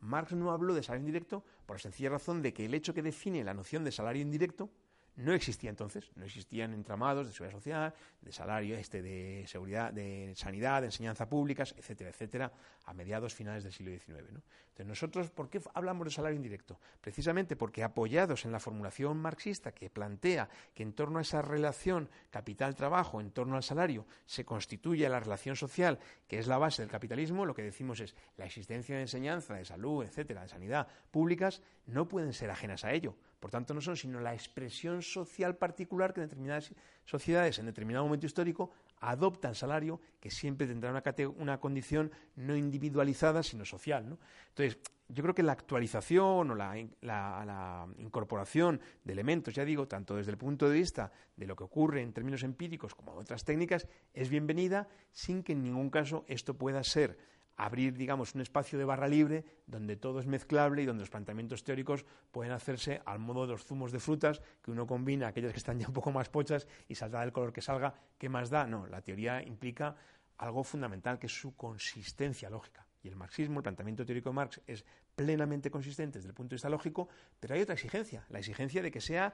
Marx 0.00 0.32
no 0.32 0.52
habló 0.52 0.74
de 0.74 0.82
salario 0.82 1.00
indirecto 1.06 1.44
por 1.64 1.76
la 1.76 1.80
sencilla 1.80 2.10
razón 2.10 2.42
de 2.42 2.52
que 2.52 2.66
el 2.66 2.74
hecho 2.74 2.94
que 2.94 3.02
define 3.02 3.42
la 3.42 3.54
noción 3.54 3.84
de 3.84 3.92
salario 3.92 4.22
indirecto 4.22 4.70
no 5.16 5.32
existía 5.32 5.70
entonces, 5.70 6.10
no 6.14 6.24
existían 6.24 6.74
entramados 6.74 7.26
de 7.26 7.32
seguridad 7.32 7.58
social, 7.58 7.94
de 8.20 8.32
salario, 8.32 8.76
este, 8.76 9.02
de 9.02 9.44
seguridad, 9.46 9.92
de 9.92 10.34
sanidad, 10.36 10.82
de 10.82 10.88
enseñanza 10.88 11.28
públicas, 11.28 11.74
etcétera, 11.76 12.10
etcétera, 12.10 12.52
a 12.84 12.92
mediados 12.92 13.34
finales 13.34 13.64
del 13.64 13.72
siglo 13.72 13.92
XIX. 13.92 14.42
Entonces 14.76 14.86
nosotros, 14.86 15.30
¿por 15.30 15.48
qué 15.48 15.60
hablamos 15.72 16.04
de 16.04 16.10
salario 16.10 16.36
indirecto? 16.36 16.78
Precisamente 17.00 17.56
porque 17.56 17.82
apoyados 17.82 18.44
en 18.44 18.52
la 18.52 18.60
formulación 18.60 19.16
marxista 19.16 19.72
que 19.72 19.88
plantea 19.88 20.50
que 20.74 20.82
en 20.82 20.92
torno 20.92 21.18
a 21.18 21.22
esa 21.22 21.40
relación 21.40 22.10
capital-trabajo, 22.30 23.22
en 23.22 23.30
torno 23.30 23.56
al 23.56 23.62
salario, 23.62 24.06
se 24.26 24.44
constituye 24.44 25.08
la 25.08 25.18
relación 25.18 25.56
social 25.56 25.98
que 26.28 26.38
es 26.38 26.46
la 26.46 26.58
base 26.58 26.82
del 26.82 26.90
capitalismo, 26.90 27.46
lo 27.46 27.54
que 27.54 27.62
decimos 27.62 28.00
es 28.00 28.14
la 28.36 28.44
existencia 28.44 28.96
de 28.96 29.02
enseñanza, 29.02 29.54
de 29.54 29.64
salud, 29.64 30.04
etcétera, 30.04 30.42
de 30.42 30.48
sanidad 30.48 30.88
públicas, 31.10 31.62
no 31.86 32.06
pueden 32.06 32.34
ser 32.34 32.50
ajenas 32.50 32.84
a 32.84 32.92
ello. 32.92 33.16
Por 33.40 33.50
tanto, 33.50 33.74
no 33.74 33.80
son 33.80 33.96
sino 33.96 34.20
la 34.20 34.34
expresión 34.34 35.02
social 35.02 35.56
particular 35.56 36.14
que 36.14 36.20
determinadas 36.20 36.72
sociedades 37.04 37.58
en 37.58 37.66
determinado 37.66 38.04
momento 38.04 38.26
histórico 38.26 38.70
adoptan 39.00 39.54
salario 39.54 40.00
que 40.20 40.30
siempre 40.30 40.66
tendrá 40.66 40.90
una, 41.36 41.60
condición 41.60 42.10
no 42.34 42.56
individualizada, 42.56 43.42
sino 43.42 43.64
social. 43.64 44.18
Entonces, 44.48 44.78
yo 45.08 45.22
creo 45.22 45.34
que 45.34 45.42
la 45.42 45.52
actualización 45.52 46.50
o 46.50 46.54
la, 46.54 47.86
incorporación 47.98 48.80
de 49.04 49.12
elementos, 49.12 49.54
ya 49.54 49.64
digo, 49.64 49.86
tanto 49.86 50.16
desde 50.16 50.32
el 50.32 50.38
punto 50.38 50.68
de 50.68 50.78
vista 50.78 51.12
de 51.36 51.46
lo 51.46 51.54
que 51.54 51.64
ocurre 51.64 52.02
en 52.02 52.12
términos 52.12 52.42
empíricos 52.42 52.94
como 52.94 53.12
de 53.12 53.20
otras 53.20 53.44
técnicas, 53.44 53.86
es 54.14 54.30
bienvenida 54.30 54.88
sin 55.12 55.42
que 55.42 55.52
en 55.52 55.62
ningún 55.62 55.90
caso 55.90 56.24
esto 56.26 56.54
pueda 56.54 56.82
ser 56.82 57.18
abrir, 57.56 57.96
digamos, 57.96 58.34
un 58.34 58.42
espacio 58.42 58.78
de 58.78 58.84
barra 58.84 59.08
libre 59.08 59.44
donde 59.66 59.96
todo 59.96 60.20
es 60.20 60.26
mezclable 60.26 60.82
y 60.82 60.86
donde 60.86 61.02
los 61.02 61.10
planteamientos 61.10 61.64
teóricos 61.64 62.04
pueden 62.30 62.52
hacerse 62.52 63.00
al 63.04 63.18
modo 63.18 63.46
de 63.46 63.52
los 63.52 63.64
zumos 63.64 63.92
de 63.92 63.98
frutas, 63.98 64.42
que 64.62 64.70
uno 64.70 64.86
combina 64.86 65.28
aquellas 65.28 65.52
que 65.52 65.58
están 65.58 65.78
ya 65.78 65.88
un 65.88 65.94
poco 65.94 66.12
más 66.12 66.28
pochas 66.28 66.68
y 66.88 66.94
saldrá 66.94 67.20
del 67.20 67.32
color 67.32 67.52
que 67.52 67.62
salga, 67.62 67.94
¿qué 68.18 68.28
más 68.28 68.50
da? 68.50 68.66
No, 68.66 68.86
la 68.86 69.00
teoría 69.00 69.42
implica 69.42 69.96
algo 70.38 70.64
fundamental 70.64 71.18
que 71.18 71.26
es 71.26 71.40
su 71.40 71.56
consistencia 71.56 72.50
lógica. 72.50 72.86
Y 73.02 73.08
el 73.08 73.16
marxismo, 73.16 73.60
el 73.60 73.62
planteamiento 73.62 74.04
teórico 74.04 74.30
de 74.30 74.34
Marx, 74.34 74.60
es 74.66 74.84
plenamente 75.14 75.70
consistente 75.70 76.18
desde 76.18 76.28
el 76.28 76.34
punto 76.34 76.50
de 76.50 76.56
vista 76.56 76.68
lógico, 76.68 77.08
pero 77.40 77.54
hay 77.54 77.62
otra 77.62 77.74
exigencia, 77.74 78.26
la 78.28 78.40
exigencia 78.40 78.82
de 78.82 78.90
que 78.90 79.00
sea 79.00 79.32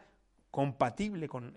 compatible 0.51 1.28
con 1.28 1.55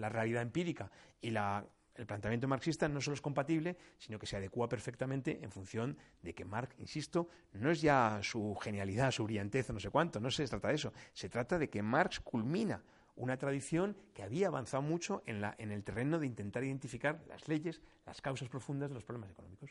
la 0.00 0.08
realidad 0.08 0.42
empírica 0.42 0.90
y 1.20 1.30
la 1.30 1.66
el 2.00 2.06
planteamiento 2.06 2.48
marxista 2.48 2.88
no 2.88 3.00
solo 3.00 3.14
es 3.14 3.20
compatible, 3.20 3.76
sino 3.98 4.18
que 4.18 4.26
se 4.26 4.36
adecua 4.36 4.68
perfectamente 4.68 5.38
en 5.42 5.50
función 5.50 5.98
de 6.22 6.34
que 6.34 6.46
Marx, 6.46 6.74
insisto, 6.78 7.28
no 7.52 7.70
es 7.70 7.82
ya 7.82 8.20
su 8.22 8.54
genialidad, 8.56 9.10
su 9.10 9.24
brillantez 9.24 9.68
o 9.68 9.74
no 9.74 9.80
sé 9.80 9.90
cuánto, 9.90 10.18
no 10.18 10.30
se 10.30 10.46
trata 10.46 10.68
de 10.68 10.74
eso, 10.74 10.92
se 11.12 11.28
trata 11.28 11.58
de 11.58 11.68
que 11.68 11.82
Marx 11.82 12.18
culmina 12.20 12.82
una 13.16 13.36
tradición 13.36 13.96
que 14.14 14.22
había 14.22 14.46
avanzado 14.46 14.82
mucho 14.82 15.22
en, 15.26 15.42
la, 15.42 15.54
en 15.58 15.72
el 15.72 15.84
terreno 15.84 16.18
de 16.18 16.26
intentar 16.26 16.64
identificar 16.64 17.22
las 17.28 17.46
leyes, 17.48 17.82
las 18.06 18.22
causas 18.22 18.48
profundas 18.48 18.88
de 18.88 18.94
los 18.94 19.04
problemas 19.04 19.30
económicos. 19.30 19.70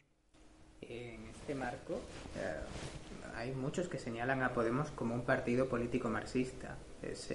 En 0.82 1.26
este 1.26 1.56
marco 1.56 1.96
eh, 2.38 3.34
hay 3.36 3.52
muchos 3.54 3.90
que 3.90 3.98
señalan 3.98 4.44
a 4.44 4.54
Podemos 4.54 4.92
como 4.92 5.16
un 5.16 5.26
partido 5.26 5.68
político 5.68 6.10
marxista. 6.10 6.78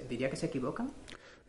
¿Diría 0.08 0.30
que 0.30 0.36
se 0.36 0.46
equivocan? 0.46 0.92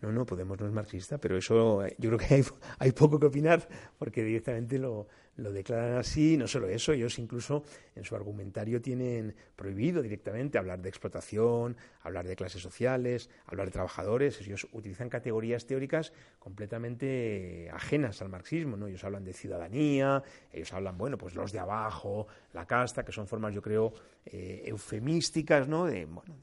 No, 0.02 0.12
no, 0.12 0.26
Podemos 0.26 0.60
no 0.60 0.68
es 0.68 0.74
marxista, 0.74 1.18
pero 1.18 1.38
eso 1.38 1.86
eh, 1.86 1.96
yo 1.98 2.10
creo 2.10 2.20
que 2.20 2.43
hay, 2.80 2.91
poco 2.91 3.20
que 3.20 3.28
opinar 3.28 3.68
porque 3.98 4.24
directamente 4.24 4.78
lo, 4.78 5.08
declaran 5.38 5.98
así. 5.98 6.36
No 6.38 6.48
solo 6.48 6.68
eso, 6.68 6.91
ellos 6.91 7.18
incluso 7.18 7.64
en 7.96 8.04
su 8.04 8.16
argumentario 8.16 8.82
tienen 8.82 9.34
prohibido 9.56 10.02
directamente 10.02 10.58
hablar 10.58 10.82
de 10.82 10.89
explotación, 10.89 11.78
hablar 12.04 12.28
de 12.28 12.36
clases 12.36 12.62
sociales, 12.62 13.30
hablar 13.46 13.68
de 13.68 13.72
trabajadores. 13.72 14.39
Ellos 14.41 14.68
utilizan 14.74 15.10
categorías 15.10 15.66
teóricas 15.66 16.12
completamente 16.39 17.70
ajenas 17.74 18.22
al 18.22 18.30
marxismo. 18.30 18.76
¿no? 18.76 18.88
Ellos 18.88 19.04
hablan 19.06 19.24
de 19.24 19.34
ciudadanía, 19.34 20.22
ellos 20.52 20.74
hablan, 20.74 20.98
bueno, 20.98 21.18
pues 21.18 21.36
los 21.36 21.54
de 21.54 21.60
abajo, 21.60 22.28
la 22.54 22.68
casta, 22.68 23.06
que 23.06 23.14
son 23.14 23.28
formas, 23.28 23.54
yo 23.54 23.62
creo, 23.62 23.93
eh, 24.26 24.64
eufemísticas, 24.66 25.68
¿no? 25.70 25.86
De, 25.86 26.06
bueno, 26.06 26.36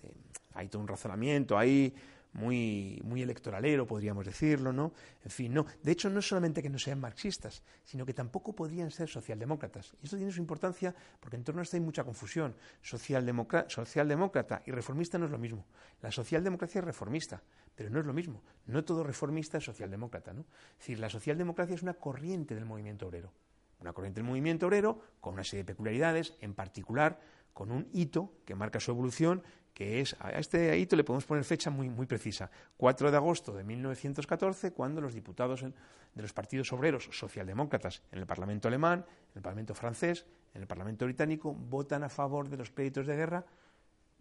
hay 0.54 0.68
todo 0.68 0.80
un 0.82 0.88
razonamiento 0.88 1.58
ahí 1.58 1.94
muy, 2.34 3.00
muy 3.04 3.22
electoralero, 3.22 3.86
podríamos 3.86 4.24
decirlo, 4.24 4.72
¿no? 4.72 4.92
En 5.24 5.30
fin, 5.30 5.52
no. 5.52 5.66
De 5.82 5.92
hecho, 5.92 6.08
no 6.08 6.20
es 6.20 6.28
solamente 6.28 6.62
que 6.62 6.70
no 6.70 6.78
sean 6.78 6.98
marxistas, 7.00 7.62
sino 7.84 8.06
que 8.06 8.14
tampoco 8.14 8.54
podrían 8.54 8.90
ser 8.90 9.08
socialdemócratas. 9.08 9.94
Y 10.00 10.04
esto 10.04 10.16
tiene 10.16 10.32
su 10.32 10.40
importancia 10.40 10.94
porque 11.20 11.36
en 11.36 11.44
torno 11.44 11.60
a 11.60 11.62
esto 11.62 11.76
hay 11.76 11.82
mucha 11.82 12.04
confusión. 12.04 12.56
socialdemócrata 12.82 14.62
y 14.64 14.70
reformista 14.70 15.18
no 15.18 15.26
es 15.26 15.30
lo 15.30 15.38
mismo. 15.38 15.66
La 16.00 16.10
socialdemocracia 16.10 16.78
es 16.78 16.84
reformista, 16.84 17.42
pero 17.74 17.90
no 17.90 18.00
es 18.00 18.06
lo 18.06 18.14
mismo. 18.14 18.42
No 18.66 18.82
todo 18.84 19.04
reformista 19.04 19.58
es 19.58 19.64
socialdemócrata, 19.64 20.32
¿no? 20.32 20.46
Es 20.72 20.78
decir, 20.78 20.98
la 20.98 21.10
socialdemocracia 21.10 21.74
es 21.74 21.82
una 21.82 21.94
corriente 21.94 22.54
del 22.54 22.64
movimiento 22.64 23.06
obrero. 23.06 23.32
Una 23.80 23.92
corriente 23.92 24.20
del 24.20 24.28
movimiento 24.28 24.66
obrero 24.66 25.00
con 25.20 25.34
una 25.34 25.44
serie 25.44 25.64
de 25.64 25.72
peculiaridades, 25.72 26.34
en 26.40 26.54
particular 26.54 27.20
con 27.52 27.70
un 27.70 27.88
hito 27.92 28.32
que 28.46 28.54
marca 28.54 28.80
su 28.80 28.90
evolución, 28.90 29.42
que 29.74 30.00
es, 30.00 30.16
a 30.20 30.30
este 30.30 30.76
hito 30.78 30.96
le 30.96 31.04
podemos 31.04 31.24
poner 31.24 31.44
fecha 31.44 31.70
muy, 31.70 31.88
muy 31.88 32.06
precisa, 32.06 32.50
4 32.76 33.10
de 33.10 33.16
agosto 33.16 33.52
de 33.52 33.64
1914, 33.64 34.72
cuando 34.72 35.00
los 35.00 35.14
diputados 35.14 35.62
de 35.62 36.22
los 36.22 36.32
partidos 36.32 36.72
obreros 36.72 37.08
socialdemócratas 37.10 38.02
en 38.12 38.18
el 38.18 38.26
Parlamento 38.26 38.68
alemán, 38.68 39.04
en 39.32 39.36
el 39.36 39.42
Parlamento 39.42 39.74
francés, 39.74 40.26
en 40.54 40.62
el 40.62 40.66
Parlamento 40.66 41.04
británico, 41.04 41.54
votan 41.54 42.04
a 42.04 42.08
favor 42.08 42.48
de 42.48 42.58
los 42.58 42.70
créditos 42.70 43.06
de 43.06 43.16
guerra 43.16 43.46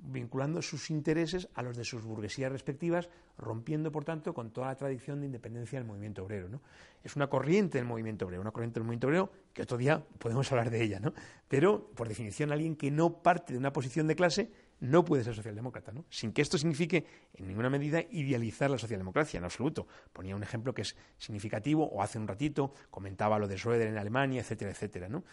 vinculando 0.04 0.62
sus 0.62 0.90
intereses 0.90 1.48
a 1.54 1.62
los 1.62 1.78
de 1.78 1.84
sus 1.84 2.04
burguesías 2.04 2.52
respectivas, 2.52 3.10
rompiendo, 3.38 3.92
por 3.92 4.04
tanto, 4.04 4.34
con 4.34 4.52
toda 4.52 4.68
la 4.68 4.76
tradición 4.76 5.20
de 5.20 5.28
independencia 5.28 5.80
del 5.80 5.88
movimiento 5.88 6.24
obrero. 6.24 6.50
¿no? 6.50 6.62
Es 7.04 7.16
una 7.16 7.28
corriente 7.28 7.78
del 7.78 7.86
movimiento 7.86 8.26
obrero, 8.26 8.42
una 8.42 8.52
corriente 8.52 8.80
del 8.80 8.86
movimiento 8.86 9.08
obrero 9.08 9.32
que 9.54 9.62
otro 9.62 9.78
día 9.78 10.04
podemos 10.18 10.52
hablar 10.52 10.70
de 10.70 10.84
ella, 10.84 11.00
¿no? 11.00 11.14
pero, 11.48 11.92
por 11.92 12.08
definición, 12.08 12.52
alguien 12.52 12.76
que 12.76 12.90
no 12.90 13.22
parte 13.22 13.54
de 13.54 13.60
una 13.60 13.72
posición 13.72 14.08
de 14.08 14.16
clase 14.16 14.52
no 14.82 15.06
puede 15.06 15.24
ser 15.24 15.36
socialdemócrata, 15.36 15.92
¿no? 15.92 16.06
sin 16.10 16.34
que 16.34 16.42
esto 16.42 16.58
signifique, 16.58 17.06
en 17.36 17.48
ninguna 17.48 17.70
medida, 17.70 18.02
idealizar 18.12 18.70
la 18.70 18.80
socialdemocracia, 18.80 19.38
en 19.38 19.44
absoluto. 19.44 19.88
Ponía 20.12 20.36
un 20.36 20.42
ejemplo 20.44 20.74
que 20.74 20.82
es 20.82 20.96
significativo, 21.18 21.88
o 21.88 22.02
hace 22.02 22.18
un 22.18 22.28
ratito 22.28 22.74
comentaba 22.90 23.38
lo 23.38 23.48
de 23.48 23.58
Schroeder 23.58 23.88
en 23.88 23.98
Alemania, 23.98 24.42
etcétera, 24.42 24.72
etcétera. 24.72 25.08
¿no? 25.08 25.24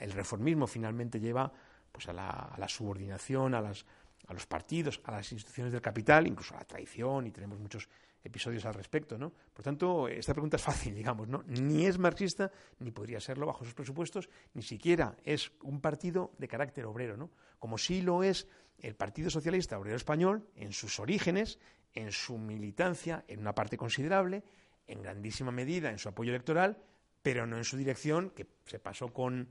el 0.00 0.12
reformismo 0.12 0.66
finalmente 0.66 1.18
lleva 1.18 1.52
pues 1.90 2.08
a 2.08 2.12
la, 2.12 2.68
subordinación, 2.68 3.54
a, 3.54 3.60
las, 3.60 3.84
a 4.28 4.32
los 4.32 4.46
partidos, 4.46 5.00
a 5.04 5.10
las 5.10 5.32
instituciones 5.32 5.72
del 5.72 5.82
capital, 5.82 6.28
incluso 6.28 6.54
a 6.54 6.58
la 6.58 6.64
traición, 6.64 7.26
y 7.26 7.32
tenemos 7.32 7.58
muchos 7.58 7.88
episodios 8.22 8.64
al 8.64 8.74
respecto, 8.74 9.18
¿no? 9.18 9.32
Por 9.52 9.64
tanto, 9.64 10.08
esta 10.08 10.32
pregunta 10.32 10.56
es 10.56 10.62
fácil, 10.62 10.94
digamos, 10.94 11.28
¿no? 11.28 11.42
Ni 11.46 11.86
es 11.86 11.98
marxista, 11.98 12.50
ni 12.78 12.90
podría 12.90 13.20
serlo 13.20 13.46
bajo 13.46 13.64
sus 13.64 13.74
presupuestos, 13.74 14.28
ni 14.54 14.62
siquiera 14.62 15.16
es 15.24 15.52
un 15.62 15.80
partido 15.80 16.32
de 16.38 16.48
carácter 16.48 16.86
obrero, 16.86 17.16
¿no? 17.16 17.30
Como 17.58 17.78
sí 17.78 18.02
lo 18.02 18.22
es 18.22 18.48
el 18.78 18.94
Partido 18.94 19.30
Socialista 19.30 19.78
Obrero 19.78 19.96
Español, 19.96 20.48
en 20.54 20.72
sus 20.72 21.00
orígenes, 21.00 21.58
en 21.92 22.12
su 22.12 22.38
militancia, 22.38 23.24
en 23.28 23.40
una 23.40 23.54
parte 23.54 23.76
considerable, 23.76 24.42
en 24.86 25.02
grandísima 25.02 25.52
medida 25.52 25.90
en 25.90 25.98
su 25.98 26.08
apoyo 26.08 26.30
electoral, 26.30 26.78
pero 27.22 27.46
no 27.46 27.58
en 27.58 27.64
su 27.64 27.76
dirección, 27.76 28.30
que 28.30 28.46
se 28.64 28.78
pasó 28.78 29.08
con 29.08 29.48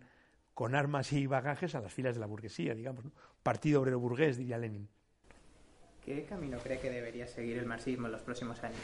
con 0.60 0.76
armas 0.76 1.14
y 1.14 1.26
bagajes 1.26 1.74
a 1.74 1.80
las 1.80 1.94
filas 1.94 2.16
de 2.16 2.20
la 2.20 2.26
burguesía, 2.26 2.76
digamos. 2.76 3.06
Partido 3.42 3.80
obrero 3.80 3.98
burgués, 3.98 4.36
diría 4.36 4.58
Lenin. 4.58 4.90
¿Qué 6.10 6.26
camino 6.26 6.57
cree 6.57 6.80
que 6.80 6.89
debería 6.89 7.28
seguir 7.28 7.60
el 7.60 7.68
marxismo 7.68 8.07
en 8.07 8.14
los 8.14 8.24
próximos 8.24 8.64
años? 8.64 8.80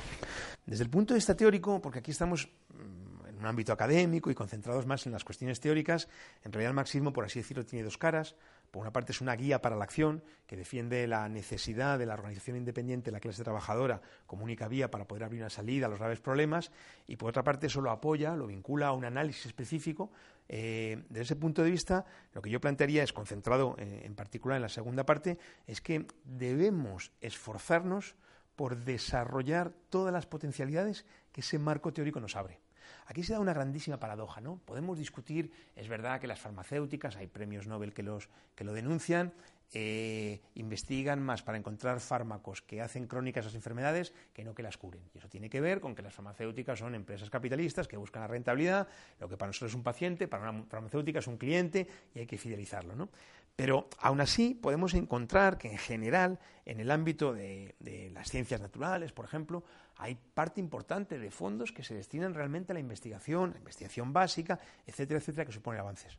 Desde 0.64 0.84
el 0.84 0.92
punto 0.92 1.16
de 1.16 1.18
vista 1.18 1.36
teórico, 1.36 1.82
porque 1.82 1.98
aquí 1.98 2.12
estamos 2.12 2.48
mm, 2.70 3.15
en 3.36 3.42
un 3.42 3.48
ámbito 3.48 3.74
académico 3.74 4.32
y 4.32 4.36
concentrados 4.36 4.86
más 4.86 5.06
en 5.06 5.12
las 5.12 5.24
cuestiones 5.24 5.60
teóricas, 5.60 6.08
en 6.44 6.52
realidad 6.52 6.72
el 6.72 6.76
marxismo, 6.76 7.12
por 7.14 7.26
así 7.26 7.40
decirlo, 7.40 7.66
tiene 7.66 7.84
dos 7.84 7.98
caras. 7.98 8.36
Por 8.72 8.82
una 8.82 8.92
parte 8.92 9.12
es 9.12 9.22
una 9.22 9.36
guía 9.36 9.62
para 9.62 9.76
la 9.76 9.84
acción 9.84 10.24
que 10.48 10.58
defiende 10.58 11.08
la 11.08 11.30
necesidad 11.30 12.00
de 12.00 12.06
la 12.06 12.14
organización 12.14 12.58
independiente 12.58 13.06
de 13.06 13.12
la 13.14 13.20
clase 13.20 13.44
trabajadora 13.44 14.02
como 14.26 14.44
única 14.44 14.68
vía 14.68 14.92
para 14.92 15.08
poder 15.08 15.24
abrir 15.24 15.42
una 15.42 15.50
salida 15.50 15.86
a 15.86 15.90
los 15.90 16.00
graves 16.00 16.20
problemas 16.20 16.72
y 17.08 17.16
por 17.16 17.30
otra 17.30 17.44
parte 17.44 17.68
eso 17.68 17.82
lo 17.82 17.92
apoya, 17.92 18.36
lo 18.36 18.48
vincula 18.48 18.88
a 18.88 18.94
un 18.94 19.06
análisis 19.06 19.46
específico. 19.46 20.12
Eh, 20.48 21.04
desde 21.10 21.24
ese 21.24 21.36
punto 21.36 21.64
de 21.64 21.72
vista, 21.72 22.06
lo 22.34 22.42
que 22.42 22.50
yo 22.50 22.60
plantearía 22.62 23.04
es, 23.04 23.14
concentrado 23.14 23.76
eh, 23.80 24.04
en 24.06 24.16
particular 24.16 24.58
en 24.58 24.64
la 24.64 24.70
segunda 24.70 25.06
parte, 25.06 25.38
es 25.68 25.82
que 25.82 26.06
debemos 26.24 27.12
esforzarnos 27.22 28.16
por 28.56 28.78
desarrollar 28.78 29.74
todas 29.90 30.14
las 30.14 30.26
potencialidades 30.26 31.06
que 31.32 31.42
ese 31.42 31.60
marco 31.60 31.94
teórico 31.94 32.20
nos 32.20 32.36
abre. 32.36 32.65
Aquí 33.06 33.24
se 33.24 33.34
da 33.34 33.40
una 33.40 33.54
grandísima 33.54 34.00
paradoja, 34.00 34.42
¿no? 34.42 34.58
Podemos 34.66 34.98
discutir, 34.98 35.52
es 35.76 35.88
verdad 35.88 36.20
que 36.20 36.28
las 36.28 36.40
farmacéuticas, 36.40 37.16
hay 37.16 37.28
premios 37.28 37.68
Nobel 37.68 37.94
que, 37.94 38.04
los, 38.04 38.30
que 38.56 38.64
lo 38.64 38.74
denuncian, 38.74 39.34
eh, 39.74 40.42
investigan 40.54 41.22
más 41.22 41.44
para 41.44 41.58
encontrar 41.58 42.00
fármacos 42.00 42.62
que 42.62 42.82
hacen 42.82 43.08
crónicas 43.08 43.46
las 43.46 43.56
enfermedades 43.56 44.14
que 44.34 44.44
no 44.44 44.56
que 44.56 44.64
las 44.64 44.78
curen. 44.78 45.02
Y 45.14 45.18
eso 45.18 45.28
tiene 45.28 45.50
que 45.50 45.60
ver 45.60 45.82
con 45.82 45.96
que 45.96 46.02
las 46.02 46.14
farmacéuticas 46.14 46.80
son 46.80 46.96
empresas 46.96 47.30
capitalistas 47.30 47.88
que 47.88 47.98
buscan 47.98 48.22
la 48.22 48.28
rentabilidad, 48.28 48.88
lo 49.20 49.28
que 49.28 49.38
para 49.38 49.50
nosotros 49.50 49.72
es 49.72 49.76
un 49.76 49.84
paciente, 49.84 50.28
para 50.28 50.50
una 50.50 50.64
farmacéutica 50.64 51.20
es 51.20 51.28
un 51.28 51.38
cliente 51.38 51.88
y 52.14 52.20
hay 52.20 52.26
que 52.26 52.38
fidelizarlo. 52.38 52.96
¿no? 52.96 53.10
Pero 53.56 53.90
aún 54.00 54.22
así 54.22 54.54
podemos 54.54 54.94
encontrar 54.94 55.58
que 55.58 55.72
en 55.72 55.78
general, 55.78 56.40
en 56.66 56.80
el 56.80 56.90
ámbito 56.92 57.34
de, 57.34 57.76
de 57.80 58.12
las 58.12 58.30
ciencias 58.30 58.62
naturales, 58.62 59.12
por 59.12 59.26
ejemplo, 59.26 59.64
hay 59.98 60.16
parte 60.16 60.60
importante 60.60 61.18
de 61.18 61.32
fondos 61.32 61.72
que 61.72 61.84
se 61.84 61.96
destinan 61.96 62.34
realmente 62.34 62.72
a 62.72 62.76
la 62.76 62.80
investigación, 62.80 63.52
a 63.52 63.54
la 63.54 63.60
investigación 63.60 64.12
básica, 64.12 64.60
etcétera, 64.86 65.20
etcétera, 65.20 65.46
que 65.46 65.54
supone 65.54 65.80
avances. 65.80 66.18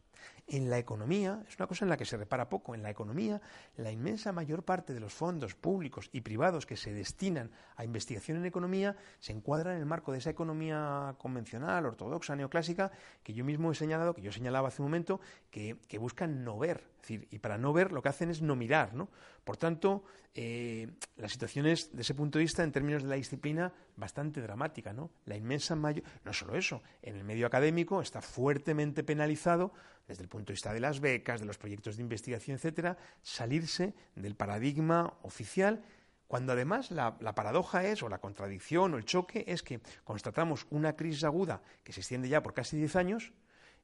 En 0.48 0.70
la 0.70 0.78
economía, 0.78 1.44
es 1.48 1.56
una 1.58 1.66
cosa 1.66 1.84
en 1.84 1.88
la 1.88 1.96
que 1.96 2.04
se 2.04 2.16
repara 2.16 2.48
poco, 2.48 2.74
en 2.76 2.82
la 2.82 2.90
economía, 2.90 3.40
la 3.76 3.90
inmensa 3.90 4.30
mayor 4.30 4.62
parte 4.62 4.94
de 4.94 5.00
los 5.00 5.12
fondos 5.12 5.56
públicos 5.56 6.08
y 6.12 6.20
privados 6.20 6.66
que 6.66 6.76
se 6.76 6.92
destinan 6.92 7.50
a 7.74 7.84
investigación 7.84 8.38
en 8.38 8.46
economía 8.46 8.96
se 9.18 9.32
encuadran 9.32 9.74
en 9.74 9.80
el 9.80 9.86
marco 9.86 10.12
de 10.12 10.18
esa 10.18 10.30
economía 10.30 11.16
convencional, 11.18 11.84
ortodoxa, 11.84 12.36
neoclásica, 12.36 12.92
que 13.24 13.34
yo 13.34 13.44
mismo 13.44 13.72
he 13.72 13.74
señalado, 13.74 14.14
que 14.14 14.22
yo 14.22 14.30
señalaba 14.30 14.68
hace 14.68 14.82
un 14.82 14.86
momento, 14.88 15.20
que, 15.50 15.78
que 15.88 15.98
buscan 15.98 16.44
no 16.44 16.58
ver, 16.58 16.84
y 17.08 17.38
para 17.38 17.58
no 17.58 17.72
ver 17.72 17.90
lo 17.90 18.02
que 18.02 18.08
hacen 18.08 18.30
es 18.30 18.40
no 18.40 18.54
mirar, 18.54 18.94
¿no? 18.94 19.08
Por 19.44 19.56
tanto, 19.56 20.04
eh, 20.34 20.90
la 21.16 21.28
situación 21.28 21.66
es, 21.66 21.90
desde 21.90 22.02
ese 22.02 22.14
punto 22.14 22.38
de 22.38 22.44
vista, 22.44 22.62
en 22.62 22.70
términos 22.70 23.02
de 23.02 23.08
la 23.08 23.14
disciplina, 23.14 23.72
bastante 23.96 24.42
dramática, 24.42 24.92
¿no? 24.92 25.10
La 25.24 25.36
inmensa 25.36 25.74
mayor... 25.76 26.04
No 26.24 26.32
solo 26.32 26.56
eso, 26.56 26.82
en 27.00 27.16
el 27.16 27.24
medio 27.24 27.46
académico 27.46 28.02
está 28.02 28.20
fuertemente 28.20 29.02
penalizado, 29.02 29.72
desde 30.06 30.22
el 30.22 30.28
punto 30.28 30.48
de 30.48 30.54
vista 30.54 30.72
de 30.72 30.80
las 30.80 31.00
becas, 31.00 31.40
de 31.40 31.46
los 31.46 31.58
proyectos 31.58 31.96
de 31.96 32.02
investigación, 32.02 32.56
etcétera, 32.56 32.96
salirse 33.22 33.94
del 34.14 34.34
paradigma 34.34 35.14
oficial 35.22 35.82
cuando 36.28 36.52
además 36.52 36.90
la, 36.90 37.16
la, 37.20 37.34
paradoja 37.34 37.84
es, 37.84 38.02
o 38.02 38.08
la 38.08 38.18
contradicción, 38.18 38.94
o 38.94 38.96
el 38.96 39.04
choque, 39.04 39.44
es 39.46 39.62
que 39.62 39.80
constatamos 40.02 40.66
una 40.70 40.96
crisis 40.96 41.22
aguda 41.22 41.62
que 41.84 41.92
se 41.92 42.00
extiende 42.00 42.28
ya 42.28 42.42
por 42.42 42.52
casi 42.52 42.76
10 42.76 42.96
años, 42.96 43.32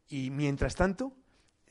y 0.09 0.31
mientras 0.31 0.75
tanto 0.75 1.13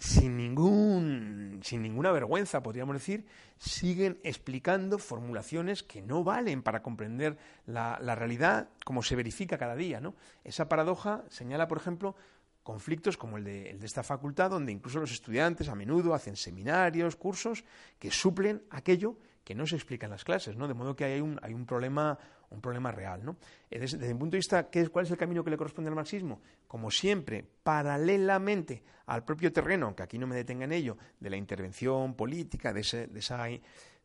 sin, 0.01 0.35
ningún, 0.35 1.59
sin 1.63 1.83
ninguna 1.83 2.11
vergüenza, 2.11 2.63
podríamos 2.63 2.95
decir, 2.95 3.27
siguen 3.57 4.19
explicando 4.23 4.97
formulaciones 4.97 5.83
que 5.83 6.01
no 6.01 6.23
valen 6.23 6.63
para 6.63 6.81
comprender 6.81 7.37
la, 7.67 7.97
realidad 8.15 8.69
como 8.83 9.03
se 9.03 9.15
verifica 9.15 9.59
cada 9.59 9.75
día. 9.75 10.01
¿no? 10.01 10.15
Esa 10.43 10.67
paradoja 10.67 11.23
señala, 11.29 11.67
por 11.67 11.77
ejemplo, 11.77 12.15
conflictos 12.64 13.18
como 13.18 13.38
el 13.38 13.43
de, 13.43 13.70
el 13.72 13.80
de, 13.80 13.86
esta 13.86 14.03
facultad, 14.03 14.49
donde 14.49 14.72
incluso 14.72 14.99
los 14.99 15.12
estudiantes 15.12 15.70
a 15.70 15.76
menudo 15.76 16.14
hacen 16.14 16.36
seminarios, 16.36 17.16
cursos, 17.16 17.64
que 17.99 18.12
suplen 18.12 18.64
aquello 18.70 19.18
que 19.43 19.55
no 19.55 19.66
se 19.66 19.76
explica 19.76 20.05
en 20.05 20.12
las 20.12 20.24
clases, 20.24 20.55
¿no? 20.55 20.68
De 20.68 20.74
modo 20.74 20.95
que 20.95 21.03
hay 21.03 21.20
un, 21.20 21.39
hay 21.41 21.53
un 21.53 21.66
problema, 21.66 22.18
un 22.51 22.62
problema 22.62 22.91
real, 22.91 23.26
¿no? 23.26 23.38
Desde, 23.70 23.97
desde 23.97 24.14
mi 24.14 24.20
punto 24.20 24.34
de 24.34 24.38
vista, 24.38 24.70
¿qué 24.70 24.82
es, 24.82 24.89
¿cuál 24.89 25.05
es 25.05 25.12
el 25.12 25.18
camino 25.18 25.43
que 25.43 25.49
le 25.49 25.57
corresponde 25.57 25.89
al 25.89 25.95
marxismo? 25.95 26.41
Como 26.68 26.91
siempre, 26.91 27.43
paralelamente 27.64 28.84
al 29.07 29.26
propio 29.26 29.51
terreno, 29.51 29.88
aunque 29.88 30.03
aquí 30.03 30.20
no 30.20 30.28
me 30.28 30.36
detenga 30.36 30.66
en 30.66 30.72
ello, 30.72 30.97
de 31.20 31.30
la 31.30 31.38
intervención 31.38 32.16
política, 32.16 32.72
de, 32.72 32.82
ese, 32.82 33.07
de 33.07 33.20
esa 33.20 33.38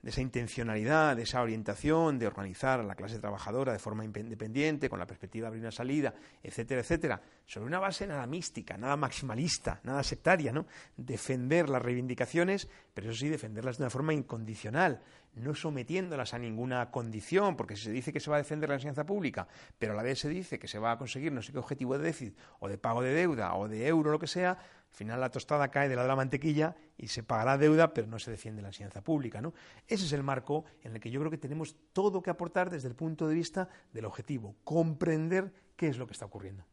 de 0.03 0.11
esa 0.11 0.21
intencionalidad, 0.21 1.17
de 1.17 1.23
esa 1.23 1.43
orientación 1.43 2.19
de 2.19 2.27
organizar 2.27 2.81
a 2.81 2.83
la 2.85 2.95
clase 2.95 3.19
trabajadora 3.19 3.73
de 3.73 3.79
forma 3.79 4.05
independiente, 4.05 4.89
con 4.89 4.99
la 4.99 5.07
perspectiva 5.07 5.45
de 5.45 5.49
abrir 5.49 5.63
una 5.63 5.73
salida, 5.73 6.15
etcétera, 6.43 6.81
etcétera, 6.81 7.21
sobre 7.45 7.67
una 7.67 7.79
base 7.79 8.07
nada 8.07 8.27
mística, 8.27 8.77
nada 8.77 8.97
maximalista, 8.97 9.81
nada 9.85 10.03
sectaria, 10.03 10.53
¿no? 10.53 10.67
Defender 10.97 11.69
las 11.69 11.83
reivindicaciones, 11.83 12.69
pero 12.95 13.11
eso 13.11 13.19
sí, 13.19 13.29
defenderlas 13.29 13.79
de 13.79 13.85
una 13.85 13.91
forma 13.91 14.15
incondicional, 14.15 15.03
no 15.35 15.55
sometiéndolas 15.55 16.35
a 16.35 16.39
ninguna 16.39 16.91
condición, 16.91 17.57
porque 17.57 17.77
si 17.77 17.85
se 17.85 17.91
dice 17.91 18.13
que 18.13 18.21
se 18.21 18.31
va 18.31 18.37
a 18.37 18.39
defender 18.39 18.69
la 18.69 18.77
enseñanza 18.77 19.05
pública, 19.05 19.47
pero 19.79 19.93
a 19.93 19.97
la 19.97 20.03
vez 20.03 20.21
se 20.21 20.29
dice 20.29 20.59
que 20.59 20.69
se 20.69 20.79
va 20.79 20.93
a 20.93 20.99
conseguir 20.99 21.33
no 21.33 21.43
sé 21.43 21.53
qué 21.53 21.59
objetivo 21.59 21.99
de 21.99 22.05
déficit, 22.05 22.37
o 22.61 22.69
de 22.69 22.79
pago 22.79 23.03
de 23.03 23.13
deuda, 23.13 23.55
o 23.55 23.69
de 23.69 23.87
euro, 23.87 24.11
lo 24.11 24.19
que 24.19 24.27
sea, 24.27 24.59
al 24.91 24.97
final 24.97 25.21
la 25.21 25.31
tostada 25.31 25.71
cae 25.71 25.89
de 25.89 25.97
la 25.97 26.03
de 26.03 26.09
la 26.09 26.17
mantequilla 26.17 26.75
y 26.97 27.09
se 27.09 27.23
pagará 27.23 27.59
deuda, 27.59 27.93
pero 27.93 28.07
no 28.07 28.19
se 28.19 28.31
defiende 28.31 28.63
la 28.63 28.69
enseñanza 28.69 29.03
pública. 29.03 29.41
¿no?Ese 29.41 30.07
es 30.07 30.13
el 30.13 30.23
marco 30.23 30.65
en 30.83 30.95
el 30.95 31.01
que 31.01 31.11
yo 31.11 31.21
creo 31.21 31.31
que 31.31 31.39
tenemos 31.39 31.77
todo 31.93 32.23
que 32.23 32.31
aportar 32.31 32.71
desde 32.71 32.89
el 32.89 32.95
punto 32.95 33.29
de 33.29 33.35
vista 33.35 33.69
del 33.93 34.07
objetivo, 34.07 34.57
comprender 34.65 35.53
qué 35.77 35.89
es 35.89 35.99
lo 35.99 36.07
que 36.07 36.15
está 36.15 36.25
ocurriendo. 36.25 36.65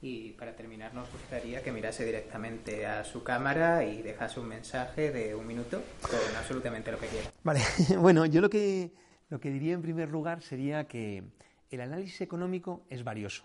Y 0.00 0.32
para 0.32 0.54
terminar, 0.54 0.94
nos 0.94 1.10
gustaría 1.10 1.60
que 1.62 1.72
mirase 1.72 2.04
directamente 2.04 2.86
a 2.86 3.02
su 3.02 3.24
cámara 3.24 3.84
y 3.84 4.02
dejase 4.02 4.38
un 4.38 4.46
mensaje 4.46 5.10
de 5.10 5.34
un 5.34 5.44
minuto 5.44 5.82
con 6.02 6.36
absolutamente 6.36 6.92
lo 6.92 7.00
que 7.00 7.08
quiera. 7.08 7.32
Vale, 7.42 7.60
bueno, 7.98 8.24
yo 8.24 8.40
lo 8.40 8.48
que, 8.48 8.92
lo 9.28 9.40
que 9.40 9.50
diría 9.50 9.74
en 9.74 9.82
primer 9.82 10.08
lugar 10.10 10.42
sería 10.42 10.86
que 10.86 11.24
el 11.70 11.80
análisis 11.80 12.20
económico 12.20 12.86
es 12.88 13.02
valioso. 13.02 13.44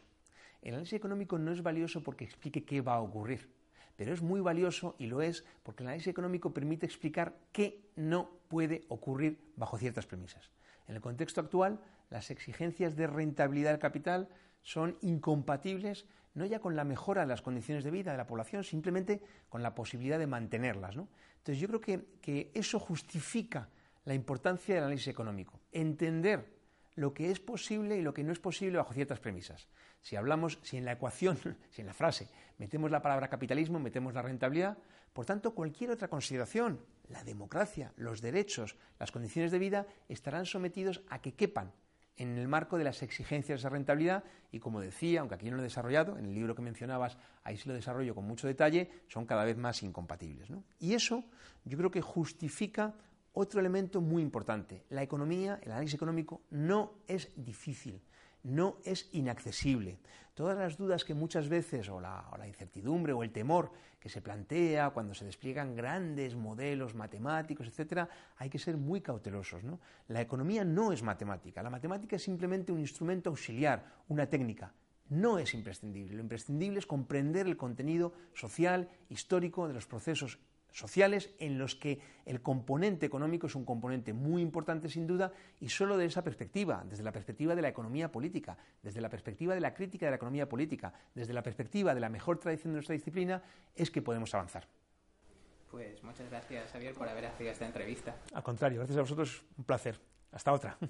El 0.62 0.76
análisis 0.76 0.94
económico 0.94 1.40
no 1.40 1.52
es 1.52 1.64
valioso 1.64 2.04
porque 2.04 2.24
explique 2.24 2.64
qué 2.64 2.82
va 2.82 2.94
a 2.96 3.02
ocurrir, 3.02 3.50
pero 3.96 4.14
es 4.14 4.22
muy 4.22 4.42
valioso 4.42 4.96
y 4.98 5.08
lo 5.08 5.22
es 5.22 5.46
porque 5.64 5.84
el 5.84 5.88
análisis 5.88 6.10
económico 6.10 6.54
permite 6.54 6.86
explicar 6.86 7.36
qué 7.52 7.82
no 7.96 8.30
puede 8.48 8.86
ocurrir 8.90 9.40
bajo 9.56 9.78
ciertas 9.78 10.06
premisas. 10.06 10.52
En 10.88 10.96
el 10.96 11.02
contexto 11.02 11.42
actual, 11.42 11.80
las 12.10 12.32
exigencias 12.32 12.96
de 12.96 13.08
rentabilidad 13.08 13.72
del 13.72 13.80
capital 13.80 14.30
son 14.62 14.98
incompatibles 15.02 16.06
no 16.36 16.46
ya 16.46 16.60
con 16.60 16.76
la 16.76 16.84
mejora 16.84 17.22
de 17.22 17.28
las 17.28 17.42
condiciones 17.42 17.84
de 17.84 17.92
vida 17.92 18.12
de 18.12 18.18
la 18.18 18.28
población, 18.28 18.64
simplemente 18.64 19.22
con 19.50 19.62
la 19.62 19.76
posibilidad 19.76 20.18
de 20.18 20.28
mantenerlas. 20.28 20.96
Entonces 20.96 21.60
yo 21.60 21.68
creo 21.68 21.82
que, 21.82 22.06
que 22.22 22.52
eso 22.54 22.80
justifica 22.80 23.70
la 24.06 24.14
importancia 24.14 24.76
del 24.76 24.86
análisis 24.86 25.10
económico, 25.10 25.60
entender 25.72 26.63
lo 26.96 27.14
que 27.14 27.32
es 27.32 27.40
posible 27.40 27.98
y 27.98 28.02
lo 28.02 28.14
que 28.14 28.24
no 28.24 28.32
es 28.32 28.40
posible 28.40 28.78
bajo 28.78 28.94
ciertas 28.94 29.20
premisas. 29.20 29.68
Si 30.02 30.16
hablamos, 30.16 30.60
si 30.62 30.78
en 30.78 30.86
la 30.86 30.94
ecuación, 30.94 31.38
si 31.70 31.82
en 31.82 31.88
la 31.88 31.94
frase 31.94 32.30
metemos 32.58 32.92
la 32.92 33.02
palabra 33.02 33.30
capitalismo, 33.30 33.80
metemos 33.80 34.14
la 34.14 34.22
rentabilidad, 34.22 34.78
por 35.14 35.26
tanto 35.26 35.54
cualquier 35.54 35.92
otra 35.92 36.08
consideración, 36.08 36.80
la 37.10 37.24
democracia, 37.24 37.94
los 37.98 38.22
derechos, 38.22 38.76
las 39.00 39.12
condiciones 39.12 39.52
de 39.52 39.60
vida, 39.60 39.88
estarán 40.10 40.46
sometidos 40.46 41.02
a 41.10 41.22
que 41.22 41.36
quepan 41.36 41.72
en 42.16 42.38
el 42.38 42.48
marco 42.48 42.78
de 42.78 42.84
las 42.84 43.02
exigencias 43.02 43.64
de 43.64 43.70
rentabilidad 43.70 44.24
y 44.52 44.60
como 44.60 44.82
decía, 44.82 45.22
aunque 45.22 45.36
aquí 45.36 45.50
no 45.50 45.58
lo 45.58 45.64
he 45.64 45.66
desarrollado, 45.66 46.18
en 46.18 46.26
el 46.26 46.34
libro 46.34 46.54
que 46.56 46.62
mencionabas, 46.62 47.18
ahí 47.44 47.58
sí 47.58 47.68
lo 47.68 47.76
desarrollo 47.76 48.14
con 48.14 48.26
mucho 48.26 48.48
detalle, 48.48 48.90
son 49.08 49.26
cada 49.26 49.44
vez 49.44 49.58
más 49.58 49.82
incompatibles. 49.82 50.50
Y 50.80 50.94
eso 50.94 51.24
yo 51.66 51.78
creo 51.78 51.92
que 51.92 52.02
justifica 52.02 52.94
otro 53.34 53.60
elemento 53.60 54.02
muy 54.02 54.22
importante. 54.22 54.84
La 54.90 55.04
economía, 55.04 55.60
el 55.64 55.72
análisis 55.72 55.96
económico, 55.96 56.42
no 56.52 56.94
es 57.08 57.32
difícil 57.36 58.02
no 58.44 58.78
es 58.84 59.10
inaccesible. 59.14 60.00
Todas 60.34 60.58
las 60.58 60.78
dudas 60.78 61.06
que 61.06 61.14
muchas 61.14 61.48
veces, 61.48 61.90
o 61.90 62.00
la, 62.00 62.26
incertidumbre 62.46 63.14
o 63.14 63.24
el 63.24 63.32
temor 63.32 63.72
que 64.00 64.10
se 64.10 64.22
plantea 64.22 64.90
cuando 64.90 65.14
se 65.14 65.26
despliegan 65.26 65.76
grandes 65.76 66.36
modelos 66.36 66.96
matemáticos, 66.96 67.68
etcétera, 67.68 68.10
hay 68.38 68.50
que 68.50 68.60
ser 68.60 68.76
muy 68.76 69.02
cautelosos. 69.02 69.62
La 70.08 70.22
economía 70.22 70.66
no 70.66 70.92
es 70.92 71.04
matemática, 71.04 71.64
la 71.64 71.70
matemática 71.70 72.16
es 72.16 72.24
simplemente 72.24 72.72
un 72.72 72.80
instrumento 72.80 73.30
auxiliar, 73.30 73.86
una 74.10 74.26
técnica. 74.28 74.74
No 75.10 75.38
es 75.38 75.54
imprescindible. 75.54 76.16
Lo 76.16 76.24
imprescindible 76.24 76.80
es 76.80 76.88
comprender 76.88 77.46
el 77.46 77.58
contenido 77.58 78.14
social, 78.34 78.90
histórico 79.10 79.68
de 79.68 79.74
los 79.74 79.86
procesos 79.86 80.40
sociales 80.74 81.30
en 81.40 81.58
los 81.58 81.76
que 81.76 82.00
el 82.26 82.42
componente 82.42 83.06
económico 83.06 83.48
es 83.48 83.56
un 83.56 83.64
componente 83.64 84.12
muy 84.12 84.42
importante 84.42 84.90
sin 84.90 85.08
duda 85.08 85.32
y 85.60 85.70
solo 85.70 85.98
de 85.98 86.06
esa 86.06 86.24
perspectiva, 86.24 86.84
desde 86.90 87.04
la 87.04 87.12
perspectiva 87.12 87.56
de 87.56 87.62
la 87.62 87.70
economía 87.70 88.12
política, 88.12 88.58
desde 88.82 89.00
la 89.00 89.10
perspectiva 89.10 89.54
de 89.54 89.62
la 89.62 89.74
crítica 89.74 90.08
de 90.08 90.12
la 90.12 90.16
economía 90.18 90.50
política, 90.50 90.94
desde 91.14 91.34
la 91.34 91.44
perspectiva 91.44 91.94
de 91.94 92.02
la 92.02 92.10
mejor 92.10 92.40
tradición 92.40 92.74
de 92.74 92.78
nuestra 92.78 92.94
disciplina, 92.94 93.42
es 93.76 93.92
que 93.92 94.02
podemos 94.02 94.34
avanzar. 94.34 94.68
Pues 95.70 96.04
muchas 96.04 96.30
gracias, 96.30 96.72
Javier, 96.72 96.94
por 96.94 97.08
haber 97.08 97.26
hecho 97.26 97.44
esta 97.44 97.66
entrevista. 97.66 98.16
Al 98.34 98.44
contrario, 98.44 98.80
gracias 98.80 98.98
a 98.98 99.02
vosotros, 99.02 99.44
un 99.58 99.64
placer. 99.64 100.00
Hasta 100.32 100.52
otra. 100.52 100.78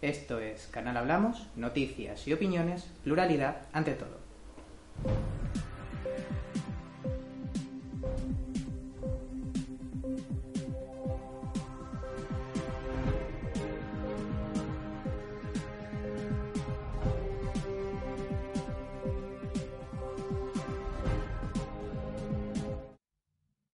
Esto 0.00 0.38
es 0.38 0.68
Canal 0.68 0.96
Hablamos, 0.96 1.48
noticias 1.56 2.26
y 2.26 2.32
opiniones, 2.32 2.88
pluralidad 3.04 3.66
ante 3.72 3.92
todo. 3.94 4.22